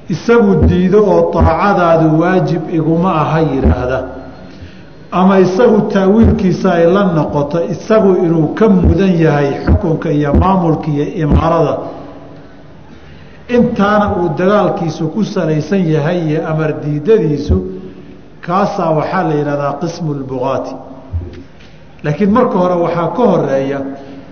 isagu 0.09 0.55
diido 0.69 0.99
oo 1.13 1.31
daacadaadu 1.33 2.19
waajib 2.21 2.61
iguma 2.77 3.11
aha 3.21 3.39
yidhaahda 3.51 3.99
ama 5.11 5.39
isagu 5.39 5.81
taawiilkiisa 5.93 6.67
ay 6.73 6.85
la 6.95 7.03
noqoto 7.17 7.59
isagu 7.73 8.11
inuu 8.25 8.47
ka 8.57 8.65
mudan 8.69 9.13
yahay 9.25 9.49
xukunka 9.65 10.07
iyo 10.11 10.33
maamulka 10.33 10.87
iyo 10.91 11.05
imaarada. 11.23 11.77
Intaana 13.47 14.15
uu 14.19 14.29
dagaalkiisu 14.37 15.07
ku 15.13 15.23
salaysan 15.23 15.83
yahay 15.95 16.19
iyo 16.29 16.39
amar 16.51 16.73
diidadiisu 16.83 17.57
kaasaa 18.45 18.89
waxaa 18.97 19.23
la 19.29 19.33
yidhahdaa 19.39 19.73
qismu 19.81 20.13
lbugaati 20.19 20.73
laakiin 22.03 22.31
marka 22.37 22.57
hore 22.61 22.73
waxaa 22.85 23.07
ka 23.17 23.23
horreeya 23.31 23.79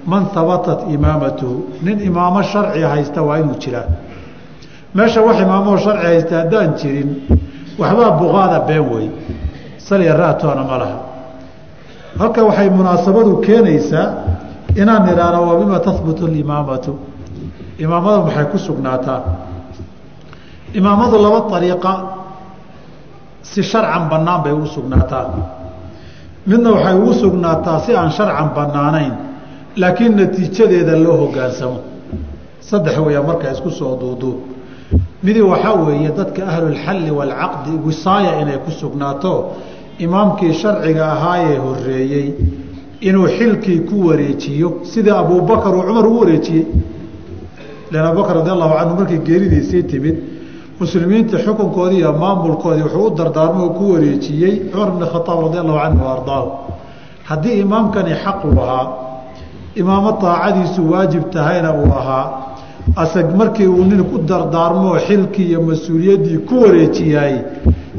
man 0.06 0.26
habatat 0.34 0.80
imaamatuhu 0.89 1.82
nin 1.82 1.99
imaamo 1.99 2.41
sharci 2.43 2.82
haysta 2.82 3.22
waa 3.22 3.38
inuu 3.41 3.58
jiraa. 3.58 3.88
Meesha 4.95 5.22
wax 5.22 5.38
imaamoo 5.41 5.78
sharci 5.78 6.06
haysta 6.06 6.36
haddaan 6.38 6.74
jirin 6.80 7.10
waxbaa 7.80 8.12
buqaada 8.20 8.60
been 8.68 8.86
wey 8.93 9.10
saliya 9.78 10.14
ra-toona 10.18 10.64
ma 10.64 10.78
laha. 10.78 10.97
Halka 12.20 12.43
waxay 12.43 12.70
munaasabadu 12.70 13.38
keenaysaa 13.45 14.08
inaan 14.82 15.10
idhaahno 15.12 15.39
waa 15.47 15.60
bima 15.60 15.80
tahbutu 15.80 16.26
alimaamatu. 16.26 16.99
Imaamada 17.78 18.20
maxay 18.26 18.45
ku 18.51 18.58
sugnaataa? 18.58 19.22
Imaamadu 20.74 21.18
laba 21.20 21.39
ariiqa 21.58 21.93
si 23.41 23.64
sharcan 23.64 24.10
bannaan 24.10 24.43
bay 24.43 24.53
ugu 24.53 24.68
sugnaataa. 24.68 25.26
Midna 26.47 26.72
waxay 26.72 26.95
ugu 26.95 27.14
sugnaataa 27.14 27.80
si 27.86 27.91
aan 27.95 28.12
sharcan 28.12 28.49
bannaanayn 28.56 29.14
laakiin 29.82 30.15
natiijadeeda 30.19 30.95
loo 31.03 31.17
hogaansamo. 31.17 31.80
Saddex 32.59 32.97
weeya 33.05 33.21
markaa 33.23 33.51
isku 33.51 33.69
soo 33.71 33.97
duuduub 34.01 34.38
midi 35.23 35.41
waxaa 35.41 35.73
weeye 35.86 36.09
dadka 36.17 36.41
ahlulxalli 36.51 37.11
waalcaqdi 37.19 37.71
wisaaya 37.86 38.32
inay 38.41 38.57
ku 38.65 38.71
sugnaato 38.71 39.34
imaamkii 40.05 40.53
sharciga 40.61 41.05
ahaayee 41.15 41.57
horeeyey 41.65 42.28
inuu 43.07 43.28
xilkii 43.38 43.80
ku 43.89 43.95
wareejiyo 44.07 44.69
sida 44.91 45.17
abuubakar 45.21 45.73
uu 45.76 45.84
cumar 45.88 46.05
ugu 46.07 46.19
wareejiyey. 46.19 46.65
Lan 47.91 48.05
abubakr 48.05 48.34
radi 48.38 48.49
allahu 48.49 48.73
canhu 48.80 48.95
markii 48.99 49.19
geeridiisii 49.28 49.84
timid 49.84 50.15
muslimiinta 50.80 51.38
xukunkoodii 51.45 51.97
iyo 52.01 52.13
maamulkoodii 52.13 52.82
wuxuu 52.84 53.05
u 53.07 53.15
dardaarmo 53.17 53.69
ku 53.78 53.84
wareejiyey 53.93 54.53
cumar 54.71 54.89
bn 54.91 55.03
khaaab 55.11 55.39
radi 55.45 55.57
allahu 55.63 55.80
canhu 55.84 56.05
ardaahu 56.15 56.47
haddii 57.30 57.55
imaamkani 57.65 58.13
xaq 58.23 58.39
uu 58.45 58.59
ahaa 58.63 58.88
imaamo 59.76 60.11
daacadiisu 60.21 60.82
waajib 60.91 61.23
tahayna 61.34 61.73
uu 61.73 61.91
ahaa. 61.99 62.26
Asag 62.95 63.36
markii 63.36 63.67
uu 63.67 63.84
nin 63.84 64.03
ku 64.03 64.17
dardaarmoo 64.30 64.97
xilkii 65.07 65.47
iyo 65.49 65.61
mas'uuliyaddii 65.69 66.38
ku 66.47 66.53
wareejiyaay 66.63 67.36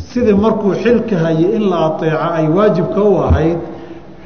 sidii 0.08 0.32
markuu 0.44 0.72
xilka 0.82 1.16
hayay 1.24 1.56
in 1.56 1.64
la 1.70 1.78
ateeco 1.86 2.26
ay 2.38 2.46
waajibka 2.56 3.00
u 3.02 3.14
ahayd 3.26 3.58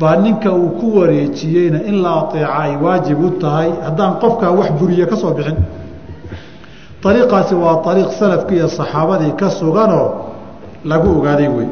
baa 0.01 0.17
ninka 0.17 0.51
uu 0.53 0.69
ku 0.81 0.87
wareejiyeyna 0.99 1.79
in 1.91 1.97
la 2.05 2.11
ateeco 2.21 2.53
ay 2.63 2.73
waajib 2.85 3.19
u 3.25 3.31
tahay. 3.43 3.71
Haddaan 3.85 4.13
qofkaa 4.23 4.51
wax 4.59 4.69
buriye 4.79 5.07
ka 5.11 5.17
soo 5.17 5.33
bixin. 5.37 5.57
Ariiqaasi 7.05 7.55
waa 7.55 7.77
ariiq 7.91 8.11
salafkii 8.21 8.57
iyo 8.57 8.69
saxaabadii 8.69 9.33
ka 9.41 9.51
suganoo 9.51 10.09
lagu 10.91 11.09
ogaaday 11.19 11.49
wey 11.57 11.69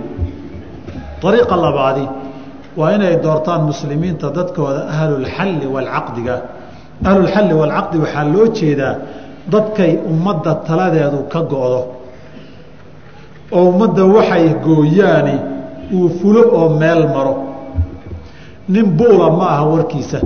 ariiqa 1.29 1.57
labaadi 1.65 2.05
waa 2.79 2.91
inay 2.97 3.15
doortaan 3.25 3.63
muslimiinta 3.71 4.27
dadkooda 4.39 4.81
ahlulxalli 4.95 5.67
waalcaqdiga 5.75 6.35
ahlulxalli 7.11 7.55
waalcaqdi 7.61 7.97
waxaa 8.05 8.25
loo 8.35 8.47
jeedaa 8.59 8.95
dadkay 9.53 9.93
ummadda 10.13 10.53
taladeedu 10.69 11.19
ka 11.33 11.41
go-do. 11.53 11.81
Oo 13.57 13.65
ummadda 13.73 14.03
waxay 14.17 14.45
gooyaani 14.67 15.37
uu 15.97 16.09
fulo 16.19 16.43
oo 16.59 16.69
meel 16.81 17.03
maro. 17.15 17.35
Nin 18.73 18.87
buula 18.99 19.27
ma 19.39 19.45
aha 19.55 19.65
warkiisa. 19.73 20.19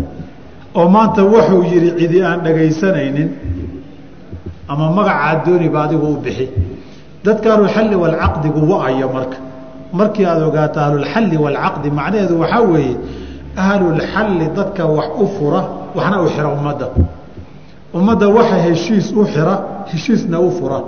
Oo 0.79 0.89
maanta 0.95 1.21
wuxuu 1.33 1.63
yidhi 1.73 1.91
cidi 1.99 2.19
aan 2.29 2.39
dhagaysanaynin 2.45 3.29
ama 4.73 4.87
magacaa 4.97 5.35
dooniba 5.47 5.79
adigu 5.85 6.07
u 6.15 6.17
bixi. 6.25 6.47
Dadka 7.25 7.47
ahlulxalli 7.55 7.95
waalcaqdigu 8.03 8.61
wa-ayo 8.71 9.09
marka 9.17 9.39
markii 9.99 10.25
aada 10.31 10.45
ogaato 10.51 10.79
ahlulxalli 10.87 11.37
waalcaqdi 11.45 11.89
macnaheedu 11.99 12.35
waxaa 12.43 12.63
weeye 12.73 12.95
ahlulxalli 13.65 14.47
dadka 14.57 14.83
wax 14.97 15.09
u 15.23 15.27
fura 15.37 15.61
waxna 15.97 16.17
u 16.23 16.27
xira 16.35 16.49
ummadda. 16.57 16.87
Ummadda 17.99 18.27
waxa 18.37 18.57
heshiis 18.67 19.07
u 19.13 19.23
xira 19.33 19.55
heshiisna 19.91 20.37
u 20.41 20.51
fura. 20.59 20.79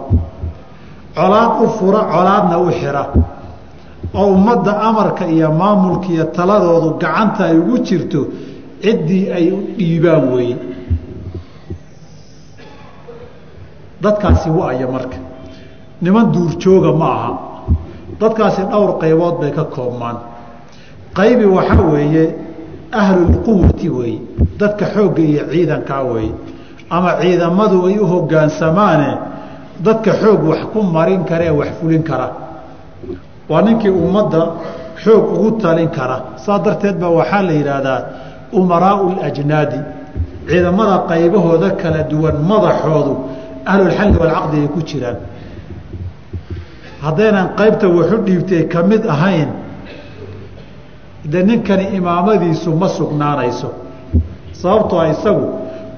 Colaad 1.16 1.52
u 1.64 1.68
fura 1.76 2.00
colaadna 2.12 2.56
u 2.58 2.68
xira. 2.78 3.02
Oo 4.18 4.26
ummadda 4.36 4.72
amarka 4.88 5.24
iyo 5.34 5.48
maamulka 5.60 6.08
iyo 6.14 6.24
taladoodu 6.36 6.88
gacanta 7.02 7.40
ay 7.50 7.56
ugu 7.62 7.76
jirto 7.86 8.20
ciddii 8.82 9.24
ay 9.36 9.46
u 9.52 9.58
dhiibaan 9.76 10.24
weeye. 10.34 10.56
Dadkaasi 14.02 14.48
wa-aya 14.50 14.86
marka. 14.94 15.18
Niman 16.02 16.26
duurjooga 16.32 16.92
ma 17.00 17.06
aha 17.16 17.30
dadkaasi 18.20 18.62
dhowr 18.72 18.90
qaybood 19.02 19.34
bay 19.40 19.50
ka 19.58 19.64
koobmaan. 19.74 20.16
Qaybi 21.18 21.44
waxaa 21.56 21.82
weeye 21.92 22.24
ahlulquwati 23.00 23.88
weeye 23.96 24.20
dadka 24.60 24.84
xoogga 24.94 25.22
iyo 25.30 25.42
ciidankaa 25.52 26.02
weeye 26.12 26.32
ama 26.96 27.10
ciidamadu 27.20 27.78
ay 27.88 27.96
u 27.98 28.06
hogaansamaane 28.12 29.10
dadka 29.86 30.10
xoog 30.20 30.40
wax 30.50 30.60
ku 30.72 30.78
marin 30.82 31.22
kara 31.28 31.44
ee 31.44 31.50
wax 31.60 31.68
fulin 31.80 32.02
kara. 32.02 32.28
Waa 33.50 33.62
ninkii 33.62 33.90
ummadda 34.04 34.40
xoog 35.04 35.24
ugu 35.34 35.50
talin 35.62 35.88
kara. 35.96 36.16
Saa 36.44 36.58
darteed 36.64 36.96
baa 37.02 37.10
waxaa 37.18 37.42
la 37.42 37.52
yidhaahdaa 37.58 38.00
umaraau 38.58 39.10
ljnaadi 39.36 39.78
ciidamada 40.48 40.96
qaybahooda 41.10 41.70
kala 41.82 42.02
duwan 42.10 42.36
madaxoodu 42.50 43.12
ahlulxalli 43.70 44.16
walcaqdi 44.22 44.56
ay 44.62 44.68
ku 44.74 44.80
jiraan 44.88 45.16
haddaynan 47.04 47.46
qaybta 47.58 47.86
waxu 47.96 48.16
dhiibtay 48.26 48.62
ka 48.72 48.80
mid 48.90 49.02
ahayn 49.14 49.48
de 51.32 51.42
ninkani 51.48 51.84
imaamadiisu 51.98 52.70
ma 52.80 52.88
sugnaanayso. 52.88 53.68
Sababtoo 54.60 54.98
a 55.00 55.06
isagu 55.14 55.46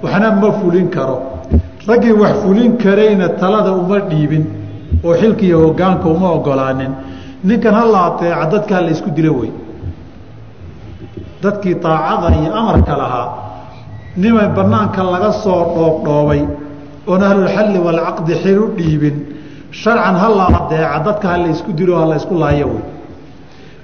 waxna 0.03 0.31
ma 0.41 0.51
fulin 0.59 0.89
karo. 0.91 1.17
Raggii 1.89 2.13
wax 2.23 2.35
fulin 2.43 2.77
karayna 2.83 3.29
talada 3.41 3.73
uma 3.73 3.99
dhiibin 4.11 4.45
oo 5.05 5.15
xilkiiyo 5.21 5.59
hogaanka 5.67 6.07
uma 6.09 6.29
ogolaanin 6.37 6.93
ninkan 7.45 7.75
hala 7.75 7.99
ateeca 8.09 8.47
dadka 8.53 8.75
hala 8.77 8.91
isku 8.91 9.11
dilo 9.17 9.33
wey. 9.41 9.51
Dadkii 11.43 11.75
daacada 11.85 12.29
iyo 12.41 12.51
amarka 12.61 12.95
lahaa 13.03 13.29
niman 14.17 14.55
banaanka 14.57 15.03
laga 15.13 15.33
soo 15.43 15.63
dhoobdhoobay 15.75 16.43
oon 17.07 17.23
ahlulxalli 17.29 17.79
walcaqdi 17.87 18.35
xil 18.43 18.59
u 18.59 18.67
dhiibin 18.77 19.17
sharcan 19.71 20.17
hala 20.17 20.47
adeeca 20.59 20.99
dadka 21.05 21.29
hala 21.29 21.49
isku 21.49 21.73
dilo 21.73 21.99
hala 21.99 22.17
isku 22.17 22.35
laayo 22.35 22.67
wey. 22.67 22.85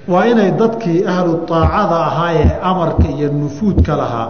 Waa 0.07 0.25
inay 0.27 0.51
dadkii 0.51 1.05
ahlu 1.07 1.31
aacada 1.51 1.97
ahaa 2.09 2.33
ee 2.33 2.49
amarka 2.61 3.07
iyo 3.17 3.31
nufuudka 3.31 3.95
lahaa 3.95 4.27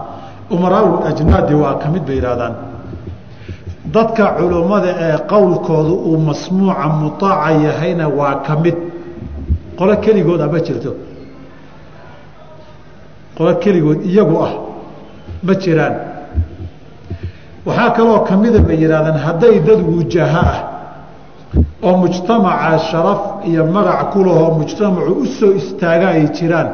ajnaadi 1.09 1.53
waa 1.53 1.75
ka 1.81 1.89
mid 1.89 2.05
bay 2.05 2.15
yidhahdaan 2.15 2.53
dadka 3.95 4.25
culummada 4.37 4.89
ee 4.99 5.17
qowlkoodu 5.31 5.93
uu 6.09 6.17
masmuuca 6.17 6.87
mutaaca 7.01 7.51
yahayna 7.65 8.07
waa 8.07 8.35
ka 8.45 8.55
mid. 8.63 8.75
Qolo 9.77 9.95
keligood 9.97 10.41
ama 10.41 10.59
jirto. 10.59 10.93
Qolo 13.37 13.55
keligood 13.63 14.05
iyagu 14.05 14.35
ah 14.45 14.53
ma 15.43 15.53
jiraan. 15.55 15.95
Waxaa 17.65 17.89
kaloo 17.97 18.19
kamida 18.29 18.59
bay 18.59 18.77
yidhahdaan 18.83 19.17
hadday 19.17 19.59
dad 19.59 19.81
wujaha 19.81 20.41
ah 20.53 20.72
oo 21.87 21.95
mujtamaca 22.03 22.79
sharaf 22.89 23.21
iyo 23.49 23.61
magac 23.75 24.01
ku 24.13 24.19
lahoo 24.27 24.51
mujtamacu 24.59 25.11
u 25.23 25.25
soo 25.37 25.51
istaaga 25.61 26.07
ay 26.15 26.23
jiraan 26.37 26.69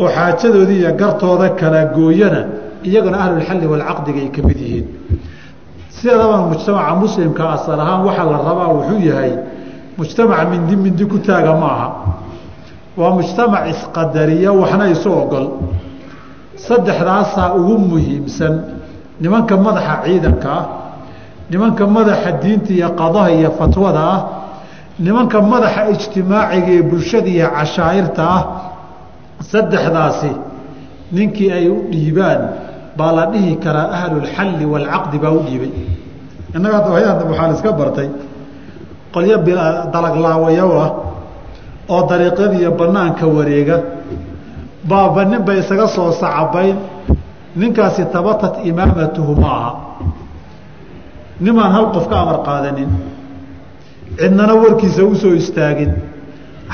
oo 0.00 0.08
xaajadoodii 0.16 0.78
iyo 0.82 0.92
gartooda 1.00 1.48
kala 1.60 1.80
gooyana 1.96 2.40
iyagana 2.88 3.16
ahlulxalli 3.24 3.66
walcaqdiga 3.72 4.20
ay 4.24 4.30
ka 4.36 4.40
mid 4.48 4.58
yihiin. 4.64 4.86
Sideedaba 5.94 6.36
mujtamaca 6.50 6.92
muslimka 7.02 7.42
asal 7.56 7.80
ahaan 7.84 8.00
waxaa 8.06 8.26
la 8.32 8.38
rabaa 8.48 8.68
wuxuu 8.76 9.00
yahay 9.10 9.32
mujtamac 9.98 10.40
mindi 10.50 10.74
mindi 10.84 11.04
ku 11.12 11.18
taaga 11.26 11.52
ma 11.62 11.68
aha. 11.76 11.88
Waa 12.98 13.10
mujtamac 13.18 13.62
isqadariya 13.72 14.50
waxna 14.60 14.84
isu 14.94 15.08
ogol 15.22 15.46
saddexdaasaa 16.66 17.48
ugu 17.58 17.74
muhiimsan 17.90 18.54
nimanka 19.22 19.54
madaxa 19.66 19.94
ciidanka 20.04 20.48
ah 20.58 20.64
nimanka 21.50 21.86
madaxa 21.86 22.32
diinta 22.42 22.72
iyo 22.72 22.88
qadaha 23.00 23.30
iyo 23.38 23.50
fatwada 23.58 24.00
ah 24.14 24.20
nimanka 25.04 25.40
madaxa 25.52 25.90
ijtimaaciga 25.94 26.70
ee 26.76 26.82
bulshada 26.90 27.28
iyo 27.36 27.48
cashaa'irta 27.56 28.22
ah 28.36 28.42
saddexdaasi 29.50 30.32
ninkii 31.16 31.50
ay 31.58 31.66
u 31.68 31.76
dhiibaan 31.90 32.40
baa 32.98 33.12
la 33.18 33.24
dhihi 33.32 33.56
karaa 33.64 33.88
ahlulxalli 33.98 34.64
waalcaqdi 34.72 35.16
baa 35.22 35.32
u 35.38 35.40
dhiibay. 35.46 35.72
Innaga 36.56 36.78
hayada 36.96 37.24
waxaa 37.30 37.48
la 37.48 37.54
iska 37.54 37.72
bartay 37.72 38.08
qolyo 39.14 39.36
dalaglaawayow 39.92 40.72
ah 40.84 40.90
oo 41.88 42.02
dariiqyadiiyo 42.10 42.70
banaanka 42.80 43.26
wareega 43.26 43.76
baaba 44.84 45.24
nin 45.24 45.40
bay 45.46 45.58
isaga 45.62 45.86
soo 45.88 46.12
sacabayn 46.12 46.76
ninkaasi 47.56 48.04
tabatat 48.12 48.54
imaamatuhu 48.70 49.32
ma 49.40 49.48
aha 49.48 49.72
nimaan 51.40 51.72
hal 51.76 51.86
qof 51.94 52.08
ka 52.10 52.16
amar 52.22 52.38
qaadanin 52.48 52.90
cidnana 54.20 54.54
warkiisa 54.62 55.02
u 55.04 55.14
soo 55.22 55.34
istaagin 55.42 55.92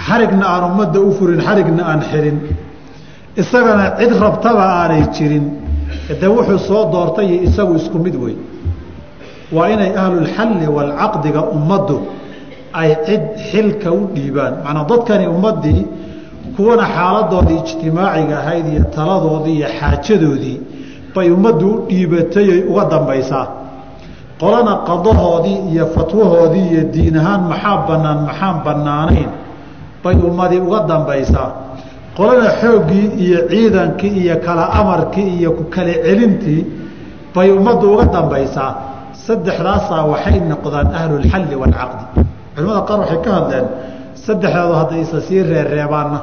xarigna 0.06 0.46
aan 0.54 0.64
ummadda 0.70 0.98
u 1.00 1.10
furin 1.18 1.40
xarigna 1.46 1.82
aan 1.90 2.00
xirin 2.10 2.38
isagana 3.36 3.86
cid 3.98 4.12
rabtaba 4.24 4.64
aanay 4.80 5.02
jirin 5.16 5.46
de 6.20 6.26
wuxuu 6.34 6.58
soo 6.68 6.82
doortay 6.92 7.28
isagu 7.46 7.74
isku 7.80 7.98
mid 8.06 8.14
wey 8.22 8.36
waa 9.56 9.68
inay 9.74 9.90
ahlulxalli 10.02 10.66
waalcaqdiga 10.76 11.40
ummaddu 11.56 11.96
ay 12.80 12.90
cid 13.06 13.22
xilka 13.50 13.88
u 13.98 14.00
dhiibaan. 14.14 14.52
Macnaa 14.64 14.84
dadkani 14.92 15.26
ummaddii 15.34 15.82
kuwana 16.56 16.84
xaaladoodii 16.96 17.58
ijtimaaciga 17.64 18.34
ahayd 18.42 18.66
iyo 18.72 18.84
taladoodii 18.96 19.56
iyo 19.58 19.68
xaajadoodii 19.78 20.58
bay 21.14 21.28
ummaddu 21.36 21.66
u 21.72 21.76
dhiibatayay 21.88 22.60
uga 22.70 22.84
dambaysaa 22.92 23.46
qolana 24.40 24.74
qadahoodii 24.88 25.58
iyo 25.72 25.84
fatwahoodii 25.94 26.66
iyo 26.72 26.82
diin 26.94 27.16
ahaan 27.20 27.42
maxaa 27.52 27.76
bannaan 27.88 28.18
maxaan 28.28 28.56
bannaanayn? 28.66 29.30
Bay 30.02 30.16
ummadii 30.28 30.60
uga 30.68 30.80
dambaysaa. 30.90 31.48
Qolana 32.16 32.48
xooggii 32.60 33.06
iyo 33.24 33.38
ciidankii 33.50 34.14
iyo 34.22 34.36
kala 34.46 34.64
amarkii 34.80 35.28
iyo 35.38 35.50
ku 35.58 35.62
kala 35.74 35.92
celintii 36.06 36.62
bay 37.34 37.48
ummaddu 37.58 37.86
uga 37.94 38.04
dambaysaa. 38.16 38.70
Saddexdaasaa 39.26 40.02
waxay 40.12 40.38
noqdaan 40.50 40.88
ahlulxalli 40.98 41.54
waalcaqdi 41.62 42.04
culimada 42.54 42.80
qaar 42.88 42.98
waxay 43.02 43.20
ka 43.24 43.30
hadleen 43.36 43.66
saddexdoodu 44.26 44.74
hadday 44.80 45.00
isa 45.06 45.18
sii 45.26 45.40
reereebaanna 45.50 46.20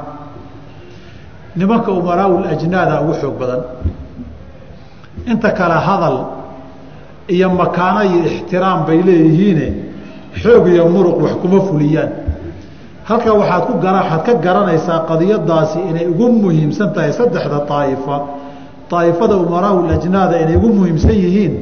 nimanka 1.58 1.90
umaraaul 2.00 2.44
ajnaada 2.54 2.94
ugu 3.02 3.14
xoog 3.20 3.34
badan. 3.40 3.60
Inta 5.30 5.50
kale 5.58 5.76
hadal 5.88 6.16
iyo 7.36 7.48
makaano 7.60 8.00
iyo 8.10 8.18
ixtiraam 8.30 8.78
bay 8.86 8.98
leeyihiine 9.06 9.66
xoog 10.42 10.64
iyo 10.74 10.84
muruq 10.94 11.16
wax 11.24 11.32
kuma 11.42 11.60
fuliyaan. 11.68 12.10
Halkaa 13.08 13.34
waxaad 13.40 13.62
ku 13.66 13.72
waxaad 13.84 14.22
ka 14.26 14.32
garanaysaa 14.44 14.98
qadiyadaasi 15.10 15.78
inay 15.90 16.06
ugu 16.12 16.26
muhiimsan 16.42 16.88
tahay 16.94 17.12
saddexda 17.18 17.58
aa'ifa 17.68 18.16
aa'ifada 18.92 19.34
umaraahu 19.44 19.80
lajnaada 19.90 20.36
inay 20.44 20.56
ugu 20.56 20.68
muhiimsan 20.78 21.16
yihiin 21.24 21.52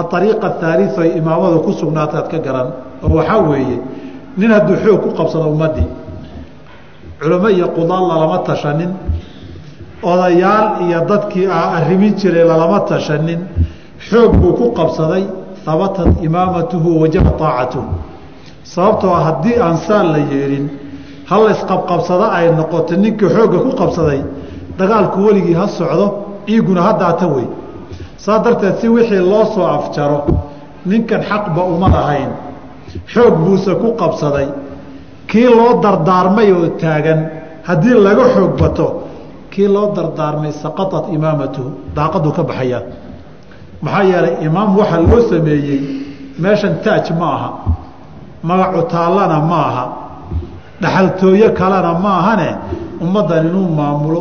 aariiqa 0.00 0.46
ahaaliu 0.46 0.90
ay 1.02 1.10
imaamadu 1.20 1.58
ku 1.66 1.72
sugnaataad 1.80 2.26
ka 2.32 2.38
garan. 2.46 2.68
Oo 3.04 3.14
waxaa 3.18 3.40
weeye 3.48 3.78
nin 4.36 4.50
hadduu 4.50 4.76
xoog 4.84 5.00
ku 5.04 5.08
qabsado 5.18 5.46
ummaddii 5.54 5.88
culamo 7.20 7.48
iyo 7.48 7.66
qudaal 7.76 8.04
lalama 8.10 8.38
tashanin 8.48 8.90
odayaal 10.02 10.66
iyo 10.84 11.00
dadkii 11.08 11.46
arrimin 11.48 12.14
jiray 12.20 12.44
lalama 12.44 12.80
tashanin 12.90 13.40
xoog 14.10 14.32
buu 14.40 14.52
ku 14.58 14.66
qabsaday 14.78 15.24
habatat 15.66 16.10
imaamatuhu 16.26 16.88
wajaba 17.02 17.30
aacatuhu 17.40 17.88
sababtoo 18.72 19.14
haddii 19.26 19.56
aan 19.66 19.76
saan 19.86 20.06
la 20.12 20.18
yeelin 20.32 20.66
hal 21.30 21.42
isqabqabsado 21.54 22.26
ay 22.38 22.46
noqoto 22.58 22.94
ninkii 23.04 23.28
xoogga 23.36 23.58
ku 23.66 23.70
qabsaday 23.80 24.20
dagaalku 24.78 25.18
weligii 25.26 25.56
ha 25.60 25.66
socdo 25.78 26.06
ciiguna 26.46 26.80
ha 26.86 26.92
daata 27.02 27.26
wey. 27.34 27.46
Saa 28.24 28.38
darteed 28.44 28.76
si 28.80 28.88
wixii 28.88 29.22
loo 29.32 29.44
soo 29.54 29.66
afjaro 29.76 30.18
ninkan 30.90 31.22
xaqba 31.28 31.62
uma 31.74 31.88
lahayn. 31.94 32.30
Xoog 33.12 33.34
buuse 33.44 33.72
ku 33.82 33.88
qabsaday 34.00 34.48
kii 35.30 35.48
loo 35.58 35.72
dardaarmay 35.82 36.48
oo 36.52 36.68
taagan 36.82 37.20
haddii 37.68 37.94
laga 38.06 38.24
xoog 38.34 38.52
bato 38.60 38.86
kii 39.52 39.68
loo 39.74 39.86
dardaarmay 39.96 40.52
saqatat 40.62 41.04
imaamatuhu 41.16 41.68
daaqaduu 41.96 42.32
ka 42.36 42.42
baxayaa 42.48 42.82
maxaa 43.84 44.02
yeelay 44.10 44.34
imaam 44.46 44.70
waxaa 44.80 45.00
loo 45.10 45.20
sameeyey 45.30 45.80
meeshan 46.42 46.74
taaj 46.84 47.06
ma 47.20 47.26
aha 47.36 47.48
magacu 48.48 48.80
taallana 48.94 49.36
ma 49.50 49.58
aha 49.70 49.84
dhaxaltooyo 50.82 51.48
kalena 51.58 51.92
ma 52.04 52.10
ahane 52.20 52.48
ummaddan 53.04 53.44
inuu 53.48 53.68
maamulo 53.78 54.20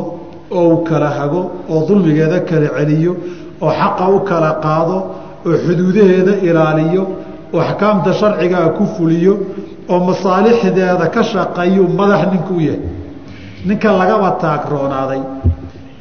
oo 0.57 0.63
uu 0.69 0.77
kala 0.89 1.09
hago 1.17 1.41
oo 1.73 1.79
dulmigeeda 1.87 2.39
kala 2.49 2.67
celiyo 2.77 3.13
oo 3.65 3.71
xaqa 3.79 4.05
u 4.15 4.19
kala 4.29 4.49
qaado 4.65 4.97
oo 5.47 5.55
xuduudaheeda 5.65 6.33
ilaaliyo 6.47 7.03
oo 7.53 7.59
axkaamta 7.67 8.11
sharcigaa 8.19 8.67
ku 8.77 8.83
fuliyo 8.95 9.33
oo 9.91 9.99
masaalixdeeda 10.09 11.05
ka 11.15 11.21
shaqeeyu 11.31 11.83
madax 11.99 12.21
ninku 12.33 12.53
yahay. 12.67 12.81
Ninka 13.67 13.89
lagaba 13.99 14.29
taagroonaaday 14.43 15.21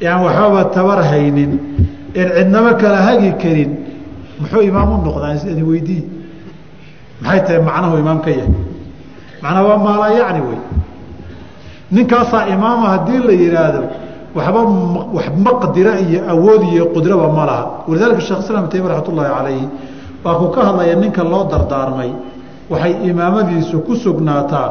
ee 0.03 0.07
aan 0.13 0.21
waxbaba 0.27 0.61
tabar 0.75 0.99
haynin 1.11 1.51
een 2.15 2.29
cidnaba 2.37 2.73
kala 2.81 2.97
hagi 3.07 3.31
karin 3.41 3.71
muxuu 4.39 4.61
imaam 4.61 4.89
u 4.93 4.97
noqdaa 5.05 5.63
weydii? 5.71 6.03
Maxay 7.21 7.41
tahay 7.45 7.61
macnahu 7.61 7.97
imaam 8.03 8.19
ka 8.21 8.29
yahay? 8.29 8.53
Macnaa 9.41 9.63
waa 9.63 9.77
maalaa 9.77 10.11
yacni 10.19 10.41
wey. 10.47 10.59
Ninkaasaa 11.91 12.47
imaama 12.47 12.87
haddii 12.93 13.19
la 13.27 13.33
yihaahdo 13.33 13.81
waxba 14.35 14.61
wax 15.13 15.25
maqdira 15.45 15.99
iyo 15.99 16.19
awood 16.29 16.63
iyo 16.73 16.85
qudraba 16.93 17.27
ma 17.37 17.45
laha. 17.45 17.65
Walidalika 17.87 18.21
shekh 18.21 18.39
islam 18.43 18.67
taymi 18.69 18.87
raxmat 18.87 19.07
ullaahi 19.09 19.33
calayhi 19.37 19.67
waa 20.23 20.35
kuu 20.39 20.49
ka 20.55 20.61
hadlaya 20.67 20.95
ninka 20.95 21.23
loo 21.23 21.43
dardaarmay. 21.51 22.11
Waxay 22.69 22.93
imaamadiisu 23.09 23.79
ku 23.85 23.95
sugnaataa 23.95 24.69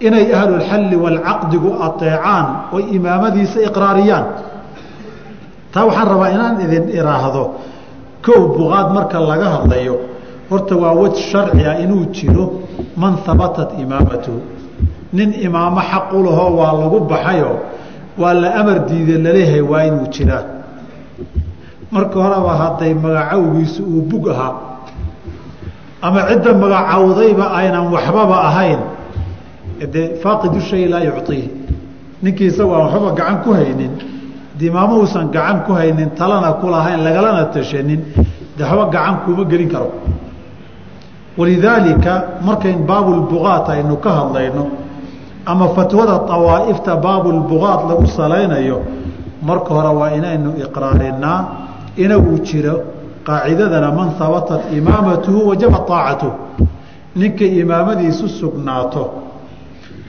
inay 0.00 0.32
ahlulxalli 0.34 0.96
waalcaqdigu 0.96 1.70
ateecaan 1.86 2.46
oy 2.72 2.82
imaamadiisa 2.96 3.58
iqraariyaan 3.68 4.24
taa 5.72 5.84
waxaan 5.88 6.08
rabaa 6.12 6.30
inaan 6.36 6.56
idin 6.64 6.84
iraahdo 6.98 7.44
kow 8.26 8.40
buqaad 8.56 8.88
marka 8.96 9.16
laga 9.30 9.48
hadlayo 9.56 9.96
horta 10.50 10.74
waa 10.82 10.94
wej 11.00 11.16
sharciga 11.30 11.72
inuu 11.84 12.04
jiro 12.16 12.44
man 12.96 13.14
habatat 13.26 13.70
imaamatuhu 13.82 14.40
nin 15.16 15.30
imaamo 15.46 15.80
xaq 15.90 16.06
u 16.12 16.22
lahoo 16.26 16.50
waa 16.60 16.72
lagu 16.80 16.98
baxayo 17.10 17.52
waa 18.20 18.34
la 18.42 18.48
amar 18.60 18.78
diide 18.88 19.14
la 19.24 19.30
leeyahay 19.36 19.60
waa 19.70 19.82
inuu 19.88 20.06
jiraa. 20.14 20.44
Marka 21.94 22.16
horeba 22.24 22.52
hadday 22.62 22.92
magacowgiisu 22.94 23.80
uu 23.84 24.02
bug 24.10 24.28
ahaa 24.28 24.54
ama 26.02 26.20
cidda 26.28 26.52
magacowdayba 26.62 27.44
aynan 27.58 27.86
waxbaba 27.94 28.36
ahayn. 28.48 28.80
Dee 29.92 30.06
faaqidu 30.22 30.60
shay 30.68 30.84
laa 30.92 31.00
yucطiih 31.08 31.46
ninkii 32.22 32.46
isagu 32.52 32.72
aan 32.74 32.82
waxbaba 32.90 33.10
gacan 33.18 33.36
ku 33.44 33.50
haynin 33.58 33.92
de 34.58 34.66
imaamo 34.66 34.94
uusan 35.00 35.30
gacan 35.30 35.62
ku 35.66 35.72
haynin 35.72 36.10
talana 36.18 36.52
kulahayn 36.60 37.00
lagalana 37.06 37.44
tashanin 37.54 38.00
waxba 38.58 38.84
gacan 38.94 39.16
kuuma 39.24 39.44
gelin 39.50 39.68
karo. 39.68 39.90
Walidaalika 41.38 42.12
markayn 42.42 42.82
baabulbugaat 42.86 43.68
aynu 43.70 43.96
ka 44.02 44.10
hadlayno 44.10 44.64
ama 45.46 45.68
fatwada 45.76 46.12
awaaifta 46.36 46.96
baabulbugaat 46.96 47.80
lagu 47.88 48.06
salaynayo 48.06 48.82
marka 49.42 49.70
hore 49.74 49.90
waa 49.98 50.10
inaynu 50.18 50.50
iqraarinaa 50.64 51.38
inuu 51.96 52.38
jiro 52.42 52.74
qaacidadana 53.26 53.92
man 53.92 54.10
habatat 54.18 54.62
imaamatuhu 54.78 55.48
wajaba 55.48 55.78
aacatuh 55.88 56.32
ninkay 57.16 57.50
imaamadiisu 57.62 58.28
sugnaato 58.28 59.27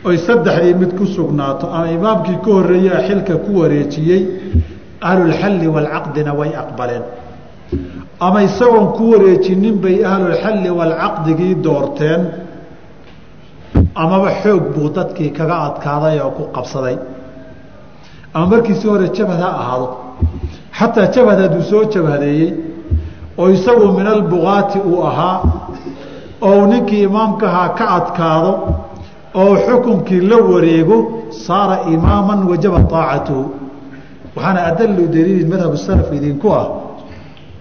oy 0.08 0.18
saddexdii 0.28 0.74
mid 0.82 0.92
ku 0.98 1.06
sugnaato 1.16 1.66
ama 1.78 1.88
imaamkii 1.98 2.38
ka 2.46 2.52
horeeyaa 2.58 3.02
xilka 3.08 3.36
ku 3.46 3.52
wareejiyey 3.62 4.22
ahlulxalli 5.10 5.68
waalcaqdina 5.76 6.32
way 6.40 6.52
aqbaleen. 6.64 7.04
Ama 8.20 8.40
isagoon 8.48 8.88
ku 8.98 9.04
wareejinin 9.12 9.76
bay 9.84 9.98
ahlulxalli 10.12 10.70
waalcaqdigii 10.80 11.56
doorteen 11.66 12.22
amaba 14.04 14.30
xoog 14.42 14.64
buu 14.76 14.90
dadkii 14.98 15.32
kaga 15.38 15.56
adkaaday 15.68 16.20
oo 16.26 16.32
ku 16.38 16.44
qabsaday. 16.56 16.96
Ama 18.34 18.46
markiisi 18.52 18.88
hore 18.88 19.08
jabhad 19.18 19.40
ha 19.46 19.50
ahaado 19.62 19.88
xataa 20.80 21.08
jabhad 21.16 21.40
hadduu 21.44 21.64
soo 21.72 21.84
jabhadeeyey 21.94 22.50
oo 23.40 23.48
isagu 23.58 23.88
min 23.98 24.08
albugaati 24.16 24.80
uu 24.92 25.02
ahaa 25.10 25.38
oo 26.48 26.62
ninkii 26.72 27.04
imaamkahaa 27.10 27.70
ka 27.78 27.86
adkaado 27.98 28.52
oo 29.36 29.56
xukunkii 29.68 30.22
la 30.30 30.38
wareego 30.52 30.98
saara 31.46 31.78
imaaman 31.96 32.40
wajaba 32.52 32.80
aacatuhu 33.02 33.44
waxaana 34.36 34.60
adalu 34.72 35.04
daliilin 35.14 35.50
madhab 35.54 35.74
salaf 35.86 36.10
idinku 36.18 36.48
ah 36.60 36.66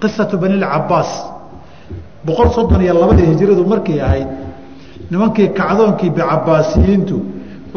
qisatu 0.00 0.34
bani 0.42 0.56
lcabaas 0.62 1.10
boqol 2.26 2.48
soddon 2.56 2.80
iyo 2.84 2.94
labadii 3.00 3.26
hijiradu 3.32 3.62
markay 3.72 3.98
ahayd 4.06 4.28
nimankii 5.10 5.48
kacdoonkii 5.58 6.10
bicabaasiyiintu 6.16 7.16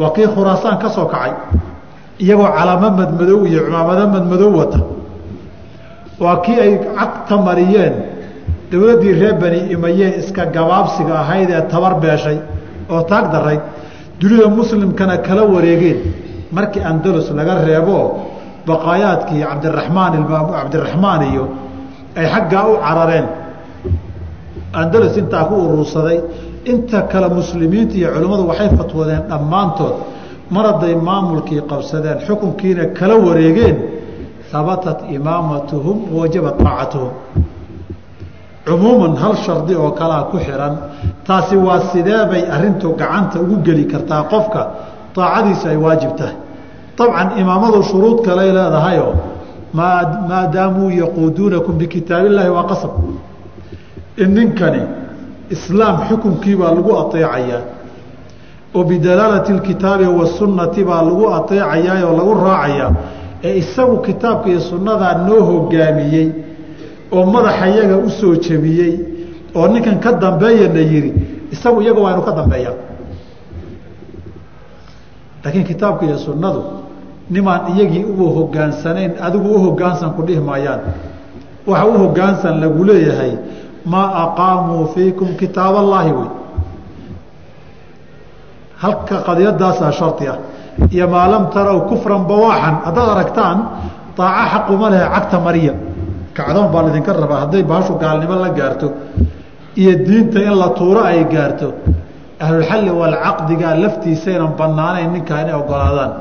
waa 0.00 0.10
kii 0.16 0.26
khuraasaan 0.34 0.76
ka 0.82 0.88
soo 0.96 1.06
kacay 1.14 1.32
iyagoo 2.24 2.48
calamo 2.56 2.88
madmadow 3.00 3.40
iyo 3.50 3.60
cumaamado 3.66 4.04
madmadow 4.14 4.50
wata. 4.58 4.80
Waa 6.22 6.36
kii 6.44 6.58
ay 6.64 6.72
cagta 6.96 7.34
mariyeen 7.46 7.94
dowladdii 8.70 9.12
reer 9.20 9.34
bani 9.42 9.58
imayee 9.74 10.10
iska 10.20 10.42
gabaabsiga 10.56 11.14
ahayd 11.22 11.50
ee 11.50 11.62
tabar 11.72 11.94
beeshay 12.02 12.38
oo 12.94 13.02
taag 13.10 13.24
darayd 13.34 13.60
dunida 14.22 14.46
muslimkana 14.58 15.16
kala 15.26 15.42
wareegeen. 15.54 15.98
Markii 16.56 16.82
andalus 16.90 17.26
laga 17.38 17.54
reebo 17.68 17.98
baqaayaadkii 18.68 19.42
cabdiraxmaan 19.50 20.12
cabdiraxmaan 20.56 21.22
iyo 21.32 21.44
ay 22.18 22.26
xaggaa 22.34 22.64
u 22.70 22.74
carareen. 22.84 23.26
Andalus 24.80 25.14
intaa 25.20 25.44
ku 25.48 25.54
urursaday 25.64 26.18
inta 26.72 26.98
kale 27.12 27.28
muslimiinta 27.38 27.94
iyo 28.00 28.08
culimmadu 28.14 28.42
waxay 28.50 28.68
fatwoodeen 28.78 29.22
dhammaantood. 29.30 29.94
Mar 30.54 30.64
hadday 30.70 30.94
maamulkii 31.08 31.60
qabsadeen 31.70 32.18
xukunkiina 32.26 32.84
kala 32.98 33.14
wareegeen. 33.26 33.76
Habatat 34.52 34.98
imaamatuhum 35.16 35.96
wajabat 36.18 36.56
aacatuhum 36.70 37.12
cumuuman 38.66 39.16
hal 39.22 39.34
shardi 39.44 39.74
oo 39.74 39.90
kalaa 40.00 40.22
ku 40.30 40.36
xihan 40.38 40.74
taasi 41.26 41.56
waa 41.56 41.80
sidee 41.92 42.22
bay 42.30 42.42
arintu 42.56 42.86
gacanta 43.00 43.36
ugu 43.44 43.56
geli 43.66 43.84
kartaa 43.92 44.22
qofka 44.32 44.60
aacadiisu 45.16 45.68
ay 45.68 45.76
waajib 45.84 46.12
tahay. 46.18 46.36
Abcan 47.02 47.28
imaamadu 47.42 47.82
shuruud 47.90 48.18
kaley 48.26 48.50
leedahayoo 48.56 49.14
maadaamuu 49.74 50.90
yaquuduunakum 51.02 51.74
bikitaab 51.80 52.24
illaahi 52.26 52.50
waa 52.56 52.66
qasab. 52.70 52.92
In 54.22 54.30
ninkani 54.36 54.82
islaam 55.50 55.96
xukunkii 56.08 56.56
baa 56.60 56.70
lagu 56.76 56.90
aeecayaa 57.00 57.60
oo 58.74 58.84
bidalaalati 58.90 59.52
kitaabi 59.68 60.06
wasunnati 60.20 60.84
baa 60.84 61.02
lagu 61.08 61.24
aeecayaa 61.36 62.06
oo 62.08 62.14
lagu 62.18 62.32
raacayaa 62.46 62.90
ee 63.44 63.54
isagu 63.62 63.96
kitaabka 64.06 64.46
iyo 64.50 64.60
sunnadaa 64.70 65.14
noo 65.26 65.40
hogaamiyey 65.50 66.26
oo 67.16 67.24
madaxa 67.34 67.66
iyaga 67.72 67.96
u 67.96 68.10
soo 68.20 68.34
jebiyey 68.44 68.92
oo 69.58 69.66
ninkan 69.72 69.98
ka 70.04 70.10
dambeeyana 70.22 70.80
yidhi 70.92 71.10
isagu 71.54 71.78
iyaga 71.84 72.00
waa 72.04 72.12
inu 72.14 72.22
ka 72.28 72.32
dambeeyaa. 72.38 72.76
Laakiin 75.44 75.64
kitaabka 75.70 76.04
iyo 76.06 76.18
sunnadu 76.18 76.62
nimaan 77.34 77.62
iyagii 77.74 78.04
u 78.04 78.24
hogaansanayn 78.36 79.12
adigu 79.26 79.48
u 79.54 79.58
hogaansan 79.64 80.10
ku 80.16 80.22
dhihi 80.26 80.40
maayaan. 80.48 80.80
Waxa 81.66 81.86
u 81.86 81.92
hogaansan 82.02 82.54
lagu 82.62 82.84
leeyahay 82.88 83.32
maa 83.92 84.08
aqaamuu 84.24 84.86
fiikum 84.94 85.28
kitaab 85.40 85.74
allaahi 85.82 86.12
wey. 86.18 86.30
Halka 88.82 89.16
qadiyadaasaa 89.26 89.92
shardi 89.98 90.26
ah. 90.32 90.38
Iyo 90.94 91.06
maa 91.08 91.26
lam 91.32 91.44
taraw 91.54 91.78
kufran 91.90 92.22
bawaaxan 92.30 92.74
haddaad 92.86 93.08
aragtaan 93.14 93.58
daaco 94.16 94.44
xaquma 94.52 94.86
lehe 94.92 95.06
cagta 95.14 95.38
mariya 95.46 95.74
kacdoon 96.36 96.68
baa 96.72 96.82
laydinka 96.86 97.12
rabaa. 97.12 97.40
Hadday 97.44 97.62
baashu 97.62 97.92
gaalnimo 98.02 98.34
la 98.44 98.50
gaarto 98.58 98.86
iyo 99.80 99.92
diinta 100.06 100.38
in 100.48 100.54
la 100.62 100.68
tuuro 100.78 101.00
ay 101.10 101.24
gaarto 101.34 101.68
ahlulxalli 102.44 102.90
walcaqdigaa 103.00 103.74
laftiisaynan 103.82 104.52
banaanayn 104.58 105.12
ninkaa 105.14 105.40
inay 105.42 105.54
ogolaadaan 105.62 106.12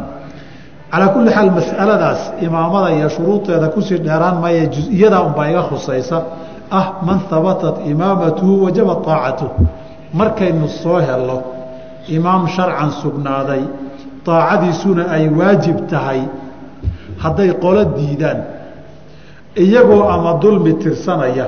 calaa 0.92 1.10
kulli 1.14 1.32
xaal 1.36 1.50
mas'aladaas 1.60 2.22
imaamada 2.48 2.90
iyo 2.98 3.10
shuruudeeda 3.16 3.68
ku 3.74 3.80
sii 3.88 4.00
dheeraan 4.06 4.38
maya 4.44 4.66
jus-iyadaa 4.74 5.22
unbaa 5.28 5.48
iga 5.52 5.64
khusaysa. 5.70 6.18
Ah 6.80 6.88
man 7.08 7.20
habatat 7.30 7.76
imaamatuhu 7.92 8.54
wajaba 8.66 8.94
aacatuh 9.14 9.50
markaynu 10.20 10.68
soo 10.82 11.00
helno 11.08 11.38
imaam 12.18 12.48
sharcan 12.56 12.92
sugnaaday 13.02 13.64
daacadiisuna 14.26 15.04
ay 15.16 15.24
waajib 15.40 15.78
tahay. 15.92 16.22
Hadday 17.24 17.50
qolo 17.64 17.82
diidaan 17.98 18.40
iyagoo 19.56 20.04
ama 20.10 20.34
dulmi 20.42 20.74
tirsanaya. 20.80 21.48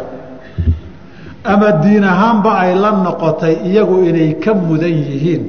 Ama 1.43 1.72
diin 1.84 2.04
ahaanba 2.04 2.51
ay 2.64 2.76
la 2.76 2.91
noqotay 2.91 3.56
iyagu 3.68 4.04
inay 4.10 4.39
ka 4.39 4.54
mudan 4.54 4.91
yihiin. 4.91 5.43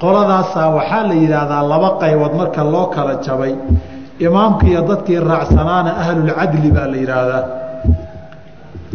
Qoladaasaa 0.00 0.68
waxaa 0.76 1.08
la 1.08 1.14
yidhaahdaa 1.14 1.62
laba 1.72 1.88
qaybood 2.00 2.32
marka 2.40 2.64
loo 2.64 2.86
kala 2.94 3.14
jabay. 3.24 3.54
Imaamka 4.18 4.66
iyo 4.66 4.80
dadkii 4.88 5.20
raacsanaana 5.20 5.90
ahlulcadli 6.02 6.70
baa 6.76 6.86
la 6.92 6.96
yidhaahdaa. 7.02 7.44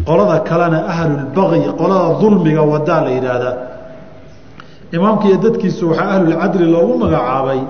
Qolada 0.06 0.40
kalena 0.48 0.78
ahlulbaqyi 0.92 1.70
qolada 1.80 2.08
dulmiga 2.20 2.62
wadaa 2.72 3.00
la 3.06 3.10
yidhaahdaa. 3.16 3.54
Imaamka 4.96 5.24
iyo 5.28 5.36
dadkiisu 5.46 5.82
waxaa 5.90 6.10
ahlulcadli 6.14 6.66
loogu 6.74 6.94
magacaabay. 7.02 7.60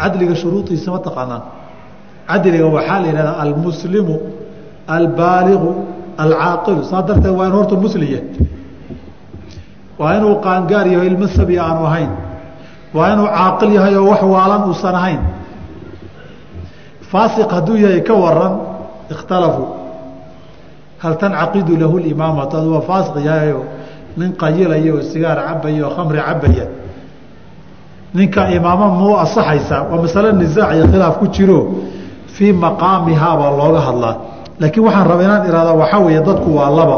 Cadliga 0.00 0.34
shuruudiisa 0.40 0.90
ma 0.94 0.98
taqaanaan 1.06 1.42
cadliga 2.28 2.66
waxaa 2.76 2.98
la 3.02 3.06
yidhahdaa 3.10 3.36
almuslimu 3.44 4.16
albaaligu 4.96 5.70
alcaaqilu. 6.22 6.80
Saa 6.90 7.02
darteed 7.08 7.34
waa 7.38 7.46
in 7.48 7.52
horta 7.56 7.74
musliya 7.84 8.20
waa 10.00 10.12
inuu 10.18 10.34
qaangaar 10.46 10.86
yaho 10.92 11.04
ilmo 11.10 11.26
sabi 11.36 11.54
aanu 11.64 11.82
ahayn. 11.90 12.10
Waa 12.96 13.08
inuu 13.14 13.26
caaqil 13.36 13.70
yahay 13.78 13.94
oo 14.00 14.06
wax 14.12 14.22
waalan 14.34 14.62
uusan 14.70 14.94
ahayn. 15.00 15.20
Faasiq 17.10 17.50
hadduu 17.56 17.76
yahay 17.84 18.00
ka 18.08 18.14
waran 18.24 18.54
ikhtalafuu 19.14 19.68
hal 21.02 21.14
tancaqidu 21.22 21.72
lahu 21.82 21.96
limaamatu 22.06 22.54
aduwa 22.60 22.80
faasiq 22.88 23.16
yahayo 23.28 23.60
nin 24.18 24.30
qayilaya 24.42 24.90
oo 24.94 25.02
sigaar 25.10 25.38
cabaya 25.48 25.82
oo 25.86 25.92
khamri 25.96 26.18
cabaya. 26.28 26.66
Ninka 28.14 28.42
imaamo 28.56 28.86
muu 28.98 29.16
asaxaysaa 29.24 29.80
waa 29.90 30.00
masale 30.04 30.28
nisaac 30.40 30.70
iyo 30.76 30.84
khilaaf 30.92 31.16
ku 31.20 31.26
jiro 31.34 31.60
fii 32.38 32.52
maqaamihaa 32.64 33.34
baa 33.40 33.50
looga 33.60 33.80
hadlaa. 33.88 34.14
Laakiin 34.60 34.84
waxaan 34.86 35.06
raba 35.10 35.22
inaan 35.26 35.42
ihahda 35.48 35.72
waxaa 35.82 36.00
weeye 36.06 36.20
dadku 36.28 36.48
waa 36.58 36.70
laba. 36.78 36.96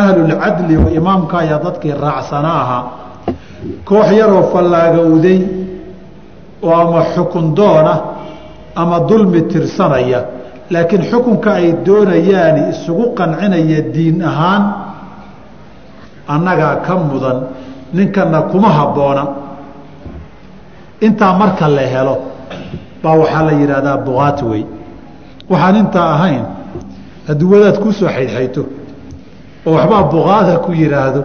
Ahlulcadli 0.00 0.74
oo 0.82 0.88
imaamka 1.00 1.34
ayaa 1.42 1.58
dadkii 1.64 1.94
raacsana 2.04 2.50
ahaa. 2.62 2.82
Koox 3.88 4.08
yaroo 4.20 4.42
fallaagowday 4.52 5.38
oo 6.66 6.74
ama 6.82 7.00
xukun 7.14 7.46
doona 7.56 7.94
ama 8.80 8.96
dulmi 9.08 9.40
tirsanaya. 9.50 10.20
Laakiin 10.72 11.02
xukunka 11.10 11.50
ay 11.60 11.68
doonayaani 11.86 12.60
isugu 12.72 13.04
qancinaya 13.18 13.80
diin 13.94 14.18
ahaan 14.30 14.62
annagaa 16.34 16.76
ka 16.86 16.94
mudan 17.08 17.38
ninkana 17.96 18.38
kuma 18.50 18.68
habboona 18.78 19.24
intaa 21.06 21.32
marka 21.40 21.66
la 21.76 21.82
helo 21.94 22.14
baa 23.02 23.14
waxaa 23.22 23.42
la 23.48 23.52
yidhaahdaa 23.60 23.96
buqaat 24.06 24.38
wey 24.50 24.62
waxaan 25.50 25.76
intaa 25.82 26.08
ahayn 26.14 26.44
haddii 27.28 27.48
wadaad 27.52 27.76
ku 27.82 27.92
soo 27.98 28.08
xaydxayto 28.16 28.62
oo 29.66 29.72
waxbaa 29.76 30.02
buqaada 30.12 30.54
ku 30.64 30.70
yidhaahdo 30.72 31.20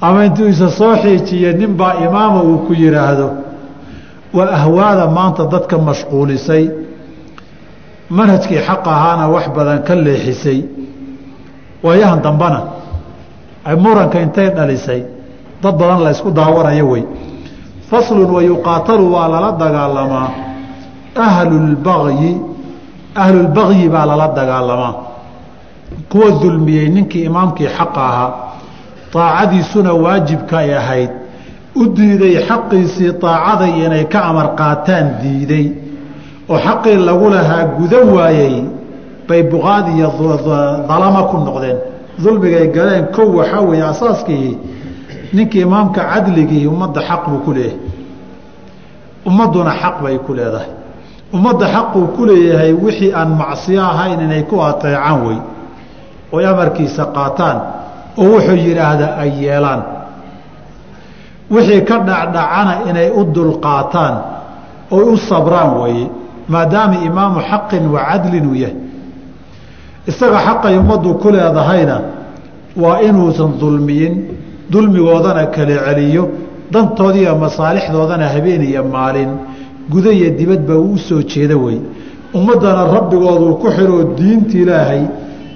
ama 0.00 0.24
intuu 0.28 0.48
isa 0.54 0.68
soo 0.78 0.94
xiijiye 1.02 1.52
ninbaa 1.60 1.94
imaama 2.06 2.42
uu 2.42 2.58
ku 2.66 2.72
yidhaahdo 2.82 3.26
waa 4.36 4.50
ahwaada 4.58 5.04
maanta 5.16 5.42
dadka 5.54 5.76
mashquulisay 5.88 6.64
manhajkii 8.16 8.60
xaq 8.68 8.84
ahaana 8.94 9.24
wax 9.34 9.46
badan 9.56 9.78
ka 9.86 9.94
leexisay 10.06 10.60
waayahan 11.84 12.20
dambana 12.26 12.60
muranka 13.84 14.20
intay 14.20 14.48
dhalisay 14.56 15.02
dad 15.62 15.74
badan 15.80 16.00
la 16.04 16.10
ysku 16.10 16.30
daawanayo 16.30 16.86
wey 16.92 17.04
faslun 17.90 18.30
wayuqaatalu 18.36 19.04
waa 19.14 19.28
lala 19.32 19.50
dagaalamaa 19.62 20.28
ahlulbagyi 21.16 22.32
ahlulbagyi 23.14 23.88
baa 23.88 24.06
lala 24.06 24.28
dagaalamaa 24.28 24.94
kuwa 26.10 26.30
dulmiyey 26.42 26.88
ninkii 26.88 27.24
imaamkii 27.24 27.66
xaqa 27.78 28.00
ahaa 28.10 28.30
daacadiisuna 29.14 29.92
waajibka 29.92 30.58
ay 30.58 30.74
ahayd. 30.76 31.10
U 31.76 31.86
diiday 31.96 32.34
xaqiisii 32.48 33.12
daacaday 33.22 33.84
inay 33.86 34.04
ka 34.12 34.20
amar 34.30 34.48
qaataan 34.58 35.06
diiday. 35.22 35.66
Oo 36.48 36.58
xaqii 36.58 36.96
lagu 37.06 37.30
lahaa 37.30 37.64
gudan 37.78 38.08
waayey 38.16 38.64
bay 39.28 39.42
buqaad 39.42 39.86
iyo 39.96 40.08
dalama 40.88 41.22
ku 41.30 41.36
noqdeen. 41.46 41.78
Dulmigay 42.22 42.66
galeen 42.76 43.06
kow 43.14 43.28
waxaa 43.38 43.60
weeye 43.60 43.84
asaaskii 43.92 44.58
ninkii 45.32 45.60
imaamka 45.66 46.00
cadligii 46.12 46.66
ummadda 46.66 47.00
xaq 47.08 47.22
buu 47.30 47.38
ku 47.44 47.52
leeyahay. 47.52 47.78
Ummadduna 49.26 49.72
xaq 49.82 49.96
bay 50.02 50.18
ku 50.26 50.32
leedahay 50.34 50.83
ummadda 51.34 51.66
xaquu 51.74 52.00
ku 52.16 52.22
leeyahay 52.28 52.72
wixii 52.84 53.12
aan 53.20 53.30
macsiyo 53.40 53.82
ahayn 53.92 54.20
inay 54.26 54.42
ku 54.50 54.56
ateecaan 54.68 55.18
wey 55.26 55.38
oy 56.34 56.44
amarkiisa 56.52 57.04
qaataan 57.16 57.56
oo 58.22 58.26
wuxuu 58.34 58.56
yidhaahda 58.66 59.06
ay 59.22 59.30
yeelaan. 59.42 59.82
Wixii 61.50 61.82
ka 61.88 61.96
dhacdhacana 62.08 62.72
inay 62.90 63.08
u 63.10 63.24
dulqaataan 63.34 64.14
oy 64.96 65.04
u 65.12 65.16
sabraan 65.28 65.70
weeye 65.82 66.06
maadaama 66.52 66.96
imaamu 67.08 67.40
xaqin 67.50 67.84
wa 67.94 68.00
cadlin 68.08 68.46
uu 68.50 68.54
yahay. 68.64 68.76
Isaga 70.10 70.38
xaqay 70.46 70.74
ummaddu 70.82 71.10
ku 71.22 71.28
leedahayna 71.34 71.96
waa 72.82 72.98
inuusan 73.08 73.50
dulmiyin 73.60 74.14
dulmigoodana 74.72 75.46
kala 75.54 75.76
celiyo 75.86 76.24
dantoodiiyo 76.72 77.32
masaalixdoodana 77.44 78.26
habeen 78.34 78.62
iyo 78.70 78.82
maalin 78.94 79.30
guda 79.92 80.10
iyo 80.12 80.30
dibadba 80.38 80.74
uu 80.78 80.92
u 80.94 80.98
soo 80.98 81.22
jeeda 81.22 81.56
wey 81.56 81.78
ummaddana 82.34 82.84
rabbigooduu 82.96 83.54
ku 83.62 83.66
xiroo 83.76 84.02
diinta 84.18 84.56
ilaahay 84.62 85.02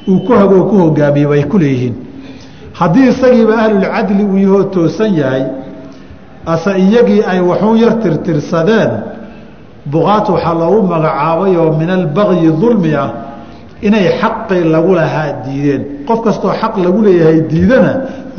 uu 0.08 0.18
ku 0.26 0.32
hagoo 0.32 0.64
ku 0.70 0.76
hogaamiye 0.82 1.26
bay 1.26 1.42
ku 1.50 1.58
leeyihiin. 1.58 1.94
Haddii 2.78 3.08
isagiiba 3.12 3.54
ahlulcadli 3.62 4.22
uu 4.24 4.38
yahoo 4.44 4.62
toosan 4.74 5.12
yahay 5.20 5.44
ase 6.46 6.70
iyagii 6.84 7.22
ay 7.30 7.40
waxuun 7.50 7.76
yar 7.82 7.94
tirtirsadeen 8.02 8.90
buqaat 9.92 10.26
waxaa 10.34 10.54
loogu 10.60 10.86
magacaabay 10.92 11.56
oo 11.56 11.70
min 11.80 11.90
albagyi 11.90 12.50
dulmi 12.60 12.94
ah 12.94 13.10
inay 13.82 14.06
xaqii 14.20 14.64
lagu 14.74 14.92
lahaa 14.94 15.32
diideen. 15.44 15.82
Qof 16.08 16.18
kastoo 16.24 16.52
xaq 16.60 16.74
lagu 16.84 16.98
leeyahay 17.06 17.40
diidana 17.50 17.92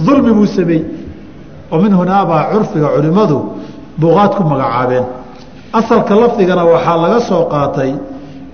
dulmi 0.05 0.31
buu 0.37 0.45
sameey 0.45 0.81
oo 1.71 1.77
min 1.83 1.93
hunaabaa 1.99 2.43
curfiga 2.51 2.87
culimmadu 2.95 3.37
buqaad 4.01 4.31
ku 4.37 4.43
magacaabeen 4.51 5.05
asalka 5.72 6.14
lafdigana 6.14 6.64
waxaa 6.64 6.97
laga 6.97 7.20
soo 7.20 7.45
qaatay 7.55 7.92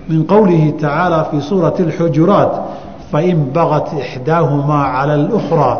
min 0.09 0.25
qowlihi 0.25 0.71
tacaala 0.81 1.19
fii 1.29 1.41
suurati 1.41 1.81
اlxujuraat 1.87 2.53
fain 3.11 3.37
bagat 3.53 3.87
ixdaahumaa 4.01 4.85
cala 4.95 5.13
اlأkhraa 5.21 5.75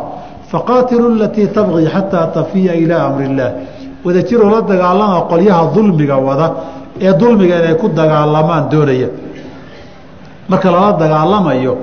faqaatiluu 0.50 1.12
alatii 1.16 1.48
tabqii 1.56 1.88
xataa 1.94 2.26
tafiya 2.36 2.74
ilaa 2.74 3.02
amri 3.08 3.24
اllaah 3.30 3.52
wadajiroo 4.04 4.50
la 4.54 4.60
dagaalama 4.62 5.18
qolyaha 5.32 5.62
dulmiga 5.74 6.16
wada 6.28 6.46
ee 7.00 7.12
dulmiga 7.20 7.54
inay 7.60 7.74
ku 7.82 7.86
dagaalamaan 7.88 8.64
doonaya 8.72 9.08
marka 10.50 10.68
lala 10.74 10.92
dagaalamayo 11.02 11.74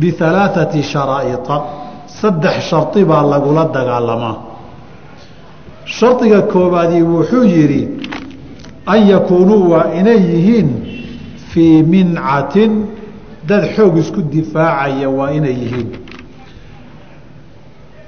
bialaaثati 0.00 0.82
sharaa'ia 0.92 1.38
saddex 2.20 2.56
shardi 2.70 3.04
baa 3.04 3.22
lagula 3.32 3.64
dagaalamaa 3.76 4.36
shardiga 5.85 6.41
koobaadii 6.41 7.01
wuxuu 7.01 7.43
yidhi 7.43 7.87
an 8.85 9.07
yakuunuu 9.07 9.71
waa 9.71 9.93
inay 9.99 10.17
yihiin 10.17 10.69
fii 11.51 11.83
mincatin 11.83 12.85
dad 13.47 13.63
xoog 13.75 13.97
isku 13.97 14.21
difaacaya 14.21 15.09
waa 15.09 15.31
inay 15.31 15.53
yihiin. 15.63 15.89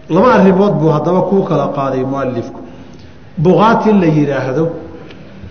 Laba 0.09 0.34
arrimood 0.34 0.73
buu 0.80 0.89
haddaba 0.89 1.21
kuu 1.21 1.43
kala 1.43 1.67
qaaday 1.76 2.03
mualifku 2.05 2.59
buqaat 3.38 3.86
in 3.86 3.99
la 4.01 4.07
yidhaahdo 4.07 4.65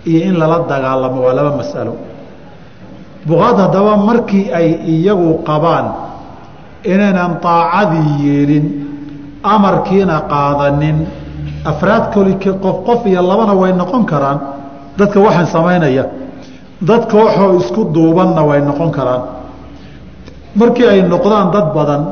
iyo 0.07 0.21
in 0.29 0.35
lala 0.39 0.59
dagaalamo 0.69 1.21
waa 1.27 1.35
laba 1.35 1.57
mas'alo. 1.61 1.95
Buqaad 3.27 3.57
haddaba 3.59 3.97
markii 3.97 4.51
ay 4.53 4.69
iyagu 4.95 5.43
qabaan 5.49 5.87
inaynan 6.85 7.39
aacadii 7.43 8.11
yeelin 8.27 8.67
amarkiina 9.43 10.21
qaadanin 10.33 10.99
afraad 11.65 12.13
koli 12.15 12.35
qof 12.39 12.77
qof 12.87 13.07
iyo 13.07 13.23
labana 13.23 13.55
way 13.55 13.73
noqon 13.73 14.05
karaan. 14.05 14.41
Dadka 14.99 15.21
waxaan 15.21 15.47
samaynaya 15.47 16.05
dad 16.81 17.11
kooxoo 17.11 17.59
isku 17.61 17.85
duubanna 17.95 18.43
way 18.43 18.61
noqon 18.61 18.91
karaan. 18.91 19.23
Markii 20.55 20.87
ay 20.87 21.03
noqdaan 21.03 21.51
dad 21.51 21.75
badan 21.75 22.03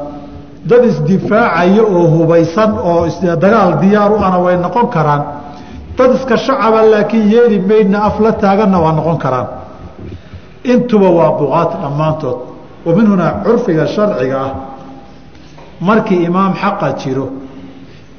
dad 0.65 0.85
isdifaacaya 0.85 1.83
oo 1.83 2.07
hubaysan 2.17 2.79
oo 2.79 3.07
dagaal 3.41 3.81
diyaar 3.81 4.13
u 4.13 4.17
ana 4.19 4.39
way 4.39 4.57
noqon 4.57 4.89
karaan. 4.89 5.23
Dad 5.97 6.15
iska 6.15 6.37
shacaba 6.37 6.83
laakiin 6.83 7.31
yeeli 7.33 7.59
maydna 7.61 7.99
af 8.05 8.21
la 8.21 8.33
taaganna 8.33 8.79
waa 8.81 8.93
noqon 8.93 9.19
karaan. 9.19 9.47
Intuba 10.65 11.09
waa 11.11 11.31
buqaat 11.39 11.71
dhammaantood. 11.83 12.39
Wa 12.87 12.93
hunaa 12.93 13.43
curfiga 13.45 13.87
sharciga 13.87 14.39
ah. 14.41 14.55
Markii 15.81 16.25
imaam 16.25 16.55
xaqa 16.55 16.93
jiro 16.99 17.42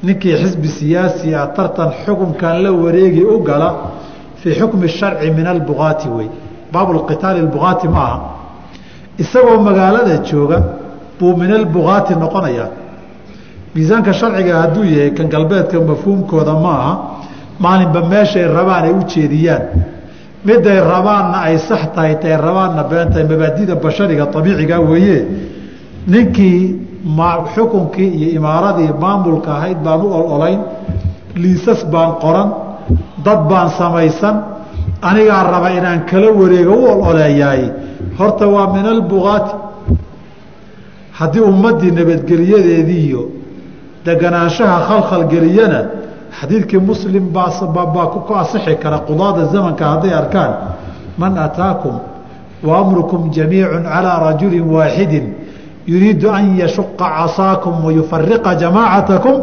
ninkii 0.04 0.36
xisbi 0.42 0.68
siyaasi 0.68 1.36
ah 1.36 1.48
tartan 1.56 1.92
xukunkan 2.06 2.64
la 2.64 2.72
wareegi 2.72 3.24
u 3.24 3.40
gala 3.44 3.70
fii 4.42 4.54
xukmi 4.60 4.88
sharci 4.88 5.32
min 5.32 5.48
albuqaati 5.48 6.08
wey. 6.10 6.30
Baabulqitaali 6.74 7.42
buqaati 7.54 7.88
ma 7.88 8.00
aha. 8.08 8.20
Isagoo 9.18 9.62
magaalada 9.62 10.18
jooga 10.30 10.60
buu 11.20 11.36
min 11.38 11.52
albuqaati 11.52 12.16
noqonayaa. 12.16 12.70
Miisaanka 13.76 14.14
sharciga 14.14 14.62
hadduu 14.62 14.84
yahay 14.84 15.12
kan 15.14 15.28
galbeedka 15.30 15.80
mafhuumkooda 15.80 16.54
ma 16.54 16.74
aha. 16.82 16.94
Maalinba 17.60 18.02
meeshay 18.12 18.46
rabaan 18.48 18.84
ay 18.86 18.92
u 18.92 19.04
jeediyaan. 19.08 19.64
Miday 20.46 20.80
rabaanna 20.80 21.38
ay 21.48 21.58
sax 21.58 21.82
tahay 21.96 22.20
tay 22.20 22.36
rabaanna 22.38 22.84
been 22.90 23.08
tahay 23.10 23.24
mabaadida 23.24 23.76
bashariga 23.76 24.24
abiiciga 24.38 24.80
weeye. 24.82 25.26
Ninkii 26.08 26.83
xukunkii 27.56 28.10
iyo 28.18 28.30
imaaradii 28.40 28.90
maamulka 29.00 29.50
ahayd 29.58 29.78
baan 29.86 30.02
u 30.02 30.08
ololayn 30.20 30.60
liisas 31.36 31.86
baan 31.94 32.12
qoran 32.24 32.50
dad 33.26 33.40
baan 33.50 33.70
samaysan 33.80 34.36
anigaa 35.02 35.44
raba 35.52 35.70
inaan 35.80 36.02
kala 36.10 36.32
wareego 36.40 36.74
u 36.74 36.86
ololeeyaay 36.92 37.64
horta 38.20 38.48
waa 38.48 38.68
min 38.76 38.86
albuqaati 38.86 39.54
haddii 41.20 41.44
ummaddii 41.52 41.92
nabadgeliyadeedii 42.00 43.04
iyo 43.08 43.24
deganaanshaha 44.06 44.78
khalkhalgeliyana 44.88 45.80
xadiidkii 46.40 46.80
muslim 46.90 47.24
baa 47.34 48.08
ku 48.28 48.34
asixi 48.34 48.76
kara 48.84 48.98
qudaada 49.08 49.46
zamanka 49.54 49.84
hadday 49.92 50.14
arkaan 50.22 50.54
man 51.18 51.38
ataakum 51.38 51.96
wa 52.68 52.74
amrukum 52.82 53.32
jamiicu 53.32 53.78
calىa 53.84 54.16
rajuli 54.28 54.60
waaxidi 54.62 55.22
yuriidu 55.88 56.30
an 56.30 56.58
yashuqa 56.58 57.06
casaakum 57.18 57.84
wayufariqa 57.86 58.56
jamaacatakum 58.56 59.36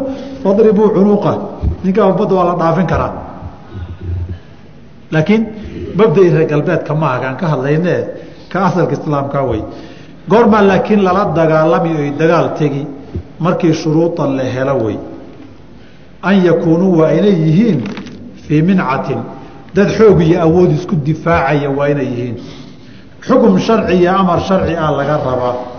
fadribuu 0.43 0.89
cunuuqa 0.95 1.31
ninkaa 1.83 2.05
ummadda 2.11 2.35
waa 2.35 2.45
la 2.49 2.55
dhaafin 2.61 2.87
karaa 2.87 3.13
laakiin 5.11 5.43
mabdai 5.95 6.29
reer 6.29 6.47
galbeedka 6.49 6.95
maaha 6.95 7.19
kaan 7.19 7.35
ka 7.37 7.47
hadlayne 7.47 7.95
ka 8.51 8.65
asalka 8.65 8.93
islaamka 8.93 9.41
wey 9.49 9.61
goormaa 10.29 10.61
laakiin 10.69 11.03
lala 11.03 11.25
dagaalami 11.35 11.91
oy 12.01 12.09
dagaal 12.19 12.47
tegi 12.59 12.87
markii 13.39 13.73
shuruudan 13.73 14.35
la 14.37 14.43
helo 14.43 14.75
wey 14.85 14.97
an 16.21 16.35
yakuunuu 16.45 16.97
waa 16.99 17.11
inay 17.11 17.35
yihiin 17.45 17.79
fii 18.47 18.61
mincatin 18.61 19.21
dad 19.75 19.89
xoog 19.97 20.21
iyo 20.21 20.41
awood 20.41 20.71
isku 20.71 20.95
difaacaya 20.95 21.69
waa 21.69 21.87
inay 21.93 22.05
yihiin 22.05 22.37
xukum 23.27 23.59
sharci 23.59 23.93
iyo 24.01 24.11
amar 24.21 24.39
sharci 24.47 24.73
ah 24.75 24.91
laga 24.97 25.17
rabaa 25.27 25.70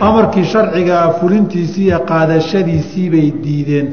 amarkii 0.00 0.44
sharcigaa 0.44 1.10
fulintiisii 1.20 1.86
iyo 1.86 1.98
qaadashadiisii 2.10 3.10
bay 3.10 3.26
diideen. 3.44 3.88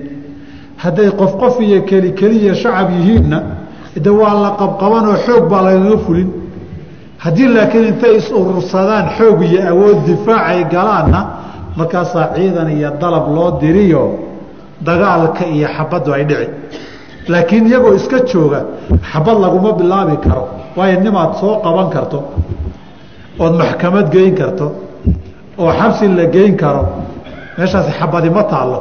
Hadday 0.83 1.09
qof 1.19 1.31
qof 1.41 1.55
iyo 1.61 1.81
keli 1.89 2.11
keliya 2.19 2.55
shacab 2.55 2.89
yihiinna 2.97 3.39
de 4.03 4.09
waa 4.09 4.33
la 4.43 4.49
qabqabanoo 4.61 5.15
xoog 5.25 5.43
baa 5.51 5.61
lagaga 5.67 5.97
fulin. 6.05 6.29
Haddii 7.23 7.47
laakiin 7.55 7.85
intay 7.91 8.15
is 8.17 8.27
urursadaan 8.39 9.05
xoog 9.17 9.39
iyo 9.49 9.61
awood 9.71 9.97
difaacay 10.07 10.63
galaanna 10.73 11.19
markaasaa 11.77 12.27
ciidan 12.35 12.69
iyo 12.77 12.89
dalab 13.01 13.25
loo 13.35 13.49
diriyo 13.61 14.03
dagaalka 14.87 15.43
iyo 15.55 15.67
xabaddu 15.77 16.09
ay 16.17 16.23
dhici. 16.29 16.47
Laakiin 17.31 17.67
iyagoo 17.67 17.93
iska 17.99 18.17
jooga 18.31 18.59
xabad 19.11 19.37
laguma 19.43 19.71
bilaabi 19.79 20.17
karo 20.25 20.43
waayo 20.77 20.99
nimaad 21.05 21.31
soo 21.41 21.53
qaban 21.65 21.89
karto 21.95 22.19
ood 23.43 23.53
maxkamad 23.61 24.07
geyn 24.13 24.35
karto 24.35 24.67
oo 25.61 25.71
xabsi 25.79 26.07
la 26.17 26.25
geyn 26.35 26.55
karo 26.61 26.83
meeshaasi 27.57 27.91
xabadi 27.99 28.29
ma 28.29 28.43
taallo. 28.51 28.79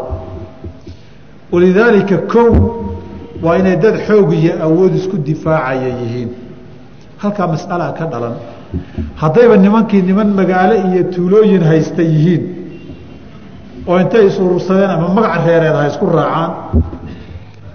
Walidaalika 1.52 2.18
kow 2.32 2.50
waa 3.42 3.56
inay 3.58 3.76
dad 3.76 3.96
xoog 4.06 4.32
iyo 4.32 4.52
awood 4.66 4.94
isku 4.94 5.16
difaacaya 5.28 5.88
yihiin. 6.00 6.30
Halkaa 7.22 7.46
mas'alaa 7.54 7.92
ka 7.98 8.04
dhalan. 8.12 8.34
Haddayba 9.20 9.56
nimankii 9.56 10.02
niman 10.02 10.28
magaalo 10.38 10.74
iyo 10.88 11.02
tuulooyin 11.14 11.62
haysta 11.70 12.02
yihiin 12.02 12.42
oo 13.86 13.98
intay 14.02 14.26
isurursadeen 14.26 14.90
ama 14.90 15.08
magac 15.16 15.44
reereed 15.46 15.76
ha 15.78 15.86
isku 15.90 16.06
raacaan 16.16 16.50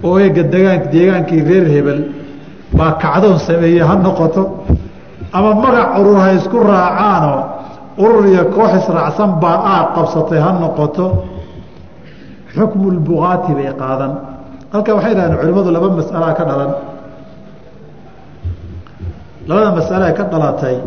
oo 0.04 0.16
eega 0.24 0.44
degaan 0.54 0.82
deegaankii 0.94 1.42
reer 1.50 1.66
hebel 1.76 2.00
baa 2.78 2.92
kacdoon 3.04 3.40
sameeye 3.48 3.82
ha 3.90 3.96
noqoto 4.06 4.44
ama 5.38 5.52
magac 5.64 5.90
urur 6.00 6.18
ha 6.24 6.30
isku 6.40 6.58
raacaanoo 6.72 7.40
urur 8.04 8.26
iyo 8.32 8.44
koox 8.56 8.72
israacsan 8.82 9.30
baa 9.44 9.58
aad 9.74 9.88
qabsatay 9.96 10.40
ha 10.46 10.52
noqoto 10.64 11.06
xukmu 12.56 12.88
lbugaati 12.98 13.52
bay 13.58 13.70
qaadan. 13.82 14.12
Halkaa 14.74 14.94
waxay 14.98 15.14
dhahdeen 15.18 15.38
culimmadu 15.42 15.70
laba 15.76 15.88
mas'alaa 16.00 16.34
ka 16.40 16.44
dhalan. 16.50 16.72
Labada 19.50 19.70
mas'ale 19.80 20.14
ka 20.18 20.24
dhalatay 20.32 20.78